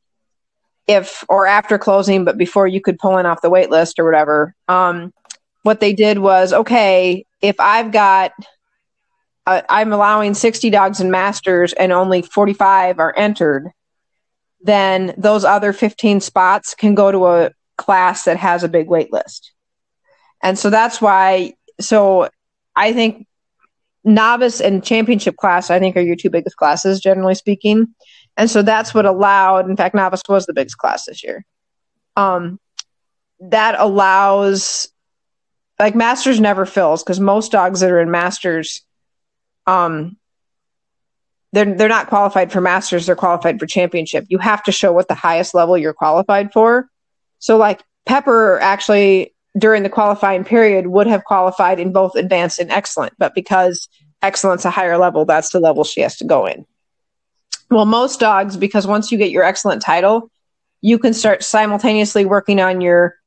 if 0.88 1.23
or 1.29 1.47
after 1.47 1.77
closing, 1.77 2.25
but 2.25 2.38
before 2.38 2.67
you 2.67 2.81
could 2.81 2.99
pull 2.99 3.17
in 3.17 3.25
off 3.25 3.41
the 3.41 3.49
wait 3.49 3.69
list 3.69 3.97
or 3.97 4.05
whatever, 4.05 4.53
um, 4.67 5.13
what 5.63 5.79
they 5.79 5.93
did 5.93 6.19
was 6.19 6.51
okay, 6.51 7.25
if 7.41 7.55
I've 7.59 7.91
got 7.91 8.33
uh, 9.45 9.62
I'm 9.69 9.91
allowing 9.93 10.33
60 10.33 10.69
dogs 10.69 10.99
in 11.01 11.12
masters 11.12 11.73
and 11.73 11.91
only 11.91 12.21
45 12.21 12.99
are 12.99 13.13
entered, 13.15 13.71
then 14.62 15.13
those 15.17 15.43
other 15.43 15.73
15 15.73 16.21
spots 16.21 16.75
can 16.75 16.95
go 16.95 17.12
to 17.12 17.27
a 17.27 17.51
class 17.77 18.25
that 18.25 18.38
has 18.38 18.63
a 18.63 18.69
big 18.69 18.88
wait 18.88 19.12
list. 19.12 19.51
And 20.41 20.57
so 20.57 20.69
that's 20.69 21.01
why 21.01 21.53
so 21.79 22.29
I 22.75 22.93
think 22.93 23.27
novice 24.03 24.59
and 24.59 24.83
championship 24.83 25.38
class 25.38 25.69
I 25.69 25.79
think 25.79 25.95
are 25.95 26.01
your 26.01 26.15
two 26.15 26.29
biggest 26.29 26.57
classes 26.57 26.99
generally 26.99 27.36
speaking. 27.36 27.95
And 28.36 28.49
so 28.49 28.62
that's 28.62 28.93
what 28.93 29.05
allowed 29.05 29.69
in 29.69 29.77
fact 29.77 29.95
novice 29.95 30.21
was 30.27 30.45
the 30.45 30.53
biggest 30.53 30.77
class 30.77 31.05
this 31.05 31.23
year. 31.23 31.45
Um 32.15 32.59
that 33.39 33.75
allows 33.79 34.89
like 35.79 35.95
masters 35.95 36.39
never 36.39 36.65
fills 36.65 37.03
because 37.03 37.19
most 37.19 37.51
dogs 37.51 37.79
that 37.79 37.91
are 37.91 37.99
in 37.99 38.12
masters 38.12 38.81
um 39.67 40.17
they're 41.51 41.75
they're 41.75 41.89
not 41.89 42.07
qualified 42.07 42.51
for 42.51 42.62
masters 42.62 43.05
they're 43.05 43.15
qualified 43.15 43.59
for 43.59 43.65
championship 43.65 44.25
you 44.29 44.38
have 44.38 44.63
to 44.63 44.71
show 44.71 44.91
what 44.91 45.07
the 45.07 45.15
highest 45.15 45.53
level 45.53 45.77
you're 45.77 45.93
qualified 45.93 46.51
for 46.51 46.89
so 47.43 47.58
like 47.58 47.84
Pepper 48.06 48.58
actually 48.62 49.36
during 49.58 49.84
the 49.84 49.89
qualifying 49.89 50.45
period 50.45 50.88
would 50.88 51.08
have 51.08 51.25
qualified 51.25 51.77
in 51.77 51.91
both 51.91 52.15
advanced 52.15 52.58
and 52.58 52.71
excellent, 52.71 53.12
but 53.17 53.36
because 53.36 53.89
excellent's 54.21 54.63
a 54.63 54.69
higher 54.69 54.97
level, 54.97 55.25
that's 55.25 55.49
the 55.49 55.60
level 55.60 55.84
she 55.84 55.99
has 55.99 56.15
to 56.15 56.23
go 56.23 56.45
in. 56.45 56.65
Well, 57.69 57.86
most 57.86 58.21
dogs, 58.21 58.56
because 58.56 58.88
once 58.88 59.12
you 59.12 59.17
get 59.17 59.29
your 59.29 59.43
excellent 59.43 59.82
title, 59.82 60.32
you 60.79 60.97
can 60.97 61.13
start 61.13 61.43
simultaneously 61.43 62.23
working 62.23 62.62
on 62.62 62.79
your 62.79 63.17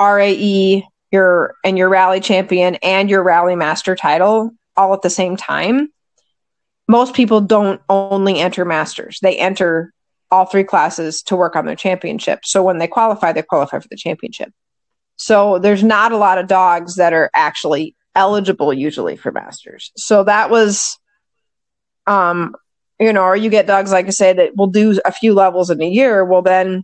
RAE, 0.00 0.86
your 1.10 1.56
and 1.64 1.76
your 1.76 1.88
rally 1.88 2.20
champion 2.20 2.76
and 2.76 3.10
your 3.10 3.24
rally 3.24 3.56
master 3.56 3.96
title 3.96 4.52
all 4.76 4.94
at 4.94 5.02
the 5.02 5.10
same 5.10 5.36
time. 5.36 5.88
Most 6.86 7.12
people 7.12 7.40
don't 7.40 7.80
only 7.88 8.38
enter 8.38 8.64
masters. 8.64 9.18
They 9.20 9.36
enter 9.36 9.92
all 10.34 10.46
three 10.46 10.64
classes 10.64 11.22
to 11.22 11.36
work 11.36 11.54
on 11.54 11.64
their 11.64 11.76
championship. 11.76 12.40
So 12.44 12.64
when 12.64 12.78
they 12.78 12.88
qualify, 12.88 13.32
they 13.32 13.42
qualify 13.42 13.78
for 13.78 13.88
the 13.88 13.96
championship. 13.96 14.52
So 15.14 15.60
there's 15.60 15.84
not 15.84 16.10
a 16.10 16.16
lot 16.16 16.38
of 16.38 16.48
dogs 16.48 16.96
that 16.96 17.12
are 17.12 17.30
actually 17.32 17.94
eligible 18.16 18.72
usually 18.72 19.16
for 19.16 19.30
masters. 19.30 19.92
So 19.96 20.24
that 20.24 20.50
was 20.50 20.98
um 22.06 22.56
you 22.98 23.12
know, 23.12 23.22
or 23.22 23.36
you 23.36 23.48
get 23.48 23.66
dogs 23.66 23.92
like 23.92 24.06
I 24.06 24.10
say 24.10 24.32
that 24.32 24.56
will 24.56 24.68
do 24.68 25.00
a 25.04 25.12
few 25.12 25.34
levels 25.34 25.70
in 25.70 25.80
a 25.80 25.88
year, 25.88 26.24
well 26.24 26.42
then 26.42 26.82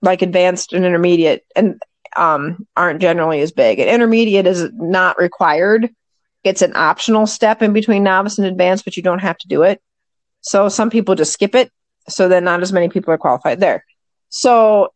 like 0.00 0.22
advanced 0.22 0.72
and 0.72 0.84
intermediate 0.84 1.44
and 1.54 1.80
um 2.16 2.66
aren't 2.76 3.02
generally 3.02 3.42
as 3.42 3.52
big. 3.52 3.78
And 3.78 3.90
intermediate 3.90 4.46
is 4.46 4.70
not 4.72 5.18
required. 5.18 5.90
It's 6.44 6.62
an 6.62 6.74
optional 6.74 7.26
step 7.26 7.60
in 7.60 7.74
between 7.74 8.04
novice 8.04 8.38
and 8.38 8.46
advanced, 8.46 8.86
but 8.86 8.96
you 8.96 9.02
don't 9.02 9.18
have 9.18 9.36
to 9.38 9.48
do 9.48 9.64
it. 9.64 9.82
So 10.40 10.70
some 10.70 10.88
people 10.88 11.14
just 11.14 11.34
skip 11.34 11.54
it 11.54 11.70
so 12.08 12.28
then 12.28 12.44
not 12.44 12.62
as 12.62 12.72
many 12.72 12.88
people 12.88 13.12
are 13.12 13.18
qualified 13.18 13.60
there. 13.60 13.84
So 14.28 14.92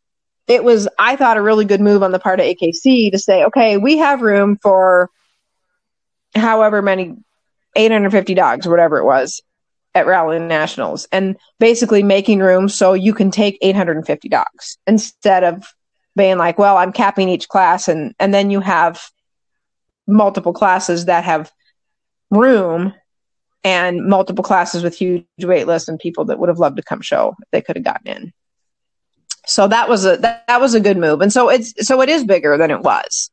it 0.47 0.65
was, 0.65 0.89
I 0.99 1.17
thought, 1.17 1.37
a 1.37 1.43
really 1.43 1.65
good 1.65 1.81
move 1.81 2.03
on 2.03 2.13
the 2.13 2.19
part 2.19 2.41
of 2.41 2.47
AKC 2.47 3.13
to 3.13 3.19
say, 3.19 3.45
okay, 3.45 3.77
we 3.77 3.99
have 3.99 4.21
room 4.21 4.59
for 4.61 5.11
however 6.35 6.83
many 6.83 7.17
850 7.77 8.35
dogs 8.35 8.67
whatever 8.67 8.99
it 8.99 9.05
was 9.05 9.41
at 9.95 10.07
Rally 10.07 10.39
Nationals 10.39 11.07
and 11.11 11.37
basically 11.59 12.03
making 12.03 12.41
room 12.41 12.69
so 12.69 12.93
you 12.93 13.15
can 13.15 13.31
take 13.31 13.59
850 13.61 14.29
dogs 14.29 14.79
instead 14.87 15.45
of 15.45 15.73
being 16.17 16.39
like, 16.39 16.59
well, 16.59 16.77
I'm 16.77 16.93
capping 16.93 17.29
each 17.29 17.49
class 17.49 17.89
and 17.89 18.15
and 18.19 18.33
then 18.35 18.51
you 18.51 18.61
have 18.61 19.03
multiple 20.07 20.53
classes 20.53 21.07
that 21.07 21.25
have 21.25 21.51
room 22.31 22.95
and 23.63 24.07
multiple 24.07 24.45
classes 24.45 24.83
with 24.83 24.97
huge 24.97 25.25
wait 25.41 25.67
lists 25.67 25.89
and 25.89 25.99
people 25.99 26.25
that 26.27 26.39
would 26.39 26.49
have 26.49 26.59
loved 26.59 26.77
to 26.77 26.83
come 26.83 27.01
show 27.01 27.35
if 27.41 27.49
they 27.51 27.61
could 27.63 27.77
have 27.77 27.85
gotten 27.85 28.09
in. 28.09 28.33
So 29.47 29.69
that 29.69 29.89
was 29.89 30.05
a 30.07 30.17
that, 30.19 30.47
that 30.47 30.61
was 30.61 30.75
a 30.75 30.81
good 30.81 30.97
move. 30.97 31.21
And 31.21 31.33
so 31.33 31.49
it's 31.49 31.87
so 31.87 32.01
it 32.03 32.09
is 32.09 32.25
bigger 32.25 32.57
than 32.57 32.71
it 32.71 32.81
was. 32.81 33.31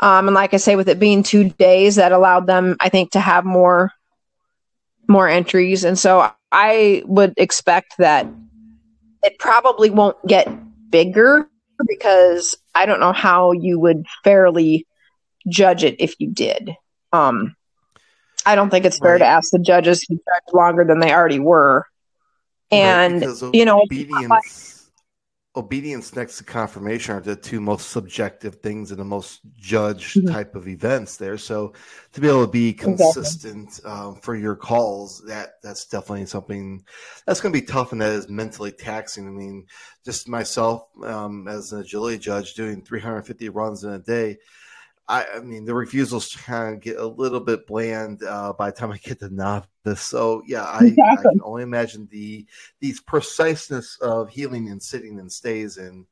Um, 0.00 0.28
and 0.28 0.34
like 0.34 0.52
I 0.52 0.56
say, 0.56 0.76
with 0.76 0.88
it 0.88 0.98
being 0.98 1.22
two 1.22 1.50
days, 1.50 1.96
that 1.96 2.12
allowed 2.12 2.46
them, 2.46 2.76
I 2.80 2.88
think, 2.88 3.12
to 3.12 3.20
have 3.20 3.44
more 3.44 3.92
more 5.08 5.28
entries. 5.28 5.84
And 5.84 5.98
so 5.98 6.30
I 6.50 7.02
would 7.06 7.34
expect 7.36 7.94
that 7.98 8.26
it 9.22 9.38
probably 9.38 9.90
won't 9.90 10.16
get 10.26 10.48
bigger 10.90 11.48
because 11.86 12.56
I 12.74 12.86
don't 12.86 13.00
know 13.00 13.12
how 13.12 13.52
you 13.52 13.78
would 13.78 14.06
fairly 14.22 14.86
judge 15.48 15.84
it 15.84 15.96
if 15.98 16.14
you 16.18 16.30
did. 16.30 16.70
Um, 17.12 17.54
I 18.46 18.54
don't 18.54 18.70
think 18.70 18.84
it's 18.84 18.98
fair 18.98 19.12
right. 19.12 19.18
to 19.18 19.26
ask 19.26 19.50
the 19.50 19.58
judges 19.58 20.00
to 20.00 20.14
judge 20.14 20.54
longer 20.54 20.84
than 20.84 21.00
they 21.00 21.12
already 21.12 21.38
were. 21.38 21.86
And 22.70 23.22
right, 23.22 23.54
you 23.54 23.64
know, 23.64 23.82
obedience, 23.82 24.90
obedience 25.56 26.16
next 26.16 26.38
to 26.38 26.44
conformation 26.44 27.14
are 27.14 27.20
the 27.20 27.36
two 27.36 27.60
most 27.60 27.90
subjective 27.90 28.56
things 28.56 28.90
and 28.90 28.98
the 28.98 29.04
most 29.04 29.40
judged 29.56 30.16
mm-hmm. 30.16 30.32
type 30.32 30.56
of 30.56 30.66
events 30.66 31.16
there. 31.16 31.38
So 31.38 31.74
to 32.12 32.20
be 32.20 32.28
able 32.28 32.46
to 32.46 32.50
be 32.50 32.72
consistent 32.72 33.68
exactly. 33.68 33.90
um, 33.90 34.16
for 34.16 34.34
your 34.34 34.56
calls, 34.56 35.22
that 35.26 35.54
that's 35.62 35.86
definitely 35.86 36.26
something 36.26 36.84
that's 37.26 37.40
going 37.40 37.52
to 37.52 37.60
be 37.60 37.66
tough 37.66 37.92
and 37.92 38.00
that 38.00 38.12
is 38.12 38.28
mentally 38.28 38.72
taxing. 38.72 39.28
I 39.28 39.30
mean, 39.30 39.66
just 40.04 40.28
myself 40.28 40.88
um, 41.04 41.46
as 41.46 41.72
an 41.72 41.80
agility 41.80 42.18
judge 42.18 42.54
doing 42.54 42.82
350 42.82 43.48
runs 43.50 43.84
in 43.84 43.92
a 43.92 43.98
day. 43.98 44.38
I, 45.06 45.26
I 45.36 45.40
mean, 45.40 45.64
the 45.64 45.74
refusals 45.74 46.34
kind 46.34 46.74
of 46.74 46.80
get 46.80 46.96
a 46.96 47.06
little 47.06 47.40
bit 47.40 47.66
bland 47.66 48.22
uh, 48.22 48.54
by 48.54 48.70
the 48.70 48.76
time 48.76 48.90
I 48.90 48.96
get 48.96 49.20
to 49.20 49.28
novice. 49.28 50.00
So 50.00 50.42
yeah, 50.46 50.64
I, 50.64 50.86
exactly. 50.86 51.02
I, 51.04 51.32
can 51.32 51.40
only 51.42 51.62
imagine 51.62 52.08
the 52.10 52.46
these 52.80 53.00
preciseness 53.00 53.98
of 54.00 54.30
heeling 54.30 54.70
and 54.70 54.82
sitting 54.82 55.18
and 55.18 55.30
stays 55.30 55.76
and 55.76 56.06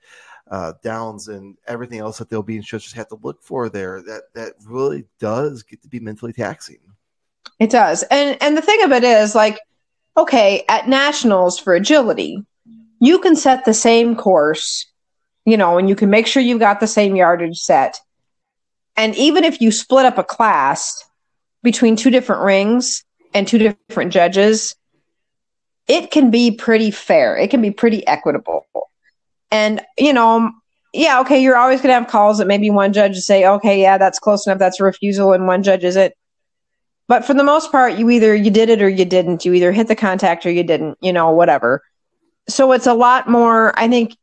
uh, 0.51 0.74
downs 0.82 1.28
and 1.28 1.57
everything 1.66 2.01
else 2.01 2.18
that 2.18 2.28
they'll 2.28 2.43
be 2.43 2.57
in 2.57 2.62
just 2.62 2.95
have 2.95 3.09
to 3.09 3.18
look 3.22 3.43
for 3.43 3.70
there. 3.70 4.03
That 4.03 4.24
that 4.34 4.55
really 4.66 5.07
does 5.18 5.62
get 5.62 5.80
to 5.82 5.88
be 5.88 6.01
mentally 6.01 6.34
taxing. 6.34 6.80
It 7.59 7.70
does, 7.70 8.03
and 8.05 8.36
and 8.43 8.57
the 8.57 8.62
thing 8.62 8.82
of 8.82 8.93
it 8.93 9.05
is, 9.05 9.34
like, 9.34 9.59
okay, 10.16 10.64
at 10.68 10.88
nationals 10.88 11.59
for 11.59 11.74
agility, 11.74 12.45
you 13.01 13.18
can 13.20 13.36
set 13.36 13.64
the 13.64 13.74
same 13.74 14.16
course, 14.16 14.86
you 15.47 15.57
know, 15.57 15.78
and 15.78 15.88
you 15.88 15.97
can 15.97 16.11
make 16.11 16.26
sure 16.26 16.43
you've 16.43 16.61
got 16.61 16.80
the 16.80 16.86
same 16.86 17.16
yardage 17.16 17.59
set 17.59 17.99
and 18.97 19.14
even 19.16 19.45
if 19.45 19.61
you 19.61 19.72
split 19.72 20.07
up 20.07 20.18
a 20.18 20.24
class 20.24 21.05
between 21.62 21.97
two 21.97 22.11
different 22.11 22.43
rings 22.43 23.05
and 23.34 23.47
two 23.47 23.59
different 23.59 24.12
judges, 24.12 24.76
it 25.88 26.11
can 26.11 26.30
be 26.30 26.51
pretty 26.51 26.90
fair. 26.90 27.36
It 27.36 27.51
can 27.51 27.62
be 27.62 27.70
pretty 27.70 28.07
equitable. 28.07 28.66
And, 29.51 29.80
you 29.99 30.12
know, 30.12 30.51
yeah, 30.93 31.20
okay, 31.20 31.43
you're 31.43 31.57
always 31.57 31.80
going 31.80 31.88
to 31.88 31.95
have 31.95 32.09
calls 32.09 32.38
that 32.38 32.47
maybe 32.47 32.70
one 32.70 32.93
judge 32.93 33.16
say, 33.18 33.47
okay, 33.47 33.80
yeah, 33.80 33.99
that's 33.99 34.18
close 34.18 34.47
enough. 34.47 34.59
That's 34.59 34.80
a 34.80 34.84
refusal. 34.84 35.32
And 35.32 35.47
one 35.47 35.62
judge 35.62 35.84
isn't. 35.84 36.14
But 37.09 37.24
for 37.24 37.34
the 37.34 37.45
most 37.45 37.72
part, 37.72 37.95
you 37.95 38.09
either 38.11 38.34
you 38.34 38.51
did 38.51 38.70
it 38.70 38.80
or 38.80 38.88
you 38.88 39.05
didn't. 39.05 39.45
You 39.45 39.55
either 39.55 39.72
hit 39.72 39.88
the 39.88 39.97
contact 39.97 40.47
or 40.47 40.51
you 40.51 40.62
didn't, 40.62 40.99
you 41.01 41.12
know, 41.12 41.30
whatever. 41.30 41.82
So 42.49 42.72
it's 42.72 42.86
a 42.86 42.95
lot 42.95 43.28
more, 43.28 43.78
I 43.78 43.88
think 43.88 44.16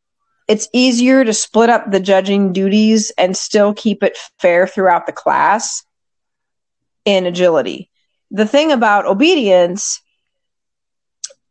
it's 0.49 0.67
easier 0.73 1.23
to 1.23 1.31
split 1.31 1.69
up 1.69 1.91
the 1.91 1.99
judging 1.99 2.51
duties 2.51 3.11
and 3.19 3.37
still 3.37 3.71
keep 3.71 4.01
it 4.01 4.17
fair 4.39 4.65
throughout 4.65 5.05
the 5.05 5.13
class 5.13 5.83
in 7.05 7.27
agility. 7.27 7.91
The 8.31 8.47
thing 8.47 8.71
about 8.71 9.05
obedience, 9.05 10.01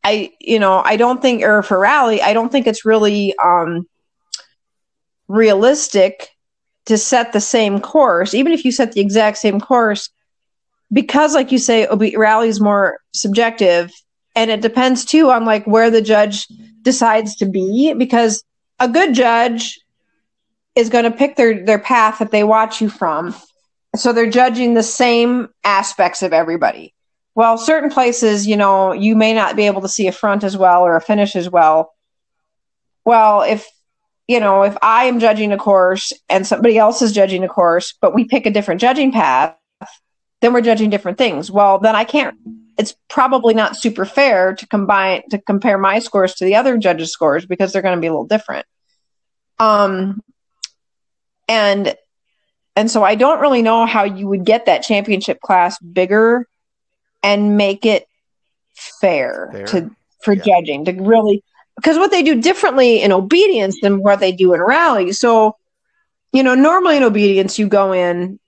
I 0.02 0.32
you 0.40 0.58
know, 0.58 0.82
I 0.84 0.96
don't 0.96 1.22
think 1.22 1.44
or 1.44 1.62
for 1.62 1.78
rally, 1.78 2.20
I 2.20 2.32
don't 2.32 2.50
think 2.50 2.66
it's 2.66 2.84
really 2.84 3.36
um 3.38 3.86
realistic 5.28 6.30
to 6.86 6.98
set 6.98 7.32
the 7.32 7.40
same 7.40 7.80
course, 7.80 8.34
even 8.34 8.52
if 8.52 8.64
you 8.64 8.72
set 8.72 8.92
the 8.92 9.00
exact 9.00 9.38
same 9.38 9.60
course, 9.60 10.10
because 10.92 11.36
like 11.36 11.52
you 11.52 11.58
say, 11.58 11.86
ob- 11.86 12.16
rally 12.16 12.48
is 12.48 12.60
more 12.60 12.98
subjective 13.12 13.92
and 14.34 14.50
it 14.50 14.60
depends 14.60 15.04
too 15.04 15.30
on 15.30 15.44
like 15.44 15.64
where 15.68 15.90
the 15.90 16.02
judge 16.02 16.48
decides 16.82 17.36
to 17.36 17.46
be 17.46 17.94
because 17.96 18.42
a 18.78 18.88
good 18.88 19.14
judge 19.14 19.80
is 20.74 20.88
going 20.88 21.04
to 21.04 21.10
pick 21.10 21.36
their 21.36 21.64
their 21.64 21.78
path 21.78 22.18
that 22.18 22.30
they 22.30 22.44
watch 22.44 22.80
you 22.80 22.88
from. 22.88 23.34
So 23.96 24.12
they're 24.12 24.30
judging 24.30 24.74
the 24.74 24.82
same 24.82 25.48
aspects 25.64 26.22
of 26.22 26.32
everybody. 26.32 26.94
Well 27.34 27.58
certain 27.58 27.90
places 27.90 28.46
you 28.46 28.56
know 28.56 28.92
you 28.92 29.16
may 29.16 29.34
not 29.34 29.56
be 29.56 29.66
able 29.66 29.82
to 29.82 29.88
see 29.88 30.06
a 30.06 30.12
front 30.12 30.44
as 30.44 30.56
well 30.56 30.82
or 30.82 30.96
a 30.96 31.00
finish 31.00 31.36
as 31.36 31.50
well. 31.50 31.94
Well 33.04 33.42
if 33.42 33.66
you 34.28 34.40
know 34.40 34.62
if 34.62 34.76
i 34.82 35.04
am 35.04 35.20
judging 35.20 35.52
a 35.52 35.56
course 35.56 36.12
and 36.28 36.46
somebody 36.46 36.76
else 36.76 37.00
is 37.00 37.12
judging 37.12 37.44
a 37.44 37.48
course 37.48 37.94
but 37.98 38.14
we 38.14 38.24
pick 38.24 38.44
a 38.44 38.50
different 38.50 38.80
judging 38.80 39.10
path 39.10 39.56
then 40.42 40.52
we're 40.52 40.60
judging 40.60 40.90
different 40.90 41.18
things. 41.18 41.50
Well 41.50 41.78
then 41.78 41.96
i 41.96 42.04
can't 42.04 42.36
it's 42.78 42.94
probably 43.08 43.54
not 43.54 43.76
super 43.76 44.04
fair 44.04 44.54
to 44.54 44.66
combine 44.68 45.28
to 45.30 45.38
compare 45.38 45.76
my 45.76 45.98
scores 45.98 46.34
to 46.36 46.44
the 46.44 46.54
other 46.54 46.78
judges' 46.78 47.12
scores 47.12 47.44
because 47.44 47.72
they're 47.72 47.82
going 47.82 47.96
to 47.96 48.00
be 48.00 48.06
a 48.06 48.12
little 48.12 48.26
different. 48.26 48.66
Um, 49.58 50.22
and 51.48 51.96
and 52.76 52.90
so 52.90 53.02
I 53.02 53.16
don't 53.16 53.40
really 53.40 53.62
know 53.62 53.84
how 53.84 54.04
you 54.04 54.28
would 54.28 54.44
get 54.44 54.66
that 54.66 54.84
championship 54.84 55.40
class 55.40 55.78
bigger 55.80 56.46
and 57.24 57.56
make 57.56 57.84
it 57.84 58.06
fair, 58.74 59.50
fair. 59.52 59.66
to 59.66 59.90
for 60.22 60.34
yeah. 60.34 60.42
judging 60.44 60.84
to 60.84 60.92
really 60.92 61.42
because 61.74 61.98
what 61.98 62.12
they 62.12 62.22
do 62.22 62.40
differently 62.40 63.02
in 63.02 63.12
obedience 63.12 63.80
than 63.80 64.02
what 64.02 64.20
they 64.20 64.32
do 64.32 64.54
in 64.54 64.60
rally. 64.60 65.12
So, 65.12 65.56
you 66.32 66.42
know, 66.42 66.54
normally 66.54 66.96
in 66.96 67.02
obedience 67.02 67.58
you 67.58 67.68
go 67.68 67.92
in 67.92 68.38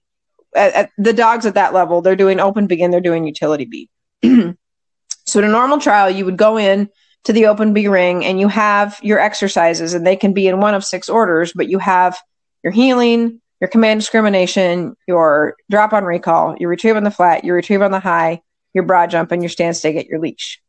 at, 0.55 0.73
at 0.75 0.91
the 0.99 1.13
dogs 1.13 1.47
at 1.47 1.55
that 1.55 1.73
level, 1.73 2.01
they're 2.01 2.17
doing 2.17 2.39
open 2.41 2.67
begin, 2.67 2.91
they're 2.91 3.01
doing 3.01 3.25
utility 3.25 3.65
B. 3.65 3.89
so 4.25 5.39
in 5.39 5.45
a 5.45 5.49
normal 5.49 5.79
trial, 5.79 6.11
you 6.11 6.25
would 6.25 6.37
go 6.37 6.59
in 6.59 6.89
to 7.25 7.33
the 7.33 7.47
open 7.47 7.73
B 7.73 7.89
ring 7.89 8.25
and 8.25 8.41
you 8.41 8.49
have 8.49 8.99
your 9.03 9.19
exercises, 9.19 9.95
and 9.95 10.07
they 10.07 10.17
can 10.17 10.33
be 10.33 10.49
in 10.49 10.61
one 10.61 10.75
of 10.75 10.85
six 10.85 11.09
orders, 11.09 11.53
but 11.55 11.69
you 11.69 11.79
have 11.79 12.19
your 12.63 12.73
heeling, 12.73 13.41
your 13.61 13.69
command 13.69 14.01
discrimination, 14.01 14.97
your 15.07 15.57
drop 15.71 15.93
on 15.93 16.05
recall, 16.05 16.57
your 16.59 16.71
retrieve 16.71 16.97
on 16.97 17.05
the 17.05 17.11
flat, 17.11 17.45
your 17.45 17.57
retrieve 17.57 17.83
on 17.83 17.91
the 17.91 18.01
high, 18.01 18.41
your 18.73 18.85
broad 18.85 19.11
jump, 19.11 19.33
and 19.33 19.43
your 19.43 19.51
stand 19.51 19.77
stay 19.77 19.97
at 19.99 20.07
your 20.07 20.19
leash. 20.19 20.61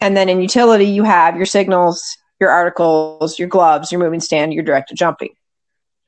And 0.00 0.16
then 0.16 0.28
in 0.28 0.40
utility, 0.40 0.86
you 0.86 1.02
have 1.02 1.36
your 1.36 1.46
signals, 1.46 2.16
your 2.40 2.50
articles, 2.50 3.38
your 3.38 3.48
gloves, 3.48 3.90
your 3.90 4.00
moving 4.00 4.20
stand, 4.20 4.54
your 4.54 4.62
directed 4.62 4.96
jumping. 4.96 5.34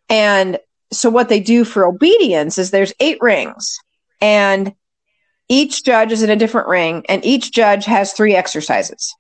And 0.09 0.59
so 0.93 1.11
what 1.11 1.29
they 1.29 1.41
do 1.41 1.65
for 1.65 1.85
obedience 1.85 2.59
is 2.59 2.71
there's 2.71 2.93
eight 3.01 3.19
rings. 3.21 3.79
And 4.21 4.75
each 5.51 5.85
judge 5.85 6.13
is 6.13 6.23
in 6.23 6.31
a 6.31 6.37
different 6.37 6.69
ring, 6.69 7.05
and 7.09 7.25
each 7.25 7.51
judge 7.51 7.85
has 7.85 8.13
three 8.13 8.35
exercises. 8.35 9.15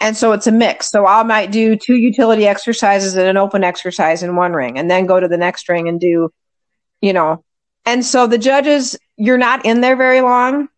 And 0.00 0.16
so 0.16 0.32
it's 0.32 0.48
a 0.48 0.52
mix. 0.52 0.90
So 0.90 1.06
I 1.06 1.22
might 1.22 1.52
do 1.52 1.76
two 1.76 1.94
utility 1.94 2.46
exercises 2.48 3.14
and 3.14 3.28
an 3.28 3.36
open 3.36 3.62
exercise 3.62 4.24
in 4.24 4.34
one 4.34 4.52
ring, 4.52 4.76
and 4.76 4.90
then 4.90 5.06
go 5.06 5.20
to 5.20 5.28
the 5.28 5.36
next 5.36 5.68
ring 5.68 5.88
and 5.88 6.00
do, 6.00 6.30
you 7.00 7.12
know. 7.12 7.44
And 7.86 8.04
so 8.04 8.26
the 8.26 8.38
judges, 8.38 8.98
you're 9.16 9.38
not 9.38 9.64
in 9.64 9.80
there 9.80 9.96
very 9.96 10.20
long. 10.20 10.68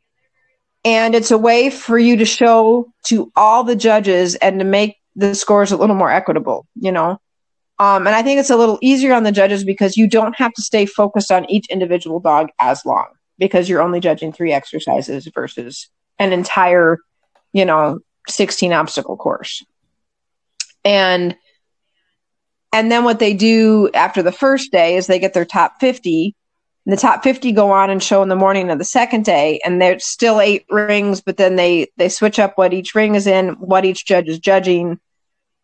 And 0.84 1.14
it's 1.14 1.30
a 1.30 1.38
way 1.38 1.70
for 1.70 1.98
you 1.98 2.16
to 2.16 2.24
show 2.26 2.92
to 3.06 3.32
all 3.34 3.64
the 3.64 3.76
judges 3.76 4.34
and 4.34 4.58
to 4.58 4.66
make 4.66 4.96
the 5.16 5.34
scores 5.34 5.72
a 5.72 5.76
little 5.76 5.96
more 5.96 6.10
equitable, 6.10 6.66
you 6.74 6.92
know. 6.92 7.18
Um, 7.78 8.06
and 8.06 8.14
I 8.14 8.22
think 8.22 8.38
it's 8.38 8.50
a 8.50 8.56
little 8.56 8.78
easier 8.82 9.14
on 9.14 9.22
the 9.22 9.32
judges 9.32 9.64
because 9.64 9.96
you 9.96 10.06
don't 10.06 10.36
have 10.36 10.52
to 10.54 10.62
stay 10.62 10.84
focused 10.84 11.32
on 11.32 11.48
each 11.50 11.66
individual 11.70 12.20
dog 12.20 12.50
as 12.60 12.84
long 12.84 13.06
because 13.38 13.68
you're 13.68 13.82
only 13.82 14.00
judging 14.00 14.32
three 14.32 14.52
exercises 14.52 15.28
versus 15.34 15.88
an 16.18 16.32
entire, 16.32 16.98
you 17.52 17.64
know, 17.64 18.00
16 18.28 18.72
obstacle 18.72 19.16
course. 19.16 19.64
And 20.84 21.36
and 22.72 22.90
then 22.90 23.04
what 23.04 23.18
they 23.18 23.34
do 23.34 23.90
after 23.92 24.22
the 24.22 24.32
first 24.32 24.72
day 24.72 24.96
is 24.96 25.06
they 25.06 25.18
get 25.18 25.34
their 25.34 25.44
top 25.44 25.74
50. 25.80 26.34
And 26.86 26.92
the 26.92 27.00
top 27.00 27.22
50 27.22 27.52
go 27.52 27.70
on 27.70 27.90
and 27.90 28.02
show 28.02 28.22
in 28.22 28.28
the 28.28 28.36
morning 28.36 28.70
of 28.70 28.78
the 28.78 28.84
second 28.84 29.24
day 29.24 29.60
and 29.64 29.80
there's 29.80 30.04
still 30.04 30.40
eight 30.40 30.64
rings 30.68 31.20
but 31.20 31.36
then 31.36 31.54
they 31.54 31.86
they 31.96 32.08
switch 32.08 32.40
up 32.40 32.58
what 32.58 32.72
each 32.72 32.94
ring 32.94 33.14
is 33.14 33.26
in, 33.26 33.50
what 33.50 33.84
each 33.84 34.04
judge 34.04 34.28
is 34.28 34.38
judging. 34.38 34.98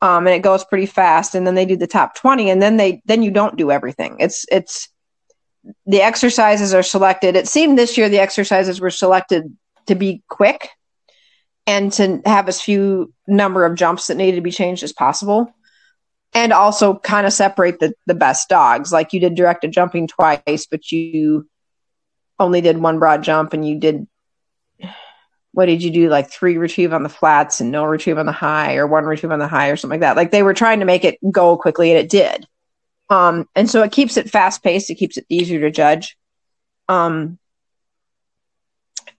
Um, 0.00 0.28
and 0.28 0.36
it 0.36 0.42
goes 0.42 0.64
pretty 0.64 0.86
fast 0.86 1.34
and 1.34 1.44
then 1.44 1.56
they 1.56 1.64
do 1.64 1.76
the 1.76 1.88
top 1.88 2.14
20 2.14 2.50
and 2.50 2.62
then 2.62 2.76
they 2.76 3.02
then 3.06 3.22
you 3.22 3.32
don't 3.32 3.56
do 3.56 3.72
everything. 3.72 4.16
It's 4.20 4.44
it's 4.52 4.88
the 5.86 6.02
exercises 6.02 6.74
are 6.74 6.82
selected. 6.82 7.36
It 7.36 7.48
seemed 7.48 7.78
this 7.78 7.96
year 7.96 8.08
the 8.08 8.18
exercises 8.18 8.80
were 8.80 8.90
selected 8.90 9.56
to 9.86 9.94
be 9.94 10.22
quick 10.28 10.68
and 11.66 11.92
to 11.92 12.22
have 12.24 12.48
as 12.48 12.60
few 12.60 13.12
number 13.26 13.64
of 13.64 13.76
jumps 13.76 14.06
that 14.06 14.16
needed 14.16 14.36
to 14.36 14.42
be 14.42 14.50
changed 14.50 14.82
as 14.82 14.92
possible. 14.92 15.52
And 16.34 16.52
also 16.52 16.98
kind 16.98 17.26
of 17.26 17.32
separate 17.32 17.80
the, 17.80 17.94
the 18.06 18.14
best 18.14 18.48
dogs. 18.48 18.92
Like 18.92 19.12
you 19.12 19.20
did 19.20 19.34
directed 19.34 19.72
jumping 19.72 20.08
twice, 20.08 20.66
but 20.70 20.92
you 20.92 21.48
only 22.38 22.60
did 22.60 22.78
one 22.78 22.98
broad 22.98 23.22
jump 23.22 23.52
and 23.52 23.66
you 23.66 23.78
did 23.78 24.06
what 25.52 25.66
did 25.66 25.82
you 25.82 25.90
do? 25.90 26.08
Like 26.08 26.30
three 26.30 26.56
retrieve 26.56 26.92
on 26.92 27.02
the 27.02 27.08
flats 27.08 27.60
and 27.60 27.72
no 27.72 27.84
retrieve 27.84 28.18
on 28.18 28.26
the 28.26 28.32
high 28.32 28.76
or 28.76 28.86
one 28.86 29.04
retrieve 29.04 29.32
on 29.32 29.38
the 29.38 29.48
high 29.48 29.70
or 29.70 29.76
something 29.76 30.00
like 30.00 30.06
that. 30.06 30.16
Like 30.16 30.30
they 30.30 30.42
were 30.42 30.54
trying 30.54 30.78
to 30.80 30.86
make 30.86 31.04
it 31.04 31.18
go 31.32 31.56
quickly 31.56 31.90
and 31.90 31.98
it 31.98 32.08
did. 32.08 32.46
Um, 33.10 33.48
and 33.54 33.70
so 33.70 33.82
it 33.82 33.92
keeps 33.92 34.16
it 34.16 34.30
fast 34.30 34.62
paced. 34.62 34.90
It 34.90 34.96
keeps 34.96 35.16
it 35.16 35.26
easier 35.28 35.60
to 35.60 35.70
judge. 35.70 36.16
Um, 36.88 37.38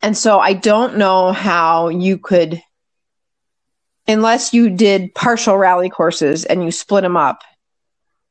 and 0.01 0.17
so 0.17 0.39
I 0.39 0.53
don't 0.53 0.97
know 0.97 1.31
how 1.31 1.89
you 1.89 2.17
could, 2.17 2.61
unless 4.07 4.53
you 4.53 4.69
did 4.69 5.13
partial 5.13 5.57
rally 5.57 5.89
courses 5.89 6.45
and 6.45 6.63
you 6.63 6.71
split 6.71 7.03
them 7.03 7.17
up 7.17 7.43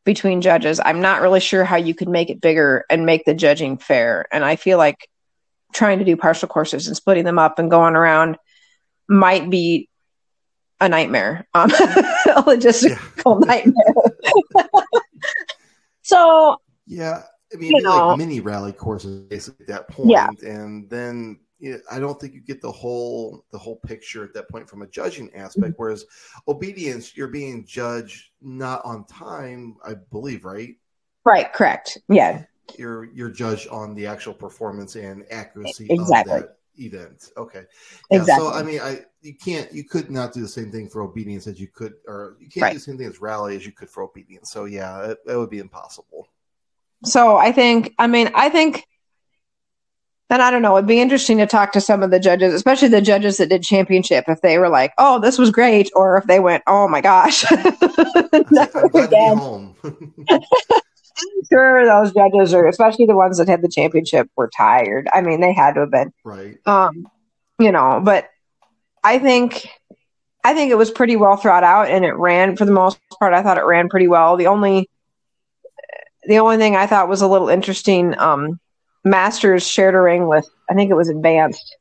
between 0.04 0.40
judges, 0.40 0.80
I'm 0.82 1.02
not 1.02 1.20
really 1.20 1.40
sure 1.40 1.64
how 1.64 1.76
you 1.76 1.94
could 1.94 2.08
make 2.08 2.30
it 2.30 2.40
bigger 2.40 2.84
and 2.88 3.04
make 3.04 3.24
the 3.26 3.34
judging 3.34 3.76
fair. 3.76 4.26
And 4.32 4.44
I 4.44 4.56
feel 4.56 4.78
like 4.78 5.08
trying 5.74 5.98
to 5.98 6.04
do 6.04 6.16
partial 6.16 6.48
courses 6.48 6.86
and 6.86 6.96
splitting 6.96 7.24
them 7.24 7.38
up 7.38 7.58
and 7.58 7.70
going 7.70 7.94
around 7.94 8.38
might 9.06 9.50
be 9.50 9.88
a 10.80 10.88
nightmare, 10.88 11.46
um, 11.54 11.70
a 11.72 12.42
logistical 12.42 13.44
nightmare. 13.44 13.74
so 16.08 16.56
yeah, 16.86 17.24
I 17.52 17.56
mean, 17.56 17.76
you 17.76 17.82
know, 17.82 18.08
like 18.08 18.18
mini 18.18 18.40
rally 18.40 18.72
courses 18.72 19.20
basically 19.20 19.64
at 19.64 19.68
that 19.68 19.88
point, 19.88 20.10
yeah. 20.10 20.28
and 20.42 20.88
then 20.88 21.38
I 21.90 21.98
don't 21.98 22.18
think 22.18 22.32
you 22.32 22.40
get 22.40 22.62
the 22.62 22.72
whole 22.72 23.44
the 23.52 23.58
whole 23.58 23.76
picture 23.76 24.24
at 24.24 24.32
that 24.32 24.48
point 24.48 24.70
from 24.70 24.80
a 24.80 24.86
judging 24.86 25.34
aspect. 25.34 25.72
Mm-hmm. 25.72 25.82
Whereas 25.82 26.06
obedience, 26.46 27.14
you're 27.14 27.28
being 27.28 27.66
judged 27.66 28.30
not 28.40 28.82
on 28.86 29.04
time, 29.04 29.76
I 29.84 29.94
believe, 30.10 30.46
right? 30.46 30.76
Right. 31.26 31.52
Correct. 31.52 31.98
Yeah. 32.08 32.44
You're 32.78 33.12
you're 33.12 33.30
judged 33.30 33.68
on 33.68 33.94
the 33.94 34.06
actual 34.06 34.32
performance 34.32 34.96
and 34.96 35.26
accuracy 35.30 35.88
exactly. 35.90 36.36
of 36.36 36.40
that 36.42 36.57
event. 36.78 37.30
Okay. 37.36 37.64
Yeah, 38.10 38.20
exactly. 38.20 38.46
So 38.46 38.52
I 38.52 38.62
mean, 38.62 38.80
I 38.80 39.00
you 39.20 39.34
can't 39.34 39.72
you 39.72 39.84
could 39.84 40.10
not 40.10 40.32
do 40.32 40.40
the 40.40 40.48
same 40.48 40.70
thing 40.70 40.88
for 40.88 41.02
obedience 41.02 41.46
as 41.46 41.60
you 41.60 41.68
could, 41.68 41.94
or 42.06 42.36
you 42.40 42.48
can't 42.48 42.62
right. 42.62 42.72
do 42.72 42.78
the 42.78 42.84
same 42.84 42.98
thing 42.98 43.06
as 43.06 43.20
rally 43.20 43.56
as 43.56 43.66
you 43.66 43.72
could 43.72 43.90
for 43.90 44.02
obedience. 44.02 44.50
So 44.50 44.64
yeah, 44.64 45.10
it, 45.10 45.18
it 45.26 45.36
would 45.36 45.50
be 45.50 45.58
impossible. 45.58 46.28
So 47.04 47.36
I 47.36 47.52
think, 47.52 47.94
I 47.98 48.08
mean, 48.08 48.30
I 48.34 48.48
think 48.48 48.84
and 50.30 50.42
I 50.42 50.50
don't 50.50 50.62
know, 50.62 50.76
it'd 50.76 50.86
be 50.86 51.00
interesting 51.00 51.38
to 51.38 51.46
talk 51.46 51.72
to 51.72 51.80
some 51.80 52.02
of 52.02 52.10
the 52.10 52.20
judges, 52.20 52.52
especially 52.52 52.88
the 52.88 53.00
judges 53.00 53.38
that 53.38 53.48
did 53.48 53.62
championship, 53.62 54.24
if 54.28 54.42
they 54.42 54.58
were 54.58 54.68
like, 54.68 54.92
"Oh, 54.98 55.18
this 55.18 55.38
was 55.38 55.50
great," 55.50 55.90
or 55.94 56.18
if 56.18 56.24
they 56.24 56.38
went, 56.38 56.62
"Oh 56.66 56.86
my 56.86 57.00
gosh, 57.00 57.44
never 58.50 58.90
again." 58.94 59.74
I'm 61.20 61.44
sure 61.50 61.84
those 61.84 62.12
judges 62.12 62.54
are, 62.54 62.66
especially 62.68 63.06
the 63.06 63.16
ones 63.16 63.38
that 63.38 63.48
had 63.48 63.62
the 63.62 63.68
championship, 63.68 64.30
were 64.36 64.50
tired. 64.56 65.08
I 65.12 65.20
mean, 65.20 65.40
they 65.40 65.52
had 65.52 65.74
to 65.74 65.80
have 65.80 65.90
been, 65.90 66.12
right? 66.24 66.58
Um, 66.66 67.08
you 67.58 67.72
know, 67.72 68.00
but 68.02 68.28
I 69.02 69.18
think, 69.18 69.68
I 70.44 70.54
think 70.54 70.70
it 70.70 70.78
was 70.78 70.90
pretty 70.90 71.16
well 71.16 71.36
thought 71.36 71.64
out, 71.64 71.88
and 71.88 72.04
it 72.04 72.14
ran 72.14 72.56
for 72.56 72.64
the 72.64 72.72
most 72.72 72.98
part. 73.18 73.34
I 73.34 73.42
thought 73.42 73.58
it 73.58 73.64
ran 73.64 73.88
pretty 73.88 74.08
well. 74.08 74.36
The 74.36 74.46
only, 74.46 74.88
the 76.26 76.38
only 76.38 76.56
thing 76.56 76.76
I 76.76 76.86
thought 76.86 77.08
was 77.08 77.22
a 77.22 77.28
little 77.28 77.48
interesting. 77.48 78.18
Um, 78.18 78.60
Masters 79.04 79.66
shared 79.66 79.94
a 79.94 80.00
ring 80.00 80.28
with, 80.28 80.48
I 80.70 80.74
think 80.74 80.90
it 80.90 80.94
was 80.94 81.08
Advanced. 81.08 81.76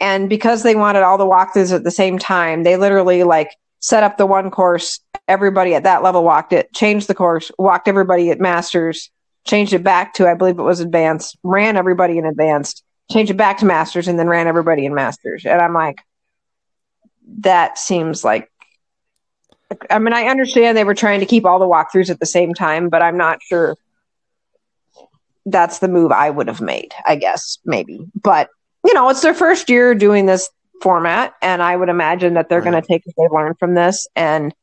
And 0.00 0.28
because 0.28 0.62
they 0.62 0.74
wanted 0.74 1.02
all 1.02 1.18
the 1.18 1.26
walkthroughs 1.26 1.72
at 1.72 1.84
the 1.84 1.90
same 1.90 2.18
time, 2.18 2.62
they 2.62 2.76
literally 2.76 3.22
like 3.22 3.50
set 3.82 4.02
up 4.02 4.16
the 4.16 4.24
one 4.24 4.50
course. 4.50 5.00
Everybody 5.28 5.74
at 5.74 5.82
that 5.82 6.02
level 6.02 6.24
walked 6.24 6.54
it, 6.54 6.72
changed 6.72 7.08
the 7.08 7.14
course, 7.14 7.52
walked 7.58 7.88
everybody 7.88 8.30
at 8.30 8.40
Masters, 8.40 9.10
changed 9.46 9.74
it 9.74 9.82
back 9.82 10.14
to, 10.14 10.28
I 10.28 10.34
believe 10.34 10.58
it 10.58 10.62
was 10.62 10.80
Advanced, 10.80 11.36
ran 11.42 11.76
everybody 11.76 12.16
in 12.16 12.24
Advanced, 12.24 12.82
changed 13.10 13.30
it 13.30 13.36
back 13.36 13.58
to 13.58 13.66
Masters, 13.66 14.08
and 14.08 14.18
then 14.18 14.28
ran 14.28 14.46
everybody 14.46 14.86
in 14.86 14.94
Masters. 14.94 15.44
And 15.44 15.60
I'm 15.60 15.74
like, 15.74 16.00
that 17.40 17.78
seems 17.78 18.24
like 18.24 18.48
I 19.90 19.98
mean, 19.98 20.12
I 20.12 20.26
understand 20.26 20.76
they 20.76 20.84
were 20.84 20.94
trying 20.94 21.20
to 21.20 21.26
keep 21.26 21.44
all 21.46 21.58
the 21.58 21.66
walkthroughs 21.66 22.10
at 22.10 22.20
the 22.20 22.26
same 22.26 22.52
time, 22.52 22.88
but 22.88 23.02
I'm 23.02 23.16
not 23.16 23.42
sure 23.42 23.76
that's 25.46 25.78
the 25.78 25.88
move 25.88 26.12
I 26.12 26.30
would 26.30 26.48
have 26.48 26.60
made, 26.60 26.92
I 27.06 27.16
guess, 27.16 27.58
maybe. 27.64 28.00
But, 28.22 28.48
you 28.84 28.94
know, 28.94 29.08
it's 29.08 29.22
their 29.22 29.34
first 29.34 29.70
year 29.70 29.94
doing 29.94 30.26
this 30.26 30.48
format, 30.82 31.34
and 31.40 31.62
I 31.62 31.76
would 31.76 31.88
imagine 31.88 32.34
that 32.34 32.48
they're 32.48 32.60
right. 32.60 32.70
going 32.70 32.82
to 32.82 32.86
take 32.86 33.02
what 33.06 33.14
they've 33.16 33.32
learned 33.32 33.58
from 33.58 33.74
this 33.74 34.06
and 34.16 34.54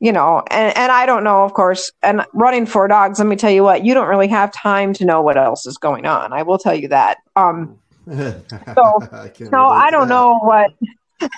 you 0.00 0.10
know, 0.10 0.42
and, 0.50 0.76
and 0.76 0.90
I 0.90 1.06
don't 1.06 1.22
know, 1.22 1.44
of 1.44 1.54
course, 1.54 1.92
and 2.02 2.26
running 2.32 2.66
four 2.66 2.88
dogs, 2.88 3.20
let 3.20 3.28
me 3.28 3.36
tell 3.36 3.52
you 3.52 3.62
what, 3.62 3.84
you 3.84 3.94
don't 3.94 4.08
really 4.08 4.26
have 4.26 4.52
time 4.52 4.92
to 4.94 5.04
know 5.04 5.22
what 5.22 5.36
else 5.36 5.64
is 5.64 5.78
going 5.78 6.06
on. 6.06 6.32
I 6.32 6.42
will 6.42 6.58
tell 6.58 6.74
you 6.74 6.88
that. 6.88 7.18
Um, 7.36 7.78
so, 8.08 8.98
I 9.12 9.30
so 9.32 9.54
I 9.54 9.92
don't 9.92 10.08
that. 10.08 10.14
know 10.14 10.40
what, 10.40 10.72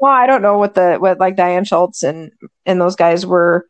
well, 0.00 0.10
I 0.10 0.26
don't 0.26 0.42
know 0.42 0.58
what 0.58 0.74
the, 0.74 0.96
what 0.96 1.20
like 1.20 1.36
Diane 1.36 1.64
Schultz 1.64 2.02
and, 2.02 2.32
and 2.66 2.80
those 2.80 2.96
guys 2.96 3.24
were, 3.24 3.68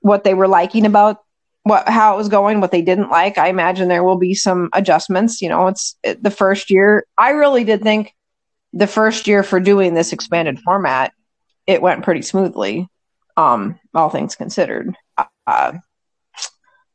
what 0.00 0.24
they 0.24 0.32
were 0.32 0.48
liking 0.48 0.86
about 0.86 1.18
what 1.64 1.88
how 1.88 2.14
it 2.14 2.16
was 2.16 2.28
going, 2.28 2.60
what 2.60 2.70
they 2.72 2.82
didn't 2.82 3.10
like. 3.10 3.38
I 3.38 3.48
imagine 3.48 3.88
there 3.88 4.04
will 4.04 4.16
be 4.16 4.34
some 4.34 4.68
adjustments. 4.72 5.40
You 5.40 5.48
know, 5.48 5.68
it's 5.68 5.96
it, 6.02 6.22
the 6.22 6.30
first 6.30 6.70
year. 6.70 7.06
I 7.18 7.30
really 7.30 7.62
did 7.62 7.82
think 7.82 8.14
the 8.72 8.86
first 8.86 9.26
year 9.26 9.42
for 9.42 9.60
doing 9.60 9.94
this 9.94 10.12
expanded 10.12 10.58
format, 10.60 11.12
it 11.66 11.82
went 11.82 12.04
pretty 12.04 12.22
smoothly, 12.22 12.88
um, 13.36 13.78
all 13.94 14.08
things 14.08 14.34
considered. 14.34 14.94
Uh, 15.46 15.72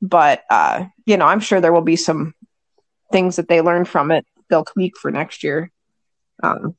but 0.01 0.43
uh, 0.49 0.85
you 1.05 1.17
know, 1.17 1.25
I'm 1.25 1.39
sure 1.39 1.61
there 1.61 1.73
will 1.73 1.81
be 1.81 1.95
some 1.95 2.33
things 3.11 3.37
that 3.37 3.47
they 3.47 3.61
learn 3.61 3.85
from 3.85 4.11
it. 4.11 4.25
They'll 4.49 4.65
tweak 4.65 4.97
for 4.97 5.11
next 5.11 5.43
year. 5.43 5.71
Um, 6.43 6.75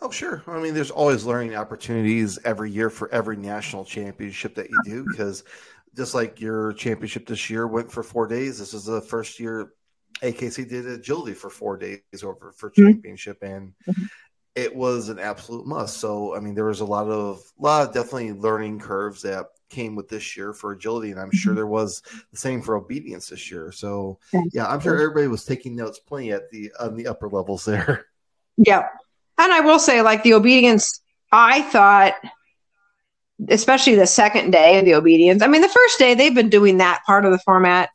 Oh, 0.00 0.10
sure. 0.10 0.42
I 0.46 0.60
mean, 0.60 0.74
there's 0.74 0.90
always 0.90 1.24
learning 1.24 1.54
opportunities 1.54 2.38
every 2.44 2.70
year 2.70 2.90
for 2.90 3.10
every 3.10 3.38
national 3.38 3.86
championship 3.86 4.54
that 4.56 4.68
you 4.68 4.76
do 4.84 5.06
because 5.08 5.44
just 5.96 6.14
like 6.14 6.42
your 6.42 6.74
championship 6.74 7.26
this 7.26 7.48
year 7.48 7.66
went 7.66 7.90
for 7.90 8.02
four 8.02 8.26
days. 8.26 8.58
This 8.58 8.74
is 8.74 8.84
the 8.84 9.00
first 9.00 9.40
year 9.40 9.72
AKC 10.22 10.68
did 10.68 10.86
agility 10.86 11.32
for 11.34 11.48
four 11.50 11.76
days 11.76 12.00
over 12.22 12.52
for 12.52 12.70
mm-hmm. 12.70 12.86
championship, 12.86 13.42
and 13.42 13.72
mm-hmm. 13.88 14.04
It 14.54 14.74
was 14.74 15.08
an 15.08 15.18
absolute 15.18 15.66
must. 15.66 15.98
So, 15.98 16.36
I 16.36 16.40
mean, 16.40 16.54
there 16.54 16.66
was 16.66 16.80
a 16.80 16.84
lot 16.84 17.08
of 17.08 17.42
lot 17.58 17.88
of 17.88 17.94
definitely 17.94 18.32
learning 18.32 18.80
curves 18.80 19.22
that 19.22 19.46
came 19.68 19.96
with 19.96 20.08
this 20.08 20.36
year 20.36 20.52
for 20.52 20.72
agility, 20.72 21.10
and 21.10 21.20
I'm 21.20 21.28
mm-hmm. 21.28 21.36
sure 21.36 21.54
there 21.54 21.66
was 21.66 22.02
the 22.30 22.38
same 22.38 22.62
for 22.62 22.76
obedience 22.76 23.28
this 23.28 23.50
year. 23.50 23.72
So, 23.72 24.18
yeah, 24.52 24.66
I'm 24.66 24.80
sure 24.80 24.94
everybody 24.94 25.28
was 25.28 25.44
taking 25.44 25.74
notes 25.74 25.98
plenty 25.98 26.32
at 26.32 26.50
the 26.50 26.72
on 26.78 26.96
the 26.96 27.06
upper 27.06 27.28
levels 27.28 27.64
there. 27.64 28.06
Yeah, 28.56 28.86
and 29.36 29.52
I 29.52 29.62
will 29.62 29.80
say, 29.80 30.00
like 30.00 30.22
the 30.22 30.34
obedience, 30.34 31.00
I 31.32 31.62
thought 31.62 32.14
especially 33.48 33.94
the 33.94 34.06
second 34.06 34.50
day 34.52 34.78
of 34.78 34.84
the 34.84 34.94
obedience. 34.94 35.42
I 35.42 35.48
mean, 35.48 35.62
the 35.62 35.68
first 35.68 35.98
day 35.98 36.14
they've 36.14 36.34
been 36.34 36.48
doing 36.48 36.78
that 36.78 37.02
part 37.04 37.24
of 37.24 37.32
the 37.32 37.38
format 37.38 37.90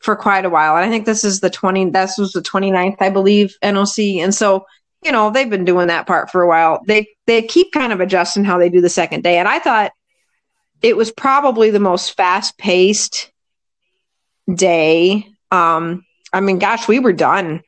for 0.00 0.16
quite 0.16 0.44
a 0.44 0.50
while. 0.50 0.76
And 0.76 0.84
I 0.84 0.88
think 0.88 1.06
this 1.06 1.24
is 1.24 1.40
the 1.40 1.50
20, 1.50 1.90
this 1.90 2.18
was 2.18 2.32
the 2.32 2.40
29th, 2.40 2.96
I 3.00 3.10
believe, 3.10 3.56
NOC. 3.62 4.18
And 4.18 4.34
so, 4.34 4.66
you 5.02 5.12
know, 5.12 5.30
they've 5.30 5.48
been 5.48 5.64
doing 5.64 5.88
that 5.88 6.06
part 6.06 6.30
for 6.30 6.42
a 6.42 6.48
while. 6.48 6.80
They, 6.86 7.08
they 7.26 7.42
keep 7.42 7.72
kind 7.72 7.92
of 7.92 8.00
adjusting 8.00 8.44
how 8.44 8.58
they 8.58 8.68
do 8.68 8.80
the 8.80 8.88
second 8.88 9.22
day. 9.22 9.38
And 9.38 9.48
I 9.48 9.58
thought 9.58 9.92
it 10.82 10.96
was 10.96 11.10
probably 11.10 11.70
the 11.70 11.80
most 11.80 12.16
fast 12.16 12.58
paced 12.58 13.30
day. 14.52 15.26
Um, 15.50 16.04
I 16.32 16.40
mean, 16.40 16.58
gosh, 16.58 16.86
we 16.86 16.98
were 16.98 17.12
done. 17.12 17.62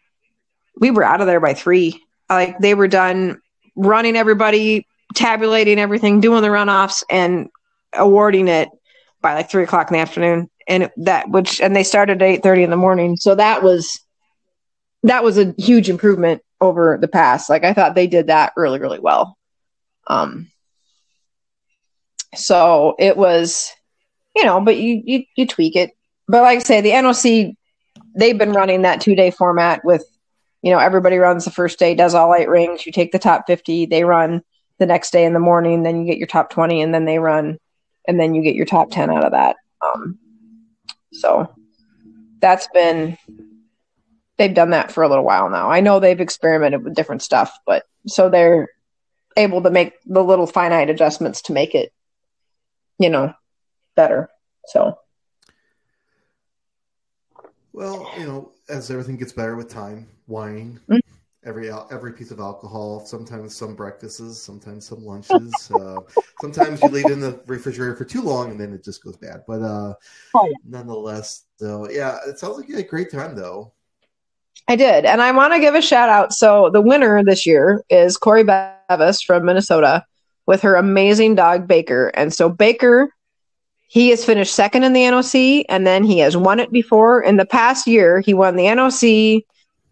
We 0.79 0.91
were 0.91 1.05
out 1.05 1.21
of 1.21 1.27
there 1.27 1.41
by 1.41 1.55
three. 1.55 2.03
Like 2.29 2.59
they 2.59 2.75
were 2.75 2.89
done 2.89 3.41
running 3.77 4.17
everybody 4.17 4.87
tabulating 5.15 5.79
everything, 5.79 6.21
doing 6.21 6.43
the 6.43 6.49
runoffs, 6.49 7.03
and 7.11 7.49
awarding 7.93 8.49
it 8.49 8.69
by 9.21 9.35
like 9.35 9.51
three 9.51 9.65
o'clock 9.65 9.91
in 9.91 9.95
the 9.95 10.01
afternoon. 10.01 10.49
And 10.67 10.91
that 10.99 11.29
which 11.29 11.61
and 11.61 11.75
they 11.75 11.83
started 11.83 12.23
at 12.23 12.29
eight 12.29 12.43
thirty 12.43 12.63
in 12.63 12.71
the 12.71 12.77
morning. 12.77 13.17
So 13.17 13.35
that 13.35 13.63
was 13.63 14.01
that 15.03 15.25
was 15.25 15.39
a 15.39 15.55
huge 15.59 15.91
improvement 15.91 16.43
over 16.63 16.99
the 17.01 17.09
past. 17.09 17.51
Like 17.51 17.65
I 17.65 17.75
thought 17.75 17.95
they 17.95 18.07
did 18.07 18.29
that 18.29 18.53
really, 18.57 18.81
really 18.81 19.01
well. 19.01 19.37
Um 20.07 20.51
so 22.35 22.95
it 22.99 23.17
was 23.17 23.71
you 24.35 24.45
know, 24.45 24.61
but 24.61 24.79
you 24.79 25.03
you 25.05 25.25
you 25.37 25.47
tweak 25.47 25.77
it. 25.77 25.91
But 26.27 26.43
like 26.43 26.59
I 26.59 26.63
say, 26.63 26.81
the 26.81 26.91
NOC 26.91 27.55
they've 28.15 28.39
been 28.39 28.53
running 28.53 28.83
that 28.83 29.01
two 29.01 29.15
day 29.15 29.31
format 29.31 29.85
with 29.85 30.05
you 30.63 30.71
know 30.73 30.79
everybody 30.79 31.19
runs 31.19 31.45
the 31.45 31.51
first 31.51 31.79
day 31.79 31.95
does 31.95 32.15
all 32.15 32.35
eight 32.35 32.49
rings 32.49 32.85
you 32.87 32.93
take 32.93 33.11
the 33.11 33.19
top 33.19 33.47
50 33.47 33.87
they 33.87 34.05
run 34.05 34.43
the 34.83 34.87
next 34.87 35.13
day 35.13 35.25
in 35.25 35.33
the 35.33 35.39
morning. 35.39 35.83
Then 35.83 36.01
you 36.01 36.07
get 36.07 36.19
your 36.19 36.27
top 36.27 36.51
20 36.51 36.83
and 36.83 36.93
then 36.93 37.05
they 37.05 37.19
run 37.19 37.59
and 38.07 38.19
then 38.19 38.35
you 38.35 38.43
get 38.43 38.57
your 38.57 38.67
top 38.67 38.91
10 38.91 39.11
out 39.11 39.25
of 39.25 39.31
that. 39.31 39.57
Um, 39.81 40.19
so 41.13 41.55
that's 42.41 42.69
been, 42.75 43.17
they've 44.39 44.55
done 44.55 44.71
that 44.71 44.93
for 44.93 45.03
a 45.03 45.09
little 45.09 45.25
while 45.25 45.49
now. 45.51 45.71
I 45.71 45.81
know 45.81 46.01
they've 46.01 46.21
experimented 46.21 46.85
with 46.85 46.95
different 46.95 47.23
stuff, 47.23 47.53
but 47.67 47.85
so 48.07 48.29
they're 48.29 48.69
able 49.37 49.63
to 49.63 49.71
make 49.71 49.95
the 50.07 50.23
little 50.23 50.47
finite 50.47 50.91
adjustments 50.91 51.43
to 51.43 51.53
make 51.53 51.75
it, 51.75 51.93
you 52.99 53.11
know, 53.11 53.33
better. 53.95 54.29
So, 54.67 54.99
well, 57.73 58.09
you 58.19 58.27
know, 58.27 58.53
as 58.69 58.91
everything 58.91 59.17
gets 59.17 59.33
better 59.33 59.57
with 59.57 59.69
time, 59.69 60.09
wine, 60.27 60.81
mm-hmm 60.89 60.99
every 61.45 61.71
every 61.91 62.13
piece 62.13 62.31
of 62.31 62.41
alcohol. 62.41 63.05
Sometimes 63.05 63.55
some 63.55 63.75
breakfasts, 63.75 64.39
sometimes 64.39 64.87
some 64.87 65.05
lunches. 65.05 65.71
uh, 65.71 66.01
sometimes 66.41 66.83
you 66.83 66.89
leave 66.89 67.07
it 67.07 67.13
in 67.13 67.21
the 67.21 67.41
refrigerator 67.47 67.97
for 67.97 68.05
too 68.05 68.23
long, 68.23 68.51
and 68.51 68.61
then 68.61 68.73
it 68.73 68.85
just 68.85 69.03
goes 69.03 69.17
bad. 69.17 69.43
But 69.47 69.63
uh, 69.63 69.95
oh, 70.35 70.47
yeah. 70.47 70.57
nonetheless, 70.65 71.45
so 71.57 71.89
yeah, 71.91 72.19
it 72.27 72.39
sounds 72.39 72.59
like 72.59 72.69
you 72.69 72.77
had 72.77 72.85
a 72.85 72.89
great 72.89 73.11
time 73.11 73.35
though. 73.35 73.73
I 74.69 74.77
did, 74.77 75.05
and 75.05 75.21
I 75.21 75.33
want 75.33 75.53
to 75.55 75.61
give 75.61 75.75
a 75.75 75.83
shout 75.83 76.09
out. 76.09 76.33
So 76.33 76.71
the 76.71 76.81
winner 76.81 77.23
this 77.25 77.47
year 77.47 77.85
is 77.91 78.17
Corey 78.17 78.45
Bevis 78.45 79.23
from 79.23 79.45
Minnesota 79.45 80.05
with 80.47 80.63
her 80.63 80.77
amazing 80.77 81.35
dog 81.35 81.67
Baker, 81.67 82.09
and 82.15 82.33
so 82.33 82.49
Baker. 82.49 83.11
He 83.89 84.09
has 84.09 84.25
finished 84.25 84.55
second 84.55 84.85
in 84.85 84.95
the 84.95 85.03
NOC, 85.03 85.67
and 85.69 85.87
then 85.87 86.03
he 86.03 86.21
has 86.21 86.35
won 86.35 86.61
it 86.61 86.73
before. 86.73 87.21
In 87.23 87.37
the 87.37 87.45
past 87.45 87.87
year, 87.87 88.21
he 88.21 88.33
won 88.33 88.57
the 88.57 88.65
NOC, 88.65 89.43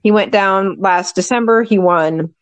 he 0.02 0.10
went 0.10 0.32
down 0.32 0.76
last 0.78 1.14
December. 1.14 1.62
He 1.62 1.78
won 1.78 2.34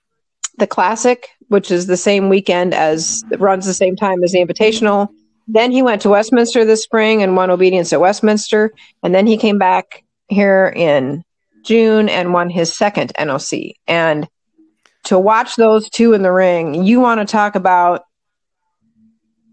the 0.58 0.66
Classic, 0.66 1.28
which 1.48 1.70
is 1.70 1.86
the 1.86 1.96
same 1.96 2.28
weekend 2.28 2.74
as 2.74 3.24
runs 3.38 3.66
the 3.66 3.74
same 3.74 3.96
time 3.96 4.22
as 4.22 4.32
the 4.32 4.38
Invitational. 4.38 5.08
Then 5.46 5.72
he 5.72 5.82
went 5.82 6.02
to 6.02 6.10
Westminster 6.10 6.64
this 6.64 6.82
spring 6.82 7.22
and 7.22 7.36
won 7.36 7.50
obedience 7.50 7.92
at 7.92 8.00
Westminster. 8.00 8.72
And 9.02 9.14
then 9.14 9.26
he 9.26 9.36
came 9.36 9.58
back 9.58 10.04
here 10.28 10.72
in 10.76 11.24
June 11.68 12.08
and 12.08 12.32
won 12.32 12.48
his 12.48 12.74
second 12.74 13.12
NOC. 13.18 13.74
And 13.86 14.26
to 15.04 15.18
watch 15.18 15.54
those 15.56 15.90
two 15.90 16.14
in 16.14 16.22
the 16.22 16.32
ring, 16.32 16.82
you 16.84 17.00
want 17.00 17.20
to 17.20 17.30
talk 17.30 17.54
about. 17.54 18.02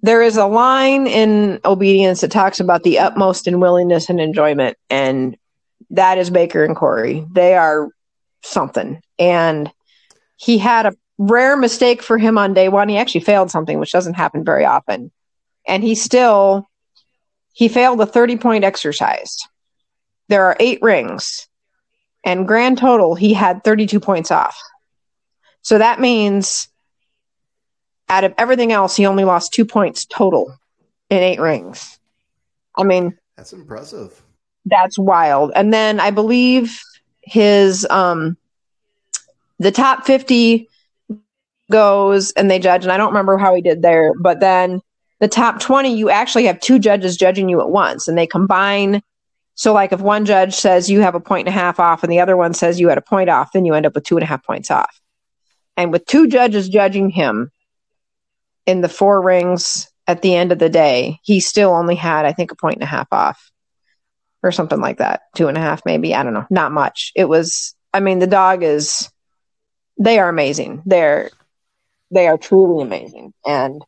There 0.02 0.22
is 0.22 0.38
a 0.38 0.46
line 0.46 1.08
in 1.08 1.60
obedience 1.66 2.22
that 2.22 2.32
talks 2.32 2.60
about 2.60 2.84
the 2.84 3.00
utmost 3.00 3.48
in 3.48 3.60
willingness 3.60 4.08
and 4.08 4.22
enjoyment, 4.22 4.78
and 4.90 5.36
that 5.90 6.20
is 6.20 6.30
Baker 6.30 6.64
and 6.64 6.76
Corey. 6.76 7.26
They 7.34 7.56
are 7.56 7.90
something. 8.44 9.02
And 9.18 9.72
he 10.38 10.58
had 10.58 10.86
a 10.86 10.94
rare 11.18 11.58
mistake 11.58 12.02
for 12.02 12.18
him 12.18 12.38
on 12.38 12.54
day 12.54 12.70
one. 12.70 12.88
He 12.88 12.98
actually 12.98 13.22
failed 13.22 13.50
something, 13.50 13.80
which 13.80 13.92
doesn't 13.92 14.14
happen 14.14 14.44
very 14.44 14.64
often. 14.64 15.12
And 15.68 15.84
he 15.84 15.96
still 15.96 16.68
he 17.54 17.68
failed 17.68 18.00
a 18.02 18.06
30 18.06 18.38
point 18.38 18.64
exercise. 18.64 19.38
There 20.28 20.46
are 20.46 20.58
eight 20.60 20.80
rings, 20.82 21.48
and 22.26 22.48
grand 22.48 22.80
total, 22.80 23.14
he 23.16 23.34
had 23.34 23.64
32 23.64 24.00
points 24.00 24.32
off. 24.32 24.60
So 25.62 25.78
that 25.78 26.00
means 26.00 26.68
out 28.10 28.24
of 28.24 28.34
everything 28.38 28.72
else, 28.72 28.96
he 28.96 29.06
only 29.06 29.24
lost 29.24 29.54
two 29.54 29.66
points 29.66 30.06
total 30.06 30.58
in 31.10 31.20
eight 31.20 31.40
rings. 31.40 32.00
I 32.76 32.84
mean, 32.84 33.18
that's 33.38 33.54
impressive. 33.54 34.22
That's 34.66 34.98
wild. 34.98 35.52
And 35.56 35.74
then 35.74 36.00
I 36.00 36.12
believe 36.12 36.82
his 37.22 37.88
um 37.90 38.38
the 39.60 39.72
top 39.72 40.06
50 40.06 40.68
goes 41.72 42.32
and 42.34 42.52
they 42.52 42.60
judge 42.60 42.84
and 42.84 42.92
I 42.92 42.98
don't 42.98 43.10
remember 43.10 43.38
how 43.38 43.56
he 43.56 43.62
did 43.62 43.82
there, 43.82 44.14
but 44.20 44.40
then 44.40 44.82
the 45.20 45.28
top 45.28 45.60
20 45.60 45.96
you 45.96 46.10
actually 46.10 46.46
have 46.46 46.60
two 46.60 46.80
judges 46.80 47.18
judging 47.18 47.50
you 47.50 47.62
at 47.62 47.70
once 47.70 48.08
and 48.08 48.18
they 48.18 48.28
combine 48.28 49.02
so 49.56 49.74
like 49.74 49.94
if 49.94 50.02
one 50.02 50.26
judge 50.26 50.54
says 50.54 50.90
you 50.90 51.00
have 51.02 51.16
a 51.16 51.20
point 51.20 51.48
and 51.48 51.56
a 51.56 51.60
half 51.60 51.80
off 51.80 52.04
and 52.04 52.12
the 52.12 52.20
other 52.20 52.36
one 52.36 52.54
says 52.54 52.80
you 52.80 52.90
had 52.90 52.98
a 52.98 53.02
point 53.02 53.30
off, 53.30 53.54
then 53.54 53.66
you 53.66 53.74
end 53.74 53.86
up 53.86 53.96
with 53.96 54.04
two 54.04 54.18
and 54.18 54.24
a 54.24 54.28
half 54.28 54.44
points 54.46 54.70
off. 54.70 55.00
And 55.78 55.92
with 55.92 56.06
two 56.06 56.28
judges 56.28 56.70
judging 56.70 57.10
him 57.10 57.52
in 58.66 58.82
the 58.82 58.90
four 58.90 59.22
rings 59.22 59.90
at 60.08 60.22
the 60.22 60.36
end 60.36 60.52
of 60.52 60.60
the 60.60 60.70
day, 60.70 61.20
he 61.24 61.40
still 61.40 61.72
only 61.72 61.96
had, 61.96 62.26
I 62.26 62.34
think, 62.34 62.52
a 62.52 62.56
point 62.56 62.76
and 62.76 62.84
a 62.84 62.88
half 62.88 63.08
off 63.12 63.52
or 64.44 64.52
something 64.52 64.80
like 64.80 64.98
that. 64.98 65.22
Two 65.36 65.48
and 65.48 65.58
a 65.58 65.62
half, 65.62 65.86
maybe. 65.86 66.14
I 66.14 66.24
don't 66.24 66.34
know. 66.34 66.46
Not 66.50 66.72
much. 66.72 67.12
It 67.16 67.26
was, 67.26 67.76
I 67.94 68.02
mean, 68.02 68.20
the 68.20 68.28
dog 68.28 68.62
is, 68.62 69.10
they 69.98 70.20
are 70.20 70.30
amazing. 70.30 70.84
They're, 70.86 71.32
they 72.12 72.28
are 72.28 72.38
truly 72.38 72.84
amazing. 72.84 73.34
And, 73.46 73.82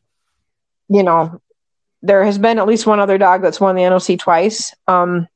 you 0.87 1.03
know, 1.03 1.41
there 2.01 2.23
has 2.23 2.37
been 2.37 2.57
at 2.57 2.67
least 2.67 2.87
one 2.87 2.99
other 2.99 3.17
dog 3.17 3.41
that's 3.41 3.59
won 3.59 3.75
the 3.75 3.83
NOC 3.83 4.17
twice. 4.17 4.73
Um, 4.87 5.27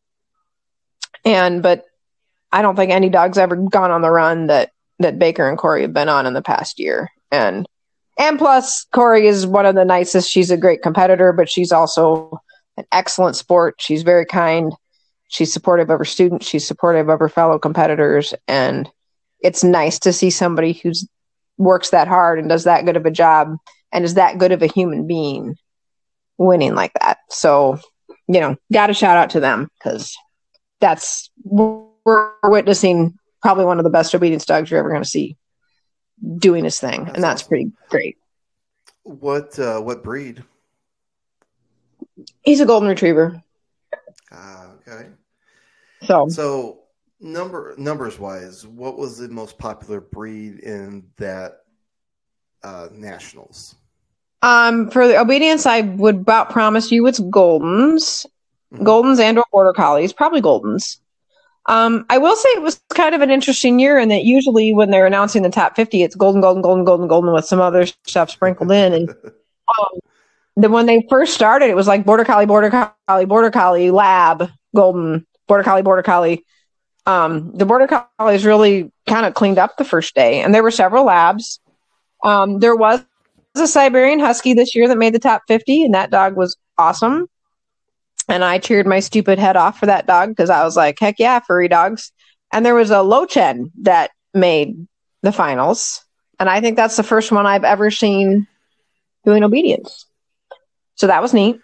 and, 1.26 1.62
but 1.62 1.86
I 2.52 2.62
don't 2.62 2.76
think 2.76 2.92
any 2.92 3.10
dog's 3.10 3.38
ever 3.38 3.56
gone 3.56 3.92
on 3.92 4.02
the 4.02 4.12
run 4.12 4.48
that 4.48 4.72
that 5.00 5.20
Baker 5.20 5.48
and 5.50 5.58
Corey 5.58 5.82
have 5.82 5.94
been 5.94 6.10
on 6.10 6.26
in 6.26 6.34
the 6.34 6.42
past 6.42 6.80
year. 6.80 7.10
And 7.32 7.68
and 8.18 8.38
plus 8.38 8.86
Corey 8.92 9.28
is 9.28 9.48
one 9.48 9.66
of 9.66 9.76
the 9.76 9.86
nicest. 9.86 10.30
She's 10.30 10.52
a 10.52 10.58
great 10.58 10.82
competitor, 10.82 11.34
but 11.34 11.50
she's 11.50 11.72
also 11.72 12.40
an 12.78 12.86
excellent 12.92 13.36
sport. 13.36 13.76
She's 13.80 14.04
very 14.04 14.26
kind. 14.26 14.74
She's 15.28 15.52
supportive 15.52 15.90
of 15.90 16.00
her 16.00 16.06
students. 16.06 16.48
She's 16.48 16.68
supportive 16.68 17.10
of 17.10 17.20
her 17.20 17.30
fellow 17.30 17.58
competitors. 17.58 18.34
And 18.48 18.90
it's 19.40 19.64
nice 19.64 19.98
to 20.00 20.14
see 20.14 20.30
somebody 20.30 20.74
who's 20.74 21.08
works 21.58 21.92
that 21.92 22.08
hard 22.08 22.38
and 22.38 22.50
does 22.50 22.66
that 22.66 22.86
good 22.86 22.98
of 22.98 23.06
a 23.06 23.12
job 23.12 23.56
and 23.92 24.04
is 24.04 24.16
that 24.16 24.38
good 24.38 24.52
of 24.52 24.62
a 24.62 24.68
human 24.68 25.08
being 25.08 25.56
winning 26.38 26.76
like 26.76 26.94
that. 27.00 27.20
So, 27.30 27.80
you 28.28 28.40
know, 28.40 28.56
got 28.72 28.88
to 28.88 28.94
shout 28.94 29.18
out 29.18 29.32
to 29.32 29.40
them 29.40 29.70
because 29.78 30.16
that's 30.82 31.30
we're 31.44 32.32
witnessing 32.44 33.18
probably 33.42 33.66
one 33.66 33.80
of 33.80 33.84
the 33.84 33.90
best 33.90 34.14
obedience 34.14 34.46
dogs 34.46 34.70
you're 34.70 34.80
ever 34.80 34.90
going 34.90 35.04
to 35.04 35.10
see 35.10 35.38
doing 36.38 36.64
his 36.64 36.80
thing, 36.80 37.10
and 37.14 37.24
that's 37.24 37.44
pretty 37.44 37.72
great. 37.90 38.18
What 39.04 39.58
uh, 39.58 39.80
what 39.80 40.04
breed? 40.04 40.44
He's 42.44 42.60
a 42.60 42.66
golden 42.66 42.90
retriever. 42.90 43.42
Ah, 44.32 44.72
okay. 44.88 45.10
So 46.04 46.30
so 46.30 46.80
number 47.20 47.76
numbers 47.78 48.20
wise, 48.20 48.66
what 48.68 48.98
was 48.98 49.18
the 49.18 49.30
most 49.30 49.58
popular 49.58 50.02
breed 50.02 50.60
in 50.60 51.04
that 51.18 51.60
uh, 52.64 52.90
nationals? 52.92 53.76
Um, 54.44 54.90
for 54.90 55.08
the 55.08 55.20
obedience, 55.20 55.66
I 55.66 55.82
would 55.82 56.16
about 56.16 56.50
promise 56.50 56.92
you 56.92 57.06
it's 57.06 57.20
Goldens, 57.20 58.26
mm-hmm. 58.74 58.86
Goldens 58.86 59.20
and 59.20 59.38
or 59.38 59.46
Border 59.52 59.74
Collies, 59.74 60.14
probably 60.14 60.42
Goldens. 60.42 60.98
Um, 61.68 62.06
I 62.10 62.18
will 62.18 62.36
say 62.36 62.50
it 62.50 62.62
was 62.62 62.82
kind 62.94 63.14
of 63.14 63.22
an 63.22 63.30
interesting 63.30 63.80
year 63.80 64.00
in 64.00 64.10
that 64.10 64.24
usually 64.24 64.74
when 64.74 64.90
they're 64.90 65.06
announcing 65.06 65.44
the 65.44 65.50
top 65.50 65.76
50, 65.76 66.02
it's 66.02 66.16
golden, 66.16 66.42
golden, 66.42 66.62
golden, 66.64 66.86
golden, 66.86 67.08
golden 67.08 67.34
with 67.34 67.46
some 67.46 67.62
other 67.62 67.86
stuff 68.08 68.32
sprinkled 68.32 68.72
in. 68.72 68.94
And 68.94 69.10
um, 69.26 70.00
then 70.56 70.72
when 70.72 70.88
they 70.88 71.06
first 71.10 71.34
started, 71.34 71.70
it 71.70 71.76
was 71.76 71.88
like 71.88 72.06
border 72.06 72.26
collie, 72.26 72.48
border 72.48 72.92
collie, 73.08 73.26
border 73.26 73.52
collie, 73.52 73.92
lab, 73.92 74.50
golden, 74.76 75.26
border 75.48 75.64
collie, 75.64 75.84
border 75.84 76.04
collie. 76.04 76.44
Um, 77.06 77.52
the 77.56 77.66
border 77.66 77.88
collies 78.18 78.46
really 78.46 78.92
kind 79.08 79.26
of 79.26 79.34
cleaned 79.34 79.60
up 79.60 79.78
the 79.78 79.86
first 79.86 80.14
day, 80.16 80.42
and 80.42 80.54
there 80.54 80.64
were 80.64 80.72
several 80.72 81.06
labs. 81.06 81.60
Um, 82.24 82.60
there 82.60 82.76
was 82.76 83.04
a 83.56 83.68
Siberian 83.68 84.20
Husky 84.20 84.54
this 84.54 84.76
year 84.76 84.88
that 84.88 84.98
made 84.98 85.14
the 85.14 85.20
top 85.20 85.44
50, 85.48 85.84
and 85.84 85.94
that 85.94 86.12
dog 86.12 86.36
was 86.36 86.58
awesome. 86.78 87.28
And 88.28 88.44
I 88.44 88.60
cheered 88.60 88.88
my 88.88 89.00
stupid 89.00 89.40
head 89.40 89.58
off 89.58 89.80
for 89.80 89.88
that 89.88 90.08
dog 90.08 90.30
because 90.30 90.50
I 90.50 90.64
was 90.64 90.78
like, 90.78 91.00
heck 91.00 91.20
yeah, 91.20 91.40
furry 91.40 91.68
dogs. 91.68 92.12
And 92.54 92.66
there 92.66 92.76
was 92.76 92.92
a 92.92 92.96
Löwchen 92.96 93.72
that 93.82 94.12
made 94.34 94.88
the 95.22 95.32
finals. 95.32 96.04
And 96.40 96.50
I 96.50 96.62
think 96.62 96.76
that's 96.76 96.98
the 96.98 97.04
first 97.04 97.32
one 97.32 97.46
I've 97.46 97.64
ever 97.64 97.92
seen 97.92 98.48
doing 99.26 99.44
obedience. 99.44 100.06
So 100.96 101.08
that 101.08 101.22
was 101.22 101.34
neat. 101.34 101.60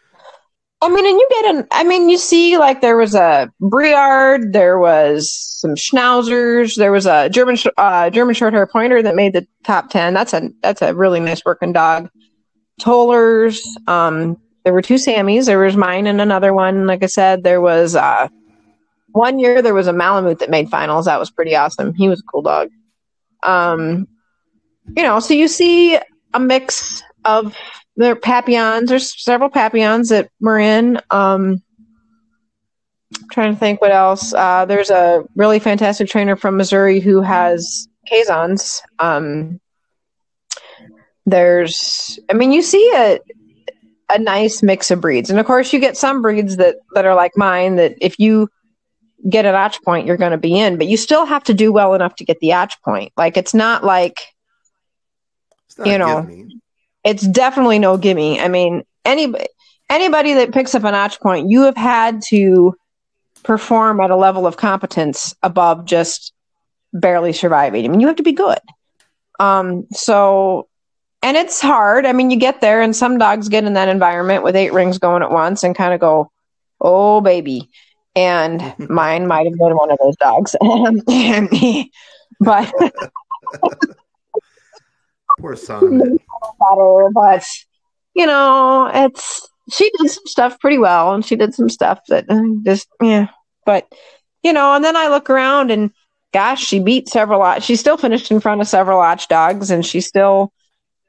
I 0.80 0.89
mean, 0.89 1.05
and 1.08 1.18
you 1.18 1.28
get 1.30 1.55
an, 1.55 1.68
I 1.72 1.84
mean, 1.84 2.08
you 2.08 2.20
see, 2.20 2.58
like, 2.58 2.82
there 2.82 2.97
was 2.97 3.16
a 3.16 3.51
Briard, 3.60 4.53
there 4.53 4.78
was 4.78 5.32
some 5.60 5.74
Schnauzers, 5.74 6.76
there 6.76 6.91
was 6.91 7.08
a 7.08 7.30
German, 7.30 7.58
uh, 7.78 8.12
German 8.12 8.36
short 8.36 8.53
hair 8.53 8.68
pointer 8.68 9.01
that 9.01 9.16
made 9.16 9.34
the 9.34 9.47
top 9.64 9.89
10. 9.89 10.14
That's 10.14 10.34
a, 10.34 10.49
that's 10.62 10.84
a 10.84 10.93
really 10.93 11.20
nice 11.20 11.43
working 11.43 11.74
dog. 11.74 12.10
Tollers, 12.80 13.68
um, 13.88 14.38
there 14.68 14.74
were 14.74 14.82
two 14.82 14.95
Sammys. 14.95 15.45
There 15.45 15.59
was 15.59 15.78
mine 15.78 16.07
and 16.07 16.20
another 16.20 16.53
one. 16.53 16.88
Like 16.88 17.01
I 17.01 17.05
said, 17.05 17.41
there 17.41 17.61
was 17.61 17.95
uh, 17.95 18.28
one 19.13 19.39
year 19.39 19.61
there 19.61 19.74
was 19.74 19.88
a 19.88 19.93
Malamute 19.93 20.39
that 20.39 20.49
made 20.49 20.68
finals. 20.68 21.05
That 21.05 21.22
was 21.22 21.32
pretty 21.32 21.55
awesome. 21.55 21.93
He 21.93 22.09
was 22.09 22.20
a 22.20 22.24
cool 22.30 22.41
dog. 22.41 22.68
Um, 23.43 24.09
you 24.97 25.03
know, 25.03 25.22
so 25.22 25.34
you 25.34 25.47
see 25.47 25.97
a 26.34 26.39
mix 26.41 27.01
of 27.24 27.55
the 27.95 28.18
Papillons. 28.18 28.89
There's 28.89 29.24
several 29.24 29.49
Papillons 29.49 30.09
that 30.09 30.30
were 30.41 30.59
in. 30.59 30.97
Um, 31.11 31.63
I'm 33.15 33.30
trying 33.32 33.53
to 33.53 33.57
think 33.57 33.80
what 33.80 33.93
else. 33.93 34.34
Uh, 34.34 34.65
there's 34.65 34.89
a 34.89 35.24
really 35.38 35.59
fantastic 35.59 36.09
trainer 36.09 36.36
from 36.36 36.57
Missouri 36.57 36.99
who 36.99 37.22
has 37.22 37.88
Kazons. 38.11 38.82
Um, 38.99 39.61
there's, 41.26 42.20
I 42.30 42.34
mean, 42.34 42.51
you 42.51 42.61
see 42.61 42.80
it 42.80 43.22
a 44.10 44.20
nice 44.20 44.64
mix 44.64 44.89
of 44.91 45.01
breeds. 45.01 45.30
And 45.30 45.39
of 45.39 45.45
course, 45.45 45.74
you 45.74 45.80
get 45.80 45.97
some 45.97 46.22
breeds 46.22 46.58
that 46.58 46.78
that 46.93 47.05
are 47.05 47.16
like 47.16 47.36
mine 47.36 47.76
that 47.76 47.95
if 48.01 48.20
you 48.20 48.49
get 49.30 49.45
an 49.45 49.55
OTCH 49.55 49.84
point, 49.84 50.08
you're 50.08 50.18
going 50.18 50.32
to 50.32 50.38
be 50.38 50.58
in, 50.58 50.78
but 50.78 50.88
you 50.88 50.95
still 50.95 51.26
have 51.26 51.43
to 51.45 51.53
do 51.53 51.72
well 51.72 51.93
enough 51.93 52.16
to 52.16 52.26
get 52.26 52.39
the 52.39 52.49
OTCH 52.49 52.82
point. 52.84 53.12
Like 53.18 53.36
it's 53.36 53.53
not 53.53 53.84
like 53.84 54.20
not 55.78 55.88
you 55.88 55.97
know, 55.97 56.28
it's 57.03 57.28
definitely 57.28 57.80
no 57.80 57.97
gimme. 57.97 58.39
I 58.39 58.47
mean, 58.47 58.84
anybody 59.03 59.47
anybody 59.89 60.34
that 60.36 60.53
picks 60.53 60.76
up 60.76 60.84
an 60.84 60.93
OTCH 60.93 61.20
point, 61.20 61.49
you 61.49 61.62
have 61.64 61.78
had 61.78 62.22
to 62.30 62.76
perform 63.43 63.99
at 63.99 64.12
a 64.12 64.16
level 64.16 64.45
of 64.45 64.58
competence 64.58 65.34
above 65.43 65.86
just 65.86 66.34
barely 66.93 67.34
surviving. 67.34 67.86
I 67.86 67.88
mean, 67.88 67.99
you 67.99 68.08
have 68.08 68.18
to 68.18 68.24
be 68.24 68.34
good. 68.34 68.60
Um, 69.39 69.88
so 69.91 70.66
and 71.22 71.38
it's 71.38 71.59
hard. 71.61 72.05
I 72.05 72.13
mean, 72.13 72.30
you 72.30 72.38
get 72.38 72.61
there, 72.61 72.82
and 72.82 72.95
some 72.95 73.18
dogs 73.18 73.49
get 73.49 73.63
in 73.63 73.74
that 73.74 73.89
environment 73.89 74.43
with 74.43 74.55
eight 74.55 74.74
rings 74.74 74.97
going 74.97 75.24
at 75.24 75.32
once 75.32 75.63
and 75.63 75.76
kind 75.76 75.93
of 75.93 75.99
go, 75.99 76.32
"Oh, 76.80 77.22
baby." 77.22 77.70
And 78.15 78.74
mine 78.89 79.28
might 79.28 79.45
have 79.45 79.57
been 79.57 79.76
one 79.76 79.91
of 79.91 79.97
those 80.01 80.15
dogs, 80.18 80.55
but 82.39 82.74
poor 85.39 85.55
son. 85.55 86.20
But 87.13 87.45
you 88.15 88.26
know, 88.26 88.89
it's 88.93 89.47
she 89.70 89.91
did 89.97 90.09
some 90.09 90.26
stuff 90.26 90.59
pretty 90.59 90.78
well, 90.78 91.13
and 91.13 91.26
she 91.26 91.36
did 91.36 91.53
some 91.53 91.70
stuff 91.70 91.99
that 92.07 92.26
uh, 92.30 92.41
just 92.63 92.88
yeah. 93.01 93.28
But 93.65 93.91
you 94.43 94.53
know, 94.53 94.74
and 94.74 94.84
then 94.84 94.95
I 94.95 95.07
look 95.09 95.30
around 95.30 95.72
and 95.72 95.91
gosh, 96.34 96.63
she 96.63 96.80
beat 96.80 97.09
several. 97.09 97.59
She 97.59 97.76
still 97.76 97.97
finished 97.97 98.32
in 98.32 98.39
front 98.39 98.61
of 98.61 98.68
several 98.68 98.99
Lodge 98.99 99.28
dogs, 99.28 99.72
and 99.72 99.86
she 99.86 100.01
still, 100.01 100.53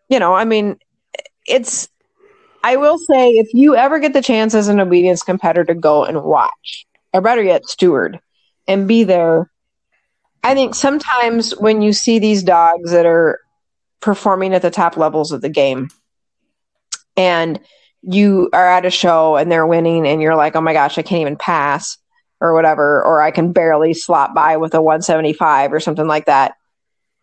you 0.09 0.19
know, 0.19 0.35
I 0.35 0.45
mean, 0.45 0.79
it's. 1.47 1.89
I 2.65 2.77
will 2.77 2.99
say, 2.99 3.31
if 3.31 3.55
you 3.55 3.77
ever 3.77 4.01
get 4.01 4.13
the 4.13 4.23
chance 4.23 4.53
as 4.53 4.67
an 4.69 4.81
obedience 4.81 5.23
competitor 5.23 5.65
to 5.73 5.75
go 5.79 6.05
and 6.05 6.23
watch, 6.25 6.87
or 7.13 7.21
better 7.21 7.43
yet, 7.43 7.67
steward, 7.67 8.19
and 8.67 8.89
be 8.89 9.05
there, 9.05 9.49
I 10.43 10.55
think 10.55 10.75
sometimes 10.75 11.53
when 11.53 11.83
you 11.83 11.93
see 11.93 12.19
these 12.19 12.43
dogs 12.43 12.91
that 12.91 13.07
are 13.07 13.41
performing 14.01 14.55
at 14.55 14.63
the 14.63 14.71
top 14.71 14.97
levels 14.97 15.31
of 15.31 15.41
the 15.41 15.49
game, 15.49 15.89
and 17.17 17.61
you 18.03 18.51
are 18.53 18.67
at 18.67 18.85
a 18.85 18.91
show 18.91 19.37
and 19.37 19.51
they're 19.51 19.67
winning, 19.67 20.07
and 20.07 20.21
you're 20.21 20.37
like, 20.37 20.57
oh 20.57 20.61
my 20.61 20.73
gosh, 20.73 20.99
I 20.99 21.03
can't 21.03 21.21
even 21.21 21.37
pass 21.37 21.97
or 22.41 22.55
whatever, 22.55 23.03
or 23.05 23.21
I 23.21 23.31
can 23.31 23.53
barely 23.53 23.95
slot 23.95 24.35
by 24.35 24.57
with 24.57 24.75
a 24.75 24.83
175 24.83 25.73
or 25.73 25.81
something 25.81 26.07
like 26.07 26.27
that. 26.27 26.55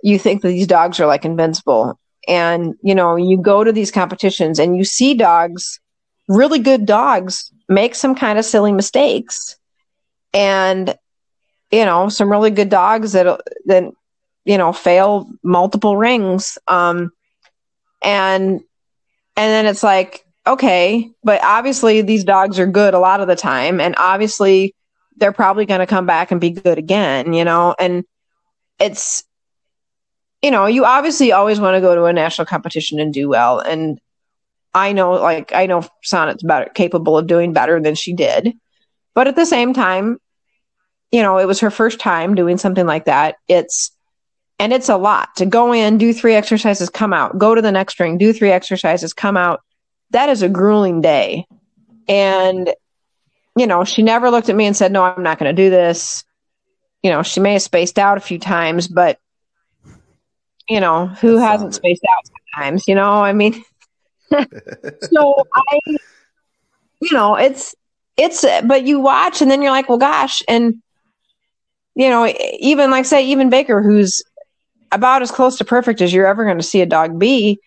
You 0.04 0.20
think 0.20 0.42
that 0.42 0.50
these 0.50 0.68
dogs 0.68 1.00
are 1.00 1.08
like 1.08 1.26
invincible. 1.26 2.00
And, 2.28 2.76
you 2.82 2.96
know, 2.96 3.16
you 3.16 3.38
go 3.38 3.64
to 3.64 3.72
these 3.72 3.92
competitions 3.92 4.60
and 4.60 4.78
you 4.78 4.84
see 4.84 5.14
dogs, 5.14 5.80
really 6.28 6.60
good 6.60 6.86
dogs, 6.86 7.52
make 7.70 7.96
some 7.96 8.16
kind 8.16 8.40
of 8.40 8.46
silly 8.46 8.72
mistakes. 8.72 9.58
And, 10.34 10.98
you 11.72 11.86
know, 11.86 12.10
some 12.10 12.32
really 12.32 12.52
good 12.52 12.70
dogs 12.70 13.14
that, 13.14 13.42
then 13.66 13.94
you 14.46 14.58
know, 14.58 14.72
fail 14.72 15.28
multiple 15.44 15.98
rings. 15.98 16.58
Um, 16.68 17.12
and, 18.02 18.52
and 18.52 18.62
then 19.36 19.66
it's 19.66 19.84
like, 19.84 20.24
okay, 20.48 21.10
but 21.24 21.44
obviously 21.44 22.02
these 22.04 22.24
dogs 22.24 22.60
are 22.60 22.68
good 22.68 22.94
a 22.94 23.00
lot 23.00 23.20
of 23.20 23.28
the 23.28 23.36
time. 23.36 23.82
And 23.82 23.96
obviously, 23.98 24.76
they're 25.18 25.32
probably 25.32 25.66
going 25.66 25.80
to 25.80 25.88
come 25.88 26.06
back 26.06 26.32
and 26.32 26.40
be 26.40 26.52
good 26.52 26.78
again, 26.78 27.34
you 27.34 27.44
know? 27.44 27.76
And 27.80 28.06
it's, 28.80 29.24
you 30.42 30.52
know, 30.52 30.66
you 30.66 30.86
obviously 30.86 31.32
always 31.32 31.60
want 31.60 31.76
to 31.76 31.82
go 31.82 31.96
to 31.96 32.06
a 32.06 32.14
national 32.14 32.46
competition 32.46 33.00
and 33.00 33.14
do 33.14 33.30
well. 33.30 33.60
And 33.60 34.00
I 34.74 34.92
know, 34.92 35.14
like, 35.14 35.54
I 35.54 35.66
know 35.66 35.88
Sonnet's 36.04 36.44
better, 36.44 36.70
capable 36.74 37.18
of 37.18 37.28
doing 37.28 37.54
better 37.54 37.82
than 37.82 37.96
she 37.96 38.14
did. 38.14 38.54
But 39.14 39.28
at 39.28 39.36
the 39.36 39.46
same 39.46 39.74
time, 39.74 40.20
you 41.12 41.22
know, 41.22 41.38
it 41.38 41.46
was 41.46 41.62
her 41.62 41.72
first 41.72 42.00
time 42.00 42.36
doing 42.36 42.58
something 42.58 42.86
like 42.86 43.06
that. 43.06 43.36
It's, 43.48 43.92
and 44.60 44.74
it's 44.74 44.90
a 44.90 44.98
lot 44.98 45.36
to 45.38 45.46
go 45.46 45.74
in, 45.74 45.98
do 45.98 46.14
three 46.14 46.36
exercises, 46.36 46.90
come 46.90 47.14
out, 47.14 47.38
go 47.38 47.56
to 47.56 47.62
the 47.62 47.72
next 47.72 48.00
ring, 48.00 48.18
do 48.18 48.34
three 48.34 48.52
exercises, 48.52 49.14
come 49.14 49.38
out. 49.38 49.62
That 50.12 50.30
is 50.30 50.42
a 50.42 50.50
grueling 50.50 51.02
day. 51.02 51.46
And 52.08 52.74
you 53.56 53.68
know, 53.68 53.84
she 53.84 54.04
never 54.04 54.30
looked 54.30 54.50
at 54.50 54.56
me 54.56 54.66
and 54.66 54.76
said, 54.76 54.92
No, 54.92 55.04
I'm 55.04 55.24
not 55.24 55.40
going 55.40 55.54
to 55.54 55.62
do 55.62 55.70
this. 55.70 56.24
You 57.02 57.12
know, 57.12 57.24
she 57.24 57.40
may 57.40 57.54
have 57.54 57.62
spaced 57.62 57.98
out 57.98 58.18
a 58.18 58.22
few 58.22 58.40
times, 58.40 58.88
but, 58.88 59.20
you 60.70 60.80
know, 60.80 61.08
who 61.08 61.38
That's 61.38 61.46
hasn't 61.46 61.76
spaced 61.76 62.04
out 62.06 62.32
sometimes? 62.54 62.88
You 62.88 62.96
know, 62.96 63.12
I 63.24 63.34
mean, 63.34 63.64
so 64.32 65.48
I, 65.56 65.80
you 67.02 67.12
know, 67.12 67.36
it's, 67.36 67.76
it's, 68.18 68.46
but 68.64 68.86
you 68.86 69.00
watch 69.00 69.42
and 69.42 69.52
then 69.52 69.62
you're 69.62 69.72
like, 69.72 69.90
well, 69.90 69.98
gosh. 69.98 70.42
And, 70.48 70.82
you 71.96 72.10
know, 72.10 72.32
even 72.60 72.92
like, 72.92 73.06
say, 73.06 73.26
even 73.28 73.50
Baker, 73.50 73.82
who's 73.82 74.24
about 74.92 75.22
as 75.22 75.32
close 75.32 75.58
to 75.58 75.66
perfect 75.66 76.02
as 76.02 76.14
you're 76.14 76.28
ever 76.28 76.46
going 76.46 76.58
to 76.58 76.64
see 76.64 76.82
a 76.82 76.86
dog 76.86 77.20
be, 77.20 77.60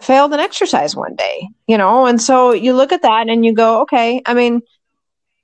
failed 0.00 0.32
an 0.32 0.40
exercise 0.40 0.96
one 0.96 1.14
day, 1.14 1.48
you 1.66 1.78
know? 1.78 2.06
And 2.06 2.20
so 2.20 2.52
you 2.52 2.74
look 2.74 2.92
at 2.92 3.02
that 3.02 3.28
and 3.28 3.44
you 3.44 3.54
go, 3.54 3.82
okay, 3.82 4.20
I 4.26 4.34
mean, 4.34 4.62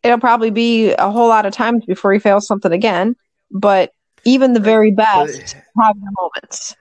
it'll 0.03 0.18
probably 0.18 0.51
be 0.51 0.92
a 0.92 1.11
whole 1.11 1.28
lot 1.28 1.46
of 1.46 1.53
times 1.53 1.84
before 1.84 2.12
he 2.12 2.18
fails 2.18 2.46
something 2.46 2.72
again. 2.72 3.14
But 3.51 3.92
even 4.24 4.53
the 4.53 4.61
very 4.61 4.90
best 4.90 5.55
have 5.80 6.01
their 6.01 6.11
moments. 6.18 6.76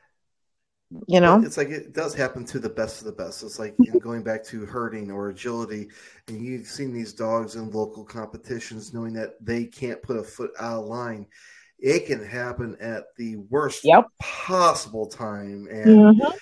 You 1.07 1.19
know, 1.19 1.41
it's 1.43 1.57
like 1.57 1.67
it 1.67 1.93
does 1.93 2.13
happen 2.13 2.45
to 2.45 2.59
the 2.59 2.69
best 2.69 3.01
of 3.01 3.05
the 3.05 3.11
best. 3.11 3.43
It's 3.43 3.59
like 3.59 3.75
going 3.99 4.23
back 4.23 4.43
to 4.45 4.65
herding 4.65 5.11
or 5.11 5.29
agility, 5.29 5.89
and 6.27 6.41
you've 6.41 6.67
seen 6.67 6.93
these 6.93 7.11
dogs 7.11 7.55
in 7.55 7.69
local 7.71 8.05
competitions, 8.05 8.93
knowing 8.93 9.13
that 9.13 9.33
they 9.43 9.65
can't 9.65 10.01
put 10.01 10.17
a 10.17 10.23
foot 10.23 10.51
out 10.59 10.79
of 10.79 10.85
line. 10.85 11.27
It 11.77 12.05
can 12.05 12.25
happen 12.25 12.77
at 12.79 13.03
the 13.17 13.35
worst 13.35 13.83
yep. 13.83 14.05
possible 14.19 15.07
time, 15.07 15.67
and 15.69 15.87
mm-hmm. 15.87 16.37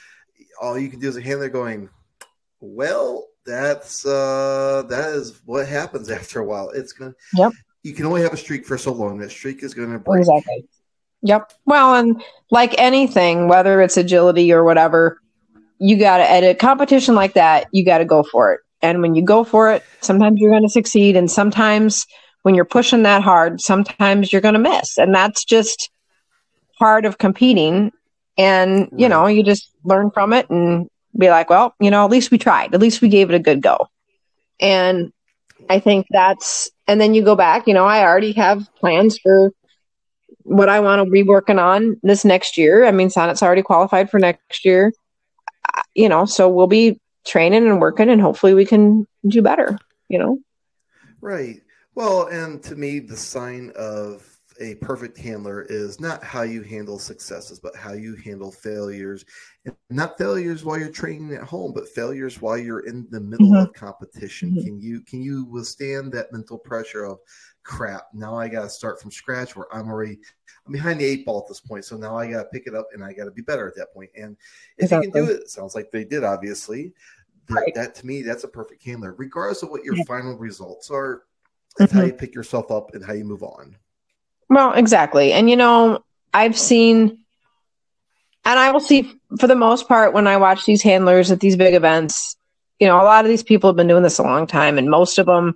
all 0.62 0.78
you 0.78 0.90
can 0.90 1.00
do 1.00 1.10
is 1.10 1.18
a 1.18 1.22
handler 1.22 1.50
going, 1.50 1.90
"Well, 2.60 3.28
that's 3.46 4.06
uh 4.06 4.84
that 4.90 5.10
is 5.12 5.42
what 5.46 5.68
happens 5.68 6.10
after 6.12 6.40
a 6.40 6.46
while. 6.46 6.70
It's 6.70 6.94
gonna 6.94 7.14
yep. 7.34 7.52
You 7.84 7.94
can 7.94 8.06
only 8.06 8.24
have 8.24 8.34
a 8.34 8.38
streak 8.38 8.66
for 8.66 8.78
so 8.78 8.92
long. 8.92 9.20
That 9.20 9.32
streak 9.32 9.64
is 9.64 9.74
gonna 9.74 10.00
break. 10.00 10.22
Exactly. 10.22 10.66
Yep. 11.26 11.54
Well, 11.66 11.96
and 11.96 12.24
like 12.52 12.76
anything, 12.78 13.48
whether 13.48 13.82
it's 13.82 13.98
agility 13.98 14.54
or 14.54 14.64
whatever, 14.64 15.20
you 15.80 15.98
got 15.98 16.18
to 16.18 16.32
at 16.32 16.44
a 16.44 16.54
competition 16.54 17.16
like 17.16 17.34
that, 17.34 17.68
you 17.72 17.84
got 17.84 17.98
to 17.98 18.06
go 18.06 18.22
for 18.24 18.54
it. 18.54 18.62
And 18.82 19.02
when 19.02 19.16
you 19.16 19.24
go 19.24 19.44
for 19.44 19.72
it, 19.72 19.84
sometimes 20.02 20.40
you're 20.40 20.52
going 20.52 20.62
to 20.62 20.70
succeed, 20.70 21.16
and 21.16 21.30
sometimes 21.30 22.06
when 22.44 22.54
you're 22.54 22.64
pushing 22.64 23.02
that 23.04 23.24
hard, 23.24 23.60
sometimes 23.60 24.32
you're 24.32 24.42
going 24.42 24.54
to 24.54 24.60
miss, 24.60 25.00
and 25.00 25.14
that's 25.16 25.44
just 25.44 25.90
part 26.78 27.06
of 27.06 27.18
competing. 27.18 27.92
And 28.38 28.90
you 28.96 29.10
know, 29.10 29.26
you 29.26 29.42
just 29.42 29.72
learn 29.84 30.12
from 30.12 30.32
it 30.32 30.48
and 30.52 30.88
be 31.18 31.30
like, 31.30 31.50
well, 31.50 31.74
you 31.80 31.90
know, 31.90 32.06
at 32.06 32.12
least 32.12 32.30
we 32.30 32.38
tried. 32.38 32.76
At 32.76 32.82
least 32.82 33.02
we 33.02 33.10
gave 33.10 33.30
it 33.30 33.36
a 33.36 33.40
good 33.40 33.64
go. 33.64 33.88
And 34.60 35.12
I 35.70 35.80
think 35.80 36.06
that's, 36.12 36.70
and 36.88 37.02
then 37.02 37.16
you 37.16 37.24
go 37.24 37.36
back, 37.36 37.68
you 37.68 37.74
know, 37.74 37.86
I 37.86 38.04
already 38.04 38.34
have 38.34 38.70
plans 38.76 39.18
for 39.18 39.52
what 40.46 40.70
I 40.70 40.80
want 40.80 41.04
to 41.04 41.10
be 41.10 41.24
working 41.24 41.60
on 41.60 42.00
this 42.04 42.24
next 42.24 42.58
year. 42.58 42.86
I 42.86 42.92
mean, 42.92 43.10
Sonnet's 43.10 43.44
already 43.44 43.64
qualified 43.64 44.10
for 44.10 44.20
next 44.20 44.64
year, 44.64 44.94
you 45.96 46.08
know, 46.08 46.26
so 46.26 46.48
we'll 46.48 46.68
be 46.68 47.02
training 47.26 47.68
and 47.68 47.82
working 47.82 48.10
and 48.10 48.22
hopefully 48.22 48.54
we 48.54 48.66
can 48.66 49.08
do 49.28 49.42
better, 49.42 49.78
you 50.08 50.20
know? 50.20 50.38
Right. 51.20 51.62
Well, 51.96 52.28
and 52.28 52.62
to 52.64 52.76
me, 52.76 53.00
the 53.00 53.18
sign 53.18 53.72
of 53.76 54.24
a 54.60 54.76
perfect 54.76 55.18
handler 55.18 55.64
is 55.64 56.00
not 56.00 56.24
how 56.24 56.44
you 56.44 56.62
handle 56.62 57.00
successes, 57.00 57.60
but 57.60 57.76
how 57.76 57.94
you 57.94 58.16
handle 58.16 58.52
failures. 58.52 59.26
And 59.66 59.76
not 59.90 60.18
failures 60.18 60.64
while 60.64 60.78
you're 60.78 60.90
training 60.90 61.34
at 61.34 61.44
home, 61.44 61.74
but 61.74 61.90
failures 61.90 62.42
while 62.42 62.58
you're 62.58 62.86
in 62.86 63.08
the 63.10 63.20
middle 63.20 63.48
mm-hmm. 63.48 63.70
of 63.70 63.74
competition. 63.74 64.52
Mm-hmm. 64.52 64.62
Can 64.62 64.80
you 64.80 65.02
can 65.02 65.22
you 65.22 65.46
withstand 65.46 66.12
that 66.14 66.32
mental 66.32 66.58
pressure 66.58 67.04
of 67.04 67.18
crap? 67.66 68.08
Now 68.14 68.38
I 68.38 68.48
got 68.48 68.62
to 68.62 68.70
start 68.70 69.02
from 69.02 69.12
scratch 69.12 69.56
where 69.56 69.68
I'm 69.74 69.90
already 69.90 70.20
I'm 70.66 70.72
behind 70.72 71.00
the 71.00 71.06
eight 71.06 71.26
ball 71.26 71.40
at 71.40 71.48
this 71.48 71.60
point. 71.60 71.84
So 71.84 71.98
now 71.98 72.18
I 72.18 72.32
got 72.32 72.44
to 72.44 72.50
pick 72.50 72.68
it 72.68 72.76
up 72.76 72.88
and 72.94 73.04
I 73.04 73.12
got 73.12 73.26
to 73.26 73.32
be 73.32 73.42
better 73.42 73.68
at 73.68 73.76
that 73.76 73.94
point. 73.94 74.12
And 74.16 74.38
if 74.78 74.86
exactly. 74.86 75.08
you 75.08 75.12
can 75.12 75.26
do 75.26 75.32
it, 75.32 75.42
it 75.42 75.50
sounds 75.50 75.76
like 75.76 75.92
they 75.92 76.06
did. 76.06 76.24
Obviously, 76.24 76.94
that, 77.48 77.54
right. 77.54 77.76
that 77.76 77.96
to 77.96 78.06
me 78.06 78.22
that's 78.22 78.46
a 78.46 78.48
perfect 78.48 78.84
handler, 78.84 79.14
regardless 79.18 79.64
of 79.64 79.70
what 79.70 79.84
your 79.84 79.96
yeah. 79.96 80.04
final 80.08 80.38
results 80.38 80.90
are. 80.90 81.24
That's 81.78 81.92
mm-hmm. 81.92 82.00
how 82.00 82.06
you 82.06 82.14
pick 82.14 82.34
yourself 82.34 82.72
up 82.72 82.94
and 82.94 83.04
how 83.04 83.14
you 83.14 83.26
move 83.26 83.44
on. 83.44 83.76
Well, 84.50 84.74
exactly. 84.74 85.34
And 85.34 85.50
you 85.50 85.58
know, 85.58 86.06
I've 86.34 86.58
seen 86.58 87.26
and 88.46 88.60
I 88.60 88.72
will 88.72 88.80
see 88.80 89.12
for 89.40 89.48
the 89.48 89.56
most 89.56 89.88
part 89.88 90.14
when 90.14 90.28
I 90.28 90.38
watch 90.38 90.66
these 90.66 90.84
handlers 90.84 91.32
at 91.32 91.40
these 91.40 91.56
big 91.56 91.74
events, 91.74 92.38
you 92.80 92.88
know, 92.88 93.02
a 93.02 93.04
lot 93.04 93.26
of 93.26 93.30
these 93.30 93.44
people 93.44 93.70
have 93.70 93.76
been 93.76 93.88
doing 93.88 94.04
this 94.04 94.20
a 94.20 94.24
long 94.24 94.46
time 94.46 94.78
and 94.78 94.90
most 94.90 95.18
of 95.18 95.26
them 95.26 95.56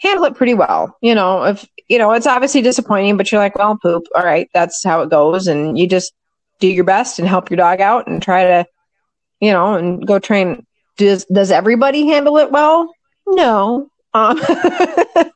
handle 0.00 0.24
it 0.24 0.34
pretty 0.34 0.54
well. 0.54 0.96
You 1.00 1.14
know, 1.14 1.44
if 1.44 1.66
you 1.88 1.98
know, 1.98 2.12
it's 2.12 2.26
obviously 2.26 2.62
disappointing, 2.62 3.16
but 3.16 3.30
you're 3.30 3.40
like, 3.40 3.56
well, 3.56 3.76
poop, 3.76 4.04
all 4.14 4.22
right, 4.22 4.48
that's 4.54 4.82
how 4.84 5.02
it 5.02 5.10
goes 5.10 5.46
and 5.46 5.78
you 5.78 5.86
just 5.86 6.12
do 6.58 6.68
your 6.68 6.84
best 6.84 7.18
and 7.18 7.26
help 7.26 7.50
your 7.50 7.56
dog 7.56 7.80
out 7.80 8.06
and 8.06 8.22
try 8.22 8.44
to, 8.44 8.66
you 9.40 9.50
know, 9.52 9.74
and 9.74 10.06
go 10.06 10.18
train. 10.18 10.66
Does 10.96 11.24
does 11.26 11.50
everybody 11.50 12.06
handle 12.06 12.36
it 12.38 12.50
well? 12.50 12.92
No. 13.26 13.90
Um, 14.12 14.36
but 15.14 15.32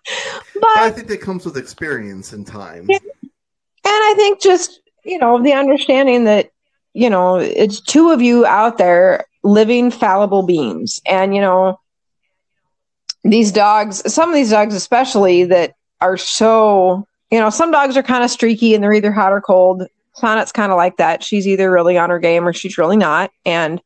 I 0.64 0.90
think 0.90 1.08
that 1.08 1.20
comes 1.20 1.44
with 1.44 1.56
experience 1.56 2.32
and 2.32 2.46
time. 2.46 2.88
And 2.90 3.00
I 3.84 4.14
think 4.16 4.40
just, 4.40 4.80
you 5.04 5.18
know, 5.18 5.42
the 5.42 5.52
understanding 5.52 6.24
that, 6.24 6.50
you 6.92 7.08
know, 7.10 7.36
it's 7.36 7.80
two 7.80 8.10
of 8.10 8.20
you 8.20 8.46
out 8.46 8.78
there 8.78 9.26
living 9.42 9.90
fallible 9.90 10.42
beings. 10.42 11.00
And, 11.06 11.34
you 11.34 11.40
know, 11.40 11.78
these 13.24 13.50
dogs, 13.50 14.02
some 14.12 14.28
of 14.28 14.34
these 14.34 14.50
dogs, 14.50 14.74
especially 14.74 15.44
that 15.44 15.74
are 16.00 16.16
so, 16.16 17.06
you 17.30 17.40
know, 17.40 17.50
some 17.50 17.70
dogs 17.70 17.96
are 17.96 18.02
kind 18.02 18.22
of 18.22 18.30
streaky 18.30 18.74
and 18.74 18.84
they're 18.84 18.92
either 18.92 19.12
hot 19.12 19.32
or 19.32 19.40
cold. 19.40 19.84
Sonnet's 20.14 20.52
kind 20.52 20.70
of 20.70 20.76
like 20.76 20.98
that. 20.98 21.24
She's 21.24 21.48
either 21.48 21.70
really 21.70 21.98
on 21.98 22.10
her 22.10 22.18
game 22.18 22.46
or 22.46 22.52
she's 22.52 22.78
really 22.78 22.96
not. 22.96 23.30
And, 23.44 23.80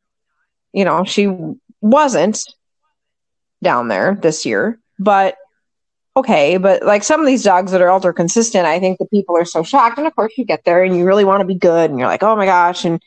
you 0.73 0.85
know, 0.85 1.03
she 1.03 1.33
wasn't 1.81 2.43
down 3.63 3.87
there 3.87 4.17
this 4.21 4.45
year. 4.45 4.77
But 4.99 5.37
okay, 6.15 6.57
but 6.57 6.83
like 6.83 7.03
some 7.03 7.21
of 7.21 7.25
these 7.25 7.43
dogs 7.43 7.71
that 7.71 7.81
are 7.81 7.89
ultra 7.89 8.13
consistent, 8.13 8.65
I 8.65 8.79
think 8.79 8.99
the 8.99 9.05
people 9.05 9.37
are 9.37 9.45
so 9.45 9.63
shocked. 9.63 9.97
And 9.97 10.05
of 10.05 10.15
course, 10.15 10.33
you 10.37 10.45
get 10.45 10.65
there 10.65 10.83
and 10.83 10.95
you 10.95 11.05
really 11.05 11.23
want 11.23 11.41
to 11.41 11.47
be 11.47 11.55
good, 11.55 11.89
and 11.89 11.97
you're 11.97 12.09
like, 12.09 12.23
oh 12.23 12.35
my 12.35 12.45
gosh, 12.45 12.83
and 12.83 13.01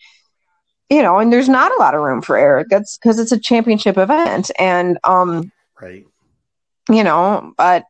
you 0.89 1.03
know, 1.03 1.19
and 1.19 1.33
there's 1.33 1.49
not 1.49 1.73
a 1.77 1.79
lot 1.79 1.95
of 1.95 2.01
room 2.01 2.23
for 2.23 2.37
error. 2.37 2.65
That's 2.69 2.97
because 2.97 3.19
it's 3.19 3.33
a 3.33 3.39
championship 3.39 3.99
event, 3.99 4.51
and 4.59 4.99
um, 5.05 5.53
right, 5.81 6.07
you 6.89 7.05
know, 7.05 7.53
but 7.57 7.85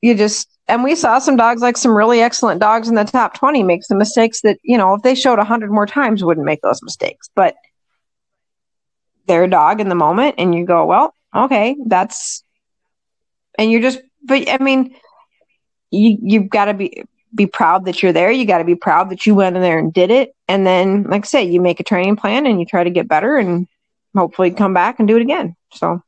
you 0.00 0.14
just 0.14 0.48
and 0.68 0.84
we 0.84 0.94
saw 0.94 1.18
some 1.18 1.36
dogs 1.36 1.62
like 1.62 1.76
some 1.76 1.96
really 1.96 2.20
excellent 2.20 2.60
dogs 2.60 2.88
in 2.88 2.94
the 2.94 3.04
top 3.04 3.34
20 3.34 3.62
make 3.62 3.82
some 3.82 3.98
mistakes 3.98 4.40
that 4.42 4.58
you 4.62 4.78
know 4.78 4.94
if 4.94 5.02
they 5.02 5.14
showed 5.14 5.38
100 5.38 5.70
more 5.70 5.86
times 5.86 6.24
wouldn't 6.24 6.46
make 6.46 6.62
those 6.62 6.82
mistakes. 6.82 7.28
But 7.34 7.56
they're 9.26 9.46
dog 9.46 9.80
in 9.80 9.88
the 9.88 9.94
moment 9.94 10.36
and 10.38 10.54
you 10.54 10.64
go 10.64 10.86
well 10.86 11.14
okay 11.32 11.76
that's 11.86 12.42
and 13.56 13.70
you're 13.70 13.80
just 13.80 14.00
but 14.24 14.48
i 14.48 14.58
mean 14.58 14.96
you 15.92 16.18
you've 16.20 16.48
got 16.48 16.64
to 16.64 16.74
be 16.74 17.04
be 17.34 17.46
proud 17.46 17.84
that 17.84 18.02
you're 18.02 18.12
there. 18.12 18.30
You 18.30 18.44
got 18.44 18.58
to 18.58 18.64
be 18.64 18.74
proud 18.74 19.10
that 19.10 19.26
you 19.26 19.34
went 19.34 19.56
in 19.56 19.62
there 19.62 19.78
and 19.78 19.92
did 19.92 20.10
it. 20.10 20.34
And 20.48 20.66
then 20.66 21.04
like 21.04 21.24
i 21.24 21.26
say 21.26 21.44
you 21.44 21.60
make 21.60 21.80
a 21.80 21.84
training 21.84 22.16
plan 22.16 22.46
and 22.46 22.58
you 22.58 22.66
try 22.66 22.82
to 22.84 22.90
get 22.90 23.08
better 23.08 23.36
and 23.36 23.68
hopefully 24.16 24.50
come 24.50 24.74
back 24.74 24.98
and 24.98 25.06
do 25.06 25.16
it 25.16 25.22
again. 25.22 25.56
So 25.72 26.02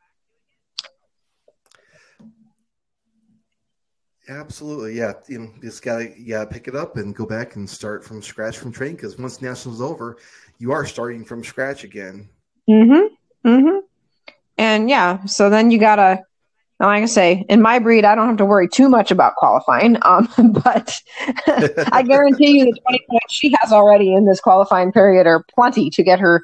Absolutely, 4.29 4.97
yeah. 4.97 5.15
You, 5.29 5.39
know, 5.41 5.53
you 5.57 5.63
just 5.63 5.83
gotta 5.83 6.07
gotta 6.07 6.47
pick 6.49 6.69
it 6.69 6.77
up 6.77 6.97
and 6.97 7.15
go 7.15 7.27
back 7.27 7.57
and 7.57 7.69
start 7.69 8.05
from 8.05 8.23
scratch 8.23 8.59
from 8.59 8.73
training 8.73 8.97
because 8.97 9.19
once 9.19 9.43
nationals 9.43 9.81
over, 9.81 10.19
you 10.59 10.73
are 10.73 10.87
starting 10.87 11.25
from 11.25 11.43
scratch 11.43 11.83
again. 11.83 12.29
Mm-hmm. 12.69 13.49
Mm-hmm. 13.49 13.79
And 14.59 14.89
yeah, 14.89 15.25
so 15.25 15.51
then 15.51 15.71
you 15.71 15.79
gotta 15.79 16.23
like 16.79 17.03
I 17.05 17.07
say, 17.07 17.45
in 17.49 17.63
my 17.63 17.79
breed, 17.79 18.05
I 18.05 18.15
don't 18.15 18.27
have 18.27 18.37
to 18.39 18.45
worry 18.45 18.69
too 18.69 18.89
much 18.89 19.11
about 19.11 19.37
qualifying. 19.37 19.99
Um, 20.03 20.29
but 20.65 21.01
I 21.93 22.03
guarantee 22.03 22.59
you 22.59 22.65
the 22.65 22.81
20 22.89 23.05
points 23.09 23.35
she 23.35 23.55
has 23.61 23.73
already 23.73 24.15
in 24.15 24.27
this 24.27 24.41
qualifying 24.41 24.93
period 24.93 25.27
are 25.27 25.45
plenty 25.55 25.91
to 25.91 26.03
get 26.03 26.21
her 26.21 26.43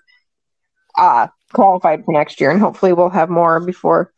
uh, 0.96 1.28
qualified 1.52 2.04
for 2.04 2.12
next 2.12 2.40
year. 2.40 2.50
And 2.50 2.60
hopefully 2.60 2.92
we'll 2.92 3.10
have 3.10 3.30
more 3.30 3.58
before 3.60 4.12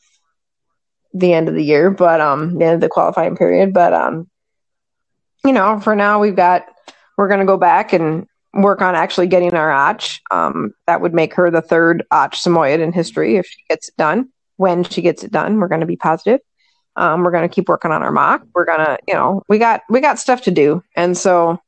the 1.12 1.32
end 1.32 1.48
of 1.48 1.54
the 1.54 1.64
year, 1.64 1.90
but 1.90 2.20
um, 2.20 2.58
the 2.58 2.64
end 2.64 2.74
of 2.74 2.80
the 2.80 2.88
qualifying 2.88 3.36
period. 3.36 3.72
But 3.72 3.92
um, 3.92 4.28
you 5.44 5.52
know, 5.52 5.80
for 5.80 5.96
now 5.96 6.20
we've 6.20 6.36
got 6.36 6.66
we're 7.16 7.28
going 7.28 7.40
to 7.40 7.46
go 7.46 7.56
back 7.56 7.92
and 7.92 8.26
work 8.54 8.82
on 8.82 8.94
actually 8.94 9.26
getting 9.26 9.54
our 9.54 9.68
RACH. 9.68 10.20
Um, 10.30 10.72
that 10.86 11.00
would 11.00 11.14
make 11.14 11.34
her 11.34 11.50
the 11.50 11.62
third 11.62 12.04
RACH 12.10 12.42
Samoyed 12.42 12.80
in 12.80 12.92
history 12.92 13.36
if 13.36 13.46
she 13.46 13.60
gets 13.68 13.88
it 13.88 13.96
done. 13.96 14.30
When 14.56 14.84
she 14.84 15.02
gets 15.02 15.24
it 15.24 15.32
done, 15.32 15.58
we're 15.58 15.68
going 15.68 15.80
to 15.80 15.86
be 15.86 15.96
positive. 15.96 16.40
Um, 16.96 17.22
we're 17.22 17.30
going 17.30 17.48
to 17.48 17.54
keep 17.54 17.68
working 17.68 17.92
on 17.92 18.02
our 18.02 18.12
mock. 18.12 18.42
We're 18.54 18.66
to, 18.66 18.98
you 19.08 19.14
know, 19.14 19.42
we 19.48 19.58
got 19.58 19.82
we 19.88 20.00
got 20.00 20.18
stuff 20.18 20.42
to 20.42 20.50
do, 20.50 20.82
and 20.94 21.16
so 21.16 21.60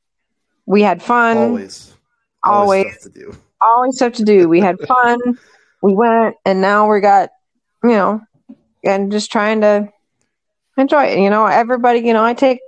we 0.65 0.81
had 0.81 1.01
fun. 1.01 1.37
Always, 1.37 1.93
always, 2.43 2.83
always 2.83 2.99
stuff 2.99 3.13
to 3.13 3.19
do. 3.19 3.37
Always 3.61 3.95
stuff 3.95 4.13
to 4.13 4.23
do. 4.23 4.49
We 4.49 4.59
had 4.59 4.79
fun. 4.81 5.19
we 5.81 5.93
went, 5.93 6.35
and 6.45 6.61
now 6.61 6.91
we 6.91 6.99
got, 6.99 7.29
you 7.83 7.91
know, 7.91 8.21
and 8.83 9.11
just 9.11 9.31
trying 9.31 9.61
to 9.61 9.89
enjoy 10.77 11.05
it. 11.05 11.19
You 11.19 11.29
know, 11.29 11.45
everybody, 11.45 11.99
you 11.99 12.13
know, 12.13 12.23
I 12.23 12.33
take 12.33 12.59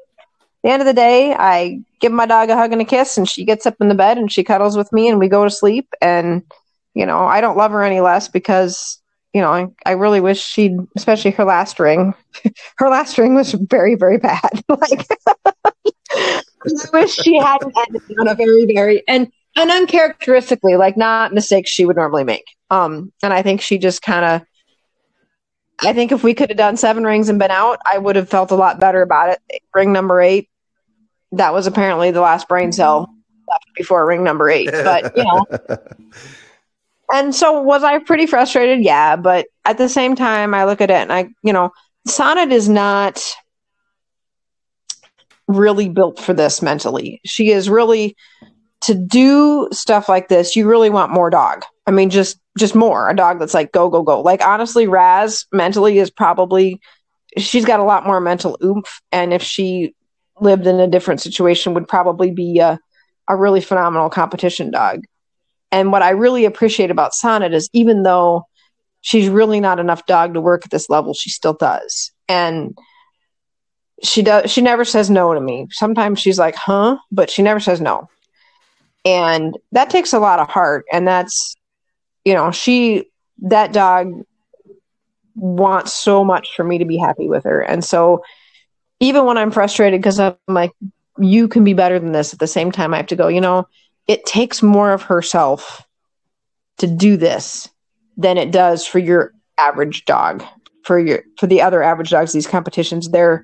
the 0.63 0.69
end 0.69 0.81
of 0.81 0.85
the 0.85 0.93
day, 0.93 1.33
I 1.33 1.81
give 1.99 2.11
my 2.11 2.25
dog 2.25 2.49
a 2.49 2.55
hug 2.55 2.71
and 2.71 2.81
a 2.81 2.85
kiss, 2.85 3.17
and 3.17 3.29
she 3.29 3.45
gets 3.45 3.65
up 3.65 3.75
in 3.79 3.87
the 3.87 3.95
bed 3.95 4.17
and 4.17 4.31
she 4.31 4.43
cuddles 4.43 4.77
with 4.77 4.91
me, 4.91 5.07
and 5.07 5.19
we 5.19 5.27
go 5.27 5.43
to 5.43 5.49
sleep. 5.49 5.93
And 6.01 6.43
you 6.93 7.05
know, 7.05 7.25
I 7.25 7.41
don't 7.41 7.57
love 7.57 7.71
her 7.71 7.83
any 7.83 8.01
less 8.01 8.27
because 8.27 8.99
you 9.35 9.41
know, 9.41 9.51
I, 9.51 9.67
I 9.85 9.91
really 9.91 10.21
wish 10.21 10.41
she'd, 10.41 10.77
especially 10.95 11.31
her 11.31 11.43
last 11.43 11.77
ring. 11.77 12.13
her 12.77 12.87
last 12.87 13.17
ring 13.17 13.35
was 13.35 13.51
very, 13.51 13.95
very 13.95 14.17
bad. 14.17 14.63
like, 14.69 15.05
I 16.15 16.41
wish 16.93 17.13
she 17.13 17.37
hadn't 17.37 17.75
ended 17.87 18.01
on 18.17 18.29
a 18.29 18.35
very, 18.35 18.65
very 18.65 19.03
and 19.09 19.29
and 19.57 19.71
uncharacteristically, 19.71 20.77
like 20.77 20.95
not 20.95 21.33
mistakes 21.33 21.69
she 21.69 21.85
would 21.85 21.97
normally 21.97 22.23
make. 22.23 22.45
Um, 22.69 23.11
and 23.21 23.33
I 23.33 23.41
think 23.41 23.59
she 23.59 23.77
just 23.77 24.01
kind 24.01 24.23
of 24.23 24.47
I 25.81 25.93
think 25.93 26.11
if 26.11 26.23
we 26.23 26.33
could 26.33 26.49
have 26.49 26.57
done 26.57 26.77
seven 26.77 27.03
rings 27.03 27.29
and 27.29 27.39
been 27.39 27.51
out, 27.51 27.79
I 27.85 27.97
would 27.97 28.15
have 28.15 28.29
felt 28.29 28.51
a 28.51 28.55
lot 28.55 28.79
better 28.79 29.01
about 29.01 29.37
it. 29.49 29.61
Ring 29.73 29.91
number 29.91 30.21
eight, 30.21 30.49
that 31.33 31.53
was 31.53 31.67
apparently 31.67 32.11
the 32.11 32.21
last 32.21 32.47
brain 32.47 32.71
cell 32.71 33.09
left 33.47 33.65
before 33.75 34.05
ring 34.05 34.23
number 34.23 34.49
eight. 34.49 34.71
But 34.71 35.15
you 35.17 35.23
know, 35.23 35.45
and 37.13 37.35
so 37.35 37.61
was 37.61 37.83
I 37.83 37.99
pretty 37.99 38.25
frustrated? 38.25 38.83
Yeah, 38.83 39.15
but 39.15 39.47
at 39.65 39.77
the 39.77 39.89
same 39.89 40.15
time, 40.15 40.53
I 40.53 40.65
look 40.65 40.81
at 40.81 40.89
it 40.89 40.95
and 40.95 41.11
I, 41.11 41.29
you 41.43 41.53
know, 41.53 41.71
Sonnet 42.07 42.51
is 42.51 42.69
not 42.69 43.21
really 45.47 45.89
built 45.89 46.19
for 46.19 46.33
this 46.33 46.61
mentally. 46.61 47.21
She 47.25 47.51
is 47.51 47.69
really 47.69 48.15
to 48.81 48.95
do 48.95 49.67
stuff 49.71 50.09
like 50.09 50.27
this. 50.27 50.55
You 50.55 50.67
really 50.67 50.89
want 50.89 51.11
more 51.11 51.29
dog. 51.29 51.65
I 51.87 51.91
mean, 51.91 52.09
just 52.09 52.39
just 52.57 52.75
more 52.75 53.09
a 53.09 53.15
dog 53.15 53.39
that's 53.39 53.53
like 53.53 53.71
go 53.71 53.89
go 53.89 54.01
go. 54.01 54.21
Like 54.21 54.43
honestly, 54.45 54.87
Raz 54.87 55.45
mentally 55.51 55.99
is 55.99 56.09
probably 56.09 56.81
she's 57.37 57.65
got 57.65 57.79
a 57.79 57.83
lot 57.83 58.05
more 58.05 58.19
mental 58.19 58.57
oomph, 58.63 59.01
and 59.11 59.33
if 59.33 59.43
she 59.43 59.93
lived 60.39 60.67
in 60.67 60.79
a 60.79 60.87
different 60.87 61.21
situation, 61.21 61.73
would 61.73 61.87
probably 61.87 62.31
be 62.31 62.59
a 62.59 62.79
a 63.27 63.35
really 63.35 63.61
phenomenal 63.61 64.09
competition 64.09 64.71
dog. 64.71 65.03
And 65.71 65.91
what 65.91 66.01
I 66.01 66.11
really 66.11 66.45
appreciate 66.45 66.91
about 66.91 67.13
Sonnet 67.13 67.53
is 67.53 67.69
even 67.73 68.03
though 68.03 68.47
she's 69.01 69.29
really 69.29 69.59
not 69.59 69.79
enough 69.79 70.05
dog 70.05 70.33
to 70.33 70.41
work 70.41 70.65
at 70.65 70.71
this 70.71 70.89
level, 70.89 71.13
she 71.13 71.29
still 71.29 71.53
does. 71.53 72.11
And 72.27 72.77
she 74.03 74.21
does 74.21 74.51
she 74.51 74.61
never 74.61 74.85
says 74.85 75.09
no 75.09 75.33
to 75.33 75.41
me. 75.41 75.67
Sometimes 75.71 76.19
she's 76.19 76.39
like, 76.39 76.55
"Huh?" 76.55 76.97
but 77.11 77.29
she 77.29 77.41
never 77.43 77.59
says 77.59 77.79
no. 77.79 78.09
And 79.03 79.55
that 79.71 79.91
takes 79.91 80.13
a 80.13 80.19
lot 80.19 80.39
of 80.39 80.49
heart 80.49 80.85
and 80.91 81.07
that's 81.07 81.55
you 82.25 82.33
know, 82.33 82.51
she 82.51 83.09
that 83.43 83.71
dog 83.71 84.23
wants 85.35 85.93
so 85.93 86.23
much 86.23 86.55
for 86.55 86.63
me 86.63 86.79
to 86.79 86.85
be 86.85 86.97
happy 86.97 87.27
with 87.27 87.43
her. 87.43 87.61
And 87.61 87.83
so 87.83 88.23
even 88.99 89.25
when 89.25 89.37
I'm 89.37 89.51
frustrated 89.51 90.01
because 90.01 90.19
I'm 90.19 90.35
like, 90.47 90.71
you 91.19 91.47
can 91.47 91.63
be 91.63 91.73
better 91.73 91.99
than 91.99 92.11
this, 92.11 92.33
at 92.33 92.39
the 92.39 92.47
same 92.47 92.71
time 92.71 92.93
I 92.93 92.97
have 92.97 93.07
to 93.07 93.15
go, 93.15 93.27
you 93.27 93.41
know, 93.41 93.67
it 94.07 94.25
takes 94.25 94.61
more 94.61 94.91
of 94.91 95.03
herself 95.03 95.85
to 96.77 96.87
do 96.87 97.17
this 97.17 97.69
than 98.17 98.37
it 98.37 98.51
does 98.51 98.85
for 98.85 98.99
your 98.99 99.33
average 99.57 100.05
dog. 100.05 100.43
For 100.83 100.99
your 100.99 101.23
for 101.39 101.47
the 101.47 101.63
other 101.63 101.81
average 101.81 102.11
dogs, 102.11 102.31
these 102.31 102.45
competitions, 102.45 103.09
they're 103.09 103.43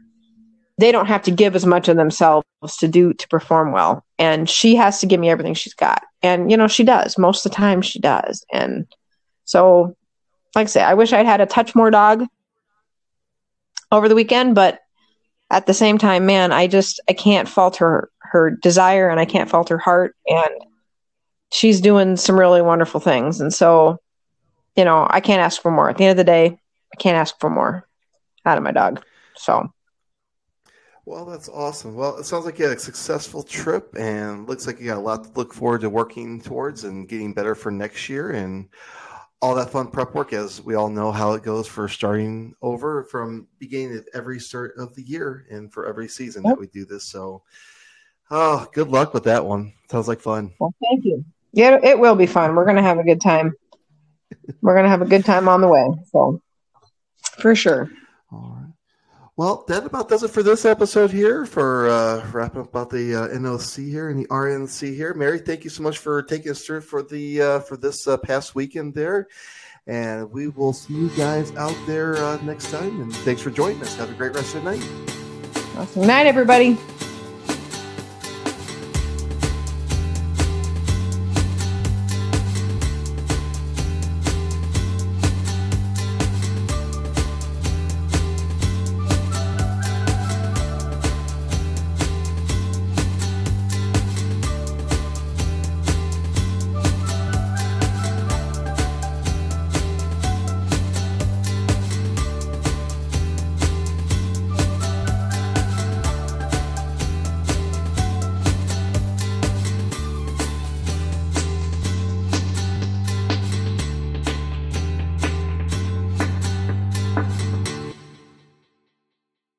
they 0.81 0.91
don't 0.91 1.07
have 1.07 1.21
to 1.23 1.31
give 1.31 1.55
as 1.55 1.65
much 1.65 1.87
of 1.87 1.97
themselves 1.97 2.45
to 2.79 2.87
do 2.87 3.13
to 3.13 3.27
perform 3.27 3.71
well. 3.71 4.03
And 4.17 4.49
she 4.49 4.75
has 4.75 4.99
to 4.99 5.05
give 5.05 5.19
me 5.19 5.29
everything 5.29 5.53
she's 5.53 5.73
got. 5.73 6.03
And 6.21 6.51
you 6.51 6.57
know, 6.57 6.67
she 6.67 6.83
does. 6.83 7.17
Most 7.17 7.45
of 7.45 7.51
the 7.51 7.55
time 7.55 7.81
she 7.81 7.99
does. 7.99 8.45
And 8.51 8.85
so 9.45 9.95
like 10.55 10.65
I 10.65 10.69
say, 10.69 10.83
I 10.83 10.93
wish 10.93 11.13
I'd 11.13 11.25
had 11.25 11.41
a 11.41 11.45
touch 11.45 11.75
more 11.75 11.91
dog 11.91 12.25
over 13.91 14.09
the 14.09 14.15
weekend, 14.15 14.55
but 14.55 14.79
at 15.49 15.65
the 15.65 15.73
same 15.73 15.97
time, 15.97 16.25
man, 16.25 16.51
I 16.51 16.67
just 16.67 16.99
I 17.09 17.13
can't 17.13 17.47
fault 17.47 17.77
her 17.77 18.09
her 18.19 18.51
desire 18.51 19.09
and 19.09 19.19
I 19.19 19.25
can't 19.25 19.49
fault 19.49 19.69
her 19.69 19.77
heart 19.77 20.15
and 20.27 20.49
she's 21.51 21.81
doing 21.81 22.15
some 22.15 22.39
really 22.39 22.61
wonderful 22.61 23.01
things. 23.01 23.41
And 23.41 23.53
so, 23.53 23.97
you 24.77 24.85
know, 24.85 25.05
I 25.09 25.19
can't 25.19 25.41
ask 25.41 25.61
for 25.61 25.69
more. 25.69 25.89
At 25.89 25.97
the 25.97 26.05
end 26.05 26.11
of 26.11 26.17
the 26.17 26.23
day, 26.23 26.57
I 26.93 26.95
can't 26.97 27.17
ask 27.17 27.37
for 27.39 27.49
more 27.49 27.85
out 28.45 28.57
of 28.57 28.63
my 28.63 28.71
dog. 28.71 29.03
So 29.35 29.69
well, 31.05 31.25
that's 31.25 31.49
awesome. 31.49 31.95
Well, 31.95 32.17
it 32.17 32.25
sounds 32.25 32.45
like 32.45 32.59
you 32.59 32.65
had 32.65 32.77
a 32.77 32.79
successful 32.79 33.43
trip 33.43 33.95
and 33.97 34.47
looks 34.47 34.67
like 34.67 34.79
you 34.79 34.85
got 34.87 34.97
a 34.97 35.01
lot 35.01 35.23
to 35.23 35.31
look 35.35 35.53
forward 35.53 35.81
to 35.81 35.89
working 35.89 36.41
towards 36.41 36.83
and 36.83 37.07
getting 37.07 37.33
better 37.33 37.55
for 37.55 37.71
next 37.71 38.07
year 38.09 38.31
and 38.31 38.69
all 39.41 39.55
that 39.55 39.71
fun 39.71 39.87
prep 39.87 40.13
work 40.13 40.33
as 40.33 40.61
we 40.61 40.75
all 40.75 40.89
know 40.89 41.11
how 41.11 41.33
it 41.33 41.41
goes 41.41 41.67
for 41.67 41.87
starting 41.87 42.53
over 42.61 43.03
from 43.05 43.47
beginning 43.57 43.97
of 43.97 44.07
every 44.13 44.39
start 44.39 44.73
of 44.77 44.93
the 44.95 45.01
year 45.01 45.47
and 45.49 45.73
for 45.73 45.87
every 45.87 46.07
season 46.07 46.43
that 46.43 46.59
we 46.59 46.67
do 46.67 46.85
this. 46.85 47.05
So 47.05 47.41
oh, 48.29 48.67
good 48.71 48.89
luck 48.89 49.13
with 49.13 49.23
that 49.23 49.43
one. 49.43 49.73
Sounds 49.89 50.07
like 50.07 50.21
fun. 50.21 50.53
Well, 50.59 50.73
thank 50.87 51.03
you. 51.03 51.25
Yeah, 51.53 51.79
it 51.83 51.97
will 51.97 52.15
be 52.15 52.27
fun. 52.27 52.55
We're 52.55 52.65
gonna 52.65 52.83
have 52.83 52.99
a 52.99 53.03
good 53.03 53.19
time. 53.19 53.53
We're 54.61 54.75
gonna 54.75 54.89
have 54.89 55.01
a 55.01 55.07
good 55.07 55.25
time 55.25 55.49
on 55.49 55.61
the 55.61 55.67
way. 55.67 55.89
So 56.11 56.41
for 57.39 57.55
sure. 57.55 57.89
All 58.31 58.57
right. 58.61 58.70
Well, 59.41 59.65
that 59.69 59.87
about 59.87 60.07
does 60.07 60.21
it 60.21 60.27
for 60.27 60.43
this 60.43 60.65
episode 60.65 61.09
here 61.09 61.47
for 61.47 61.89
uh, 61.89 62.29
wrapping 62.31 62.61
up 62.61 62.67
about 62.67 62.91
the 62.91 63.15
uh, 63.15 63.27
NOC 63.29 63.89
here 63.89 64.09
and 64.09 64.19
the 64.19 64.27
RNC 64.27 64.95
here. 64.95 65.15
Mary, 65.15 65.39
thank 65.39 65.63
you 65.63 65.71
so 65.71 65.81
much 65.81 65.97
for 65.97 66.21
taking 66.21 66.51
us 66.51 66.63
through 66.63 66.81
for 66.81 67.01
the 67.01 67.41
uh, 67.41 67.59
for 67.61 67.75
this 67.75 68.07
uh, 68.07 68.17
past 68.17 68.53
weekend 68.53 68.93
there, 68.93 69.29
and 69.87 70.29
we 70.29 70.49
will 70.49 70.73
see 70.73 70.93
you 70.93 71.09
guys 71.17 71.51
out 71.55 71.75
there 71.87 72.17
uh, 72.17 72.39
next 72.43 72.69
time. 72.69 73.01
And 73.01 73.11
thanks 73.15 73.41
for 73.41 73.49
joining 73.49 73.81
us. 73.81 73.95
Have 73.95 74.11
a 74.11 74.13
great 74.13 74.35
rest 74.35 74.53
of 74.53 74.63
the 74.63 74.77
night. 74.77 74.89
Awesome 75.75 76.05
night, 76.05 76.27
everybody. 76.27 76.77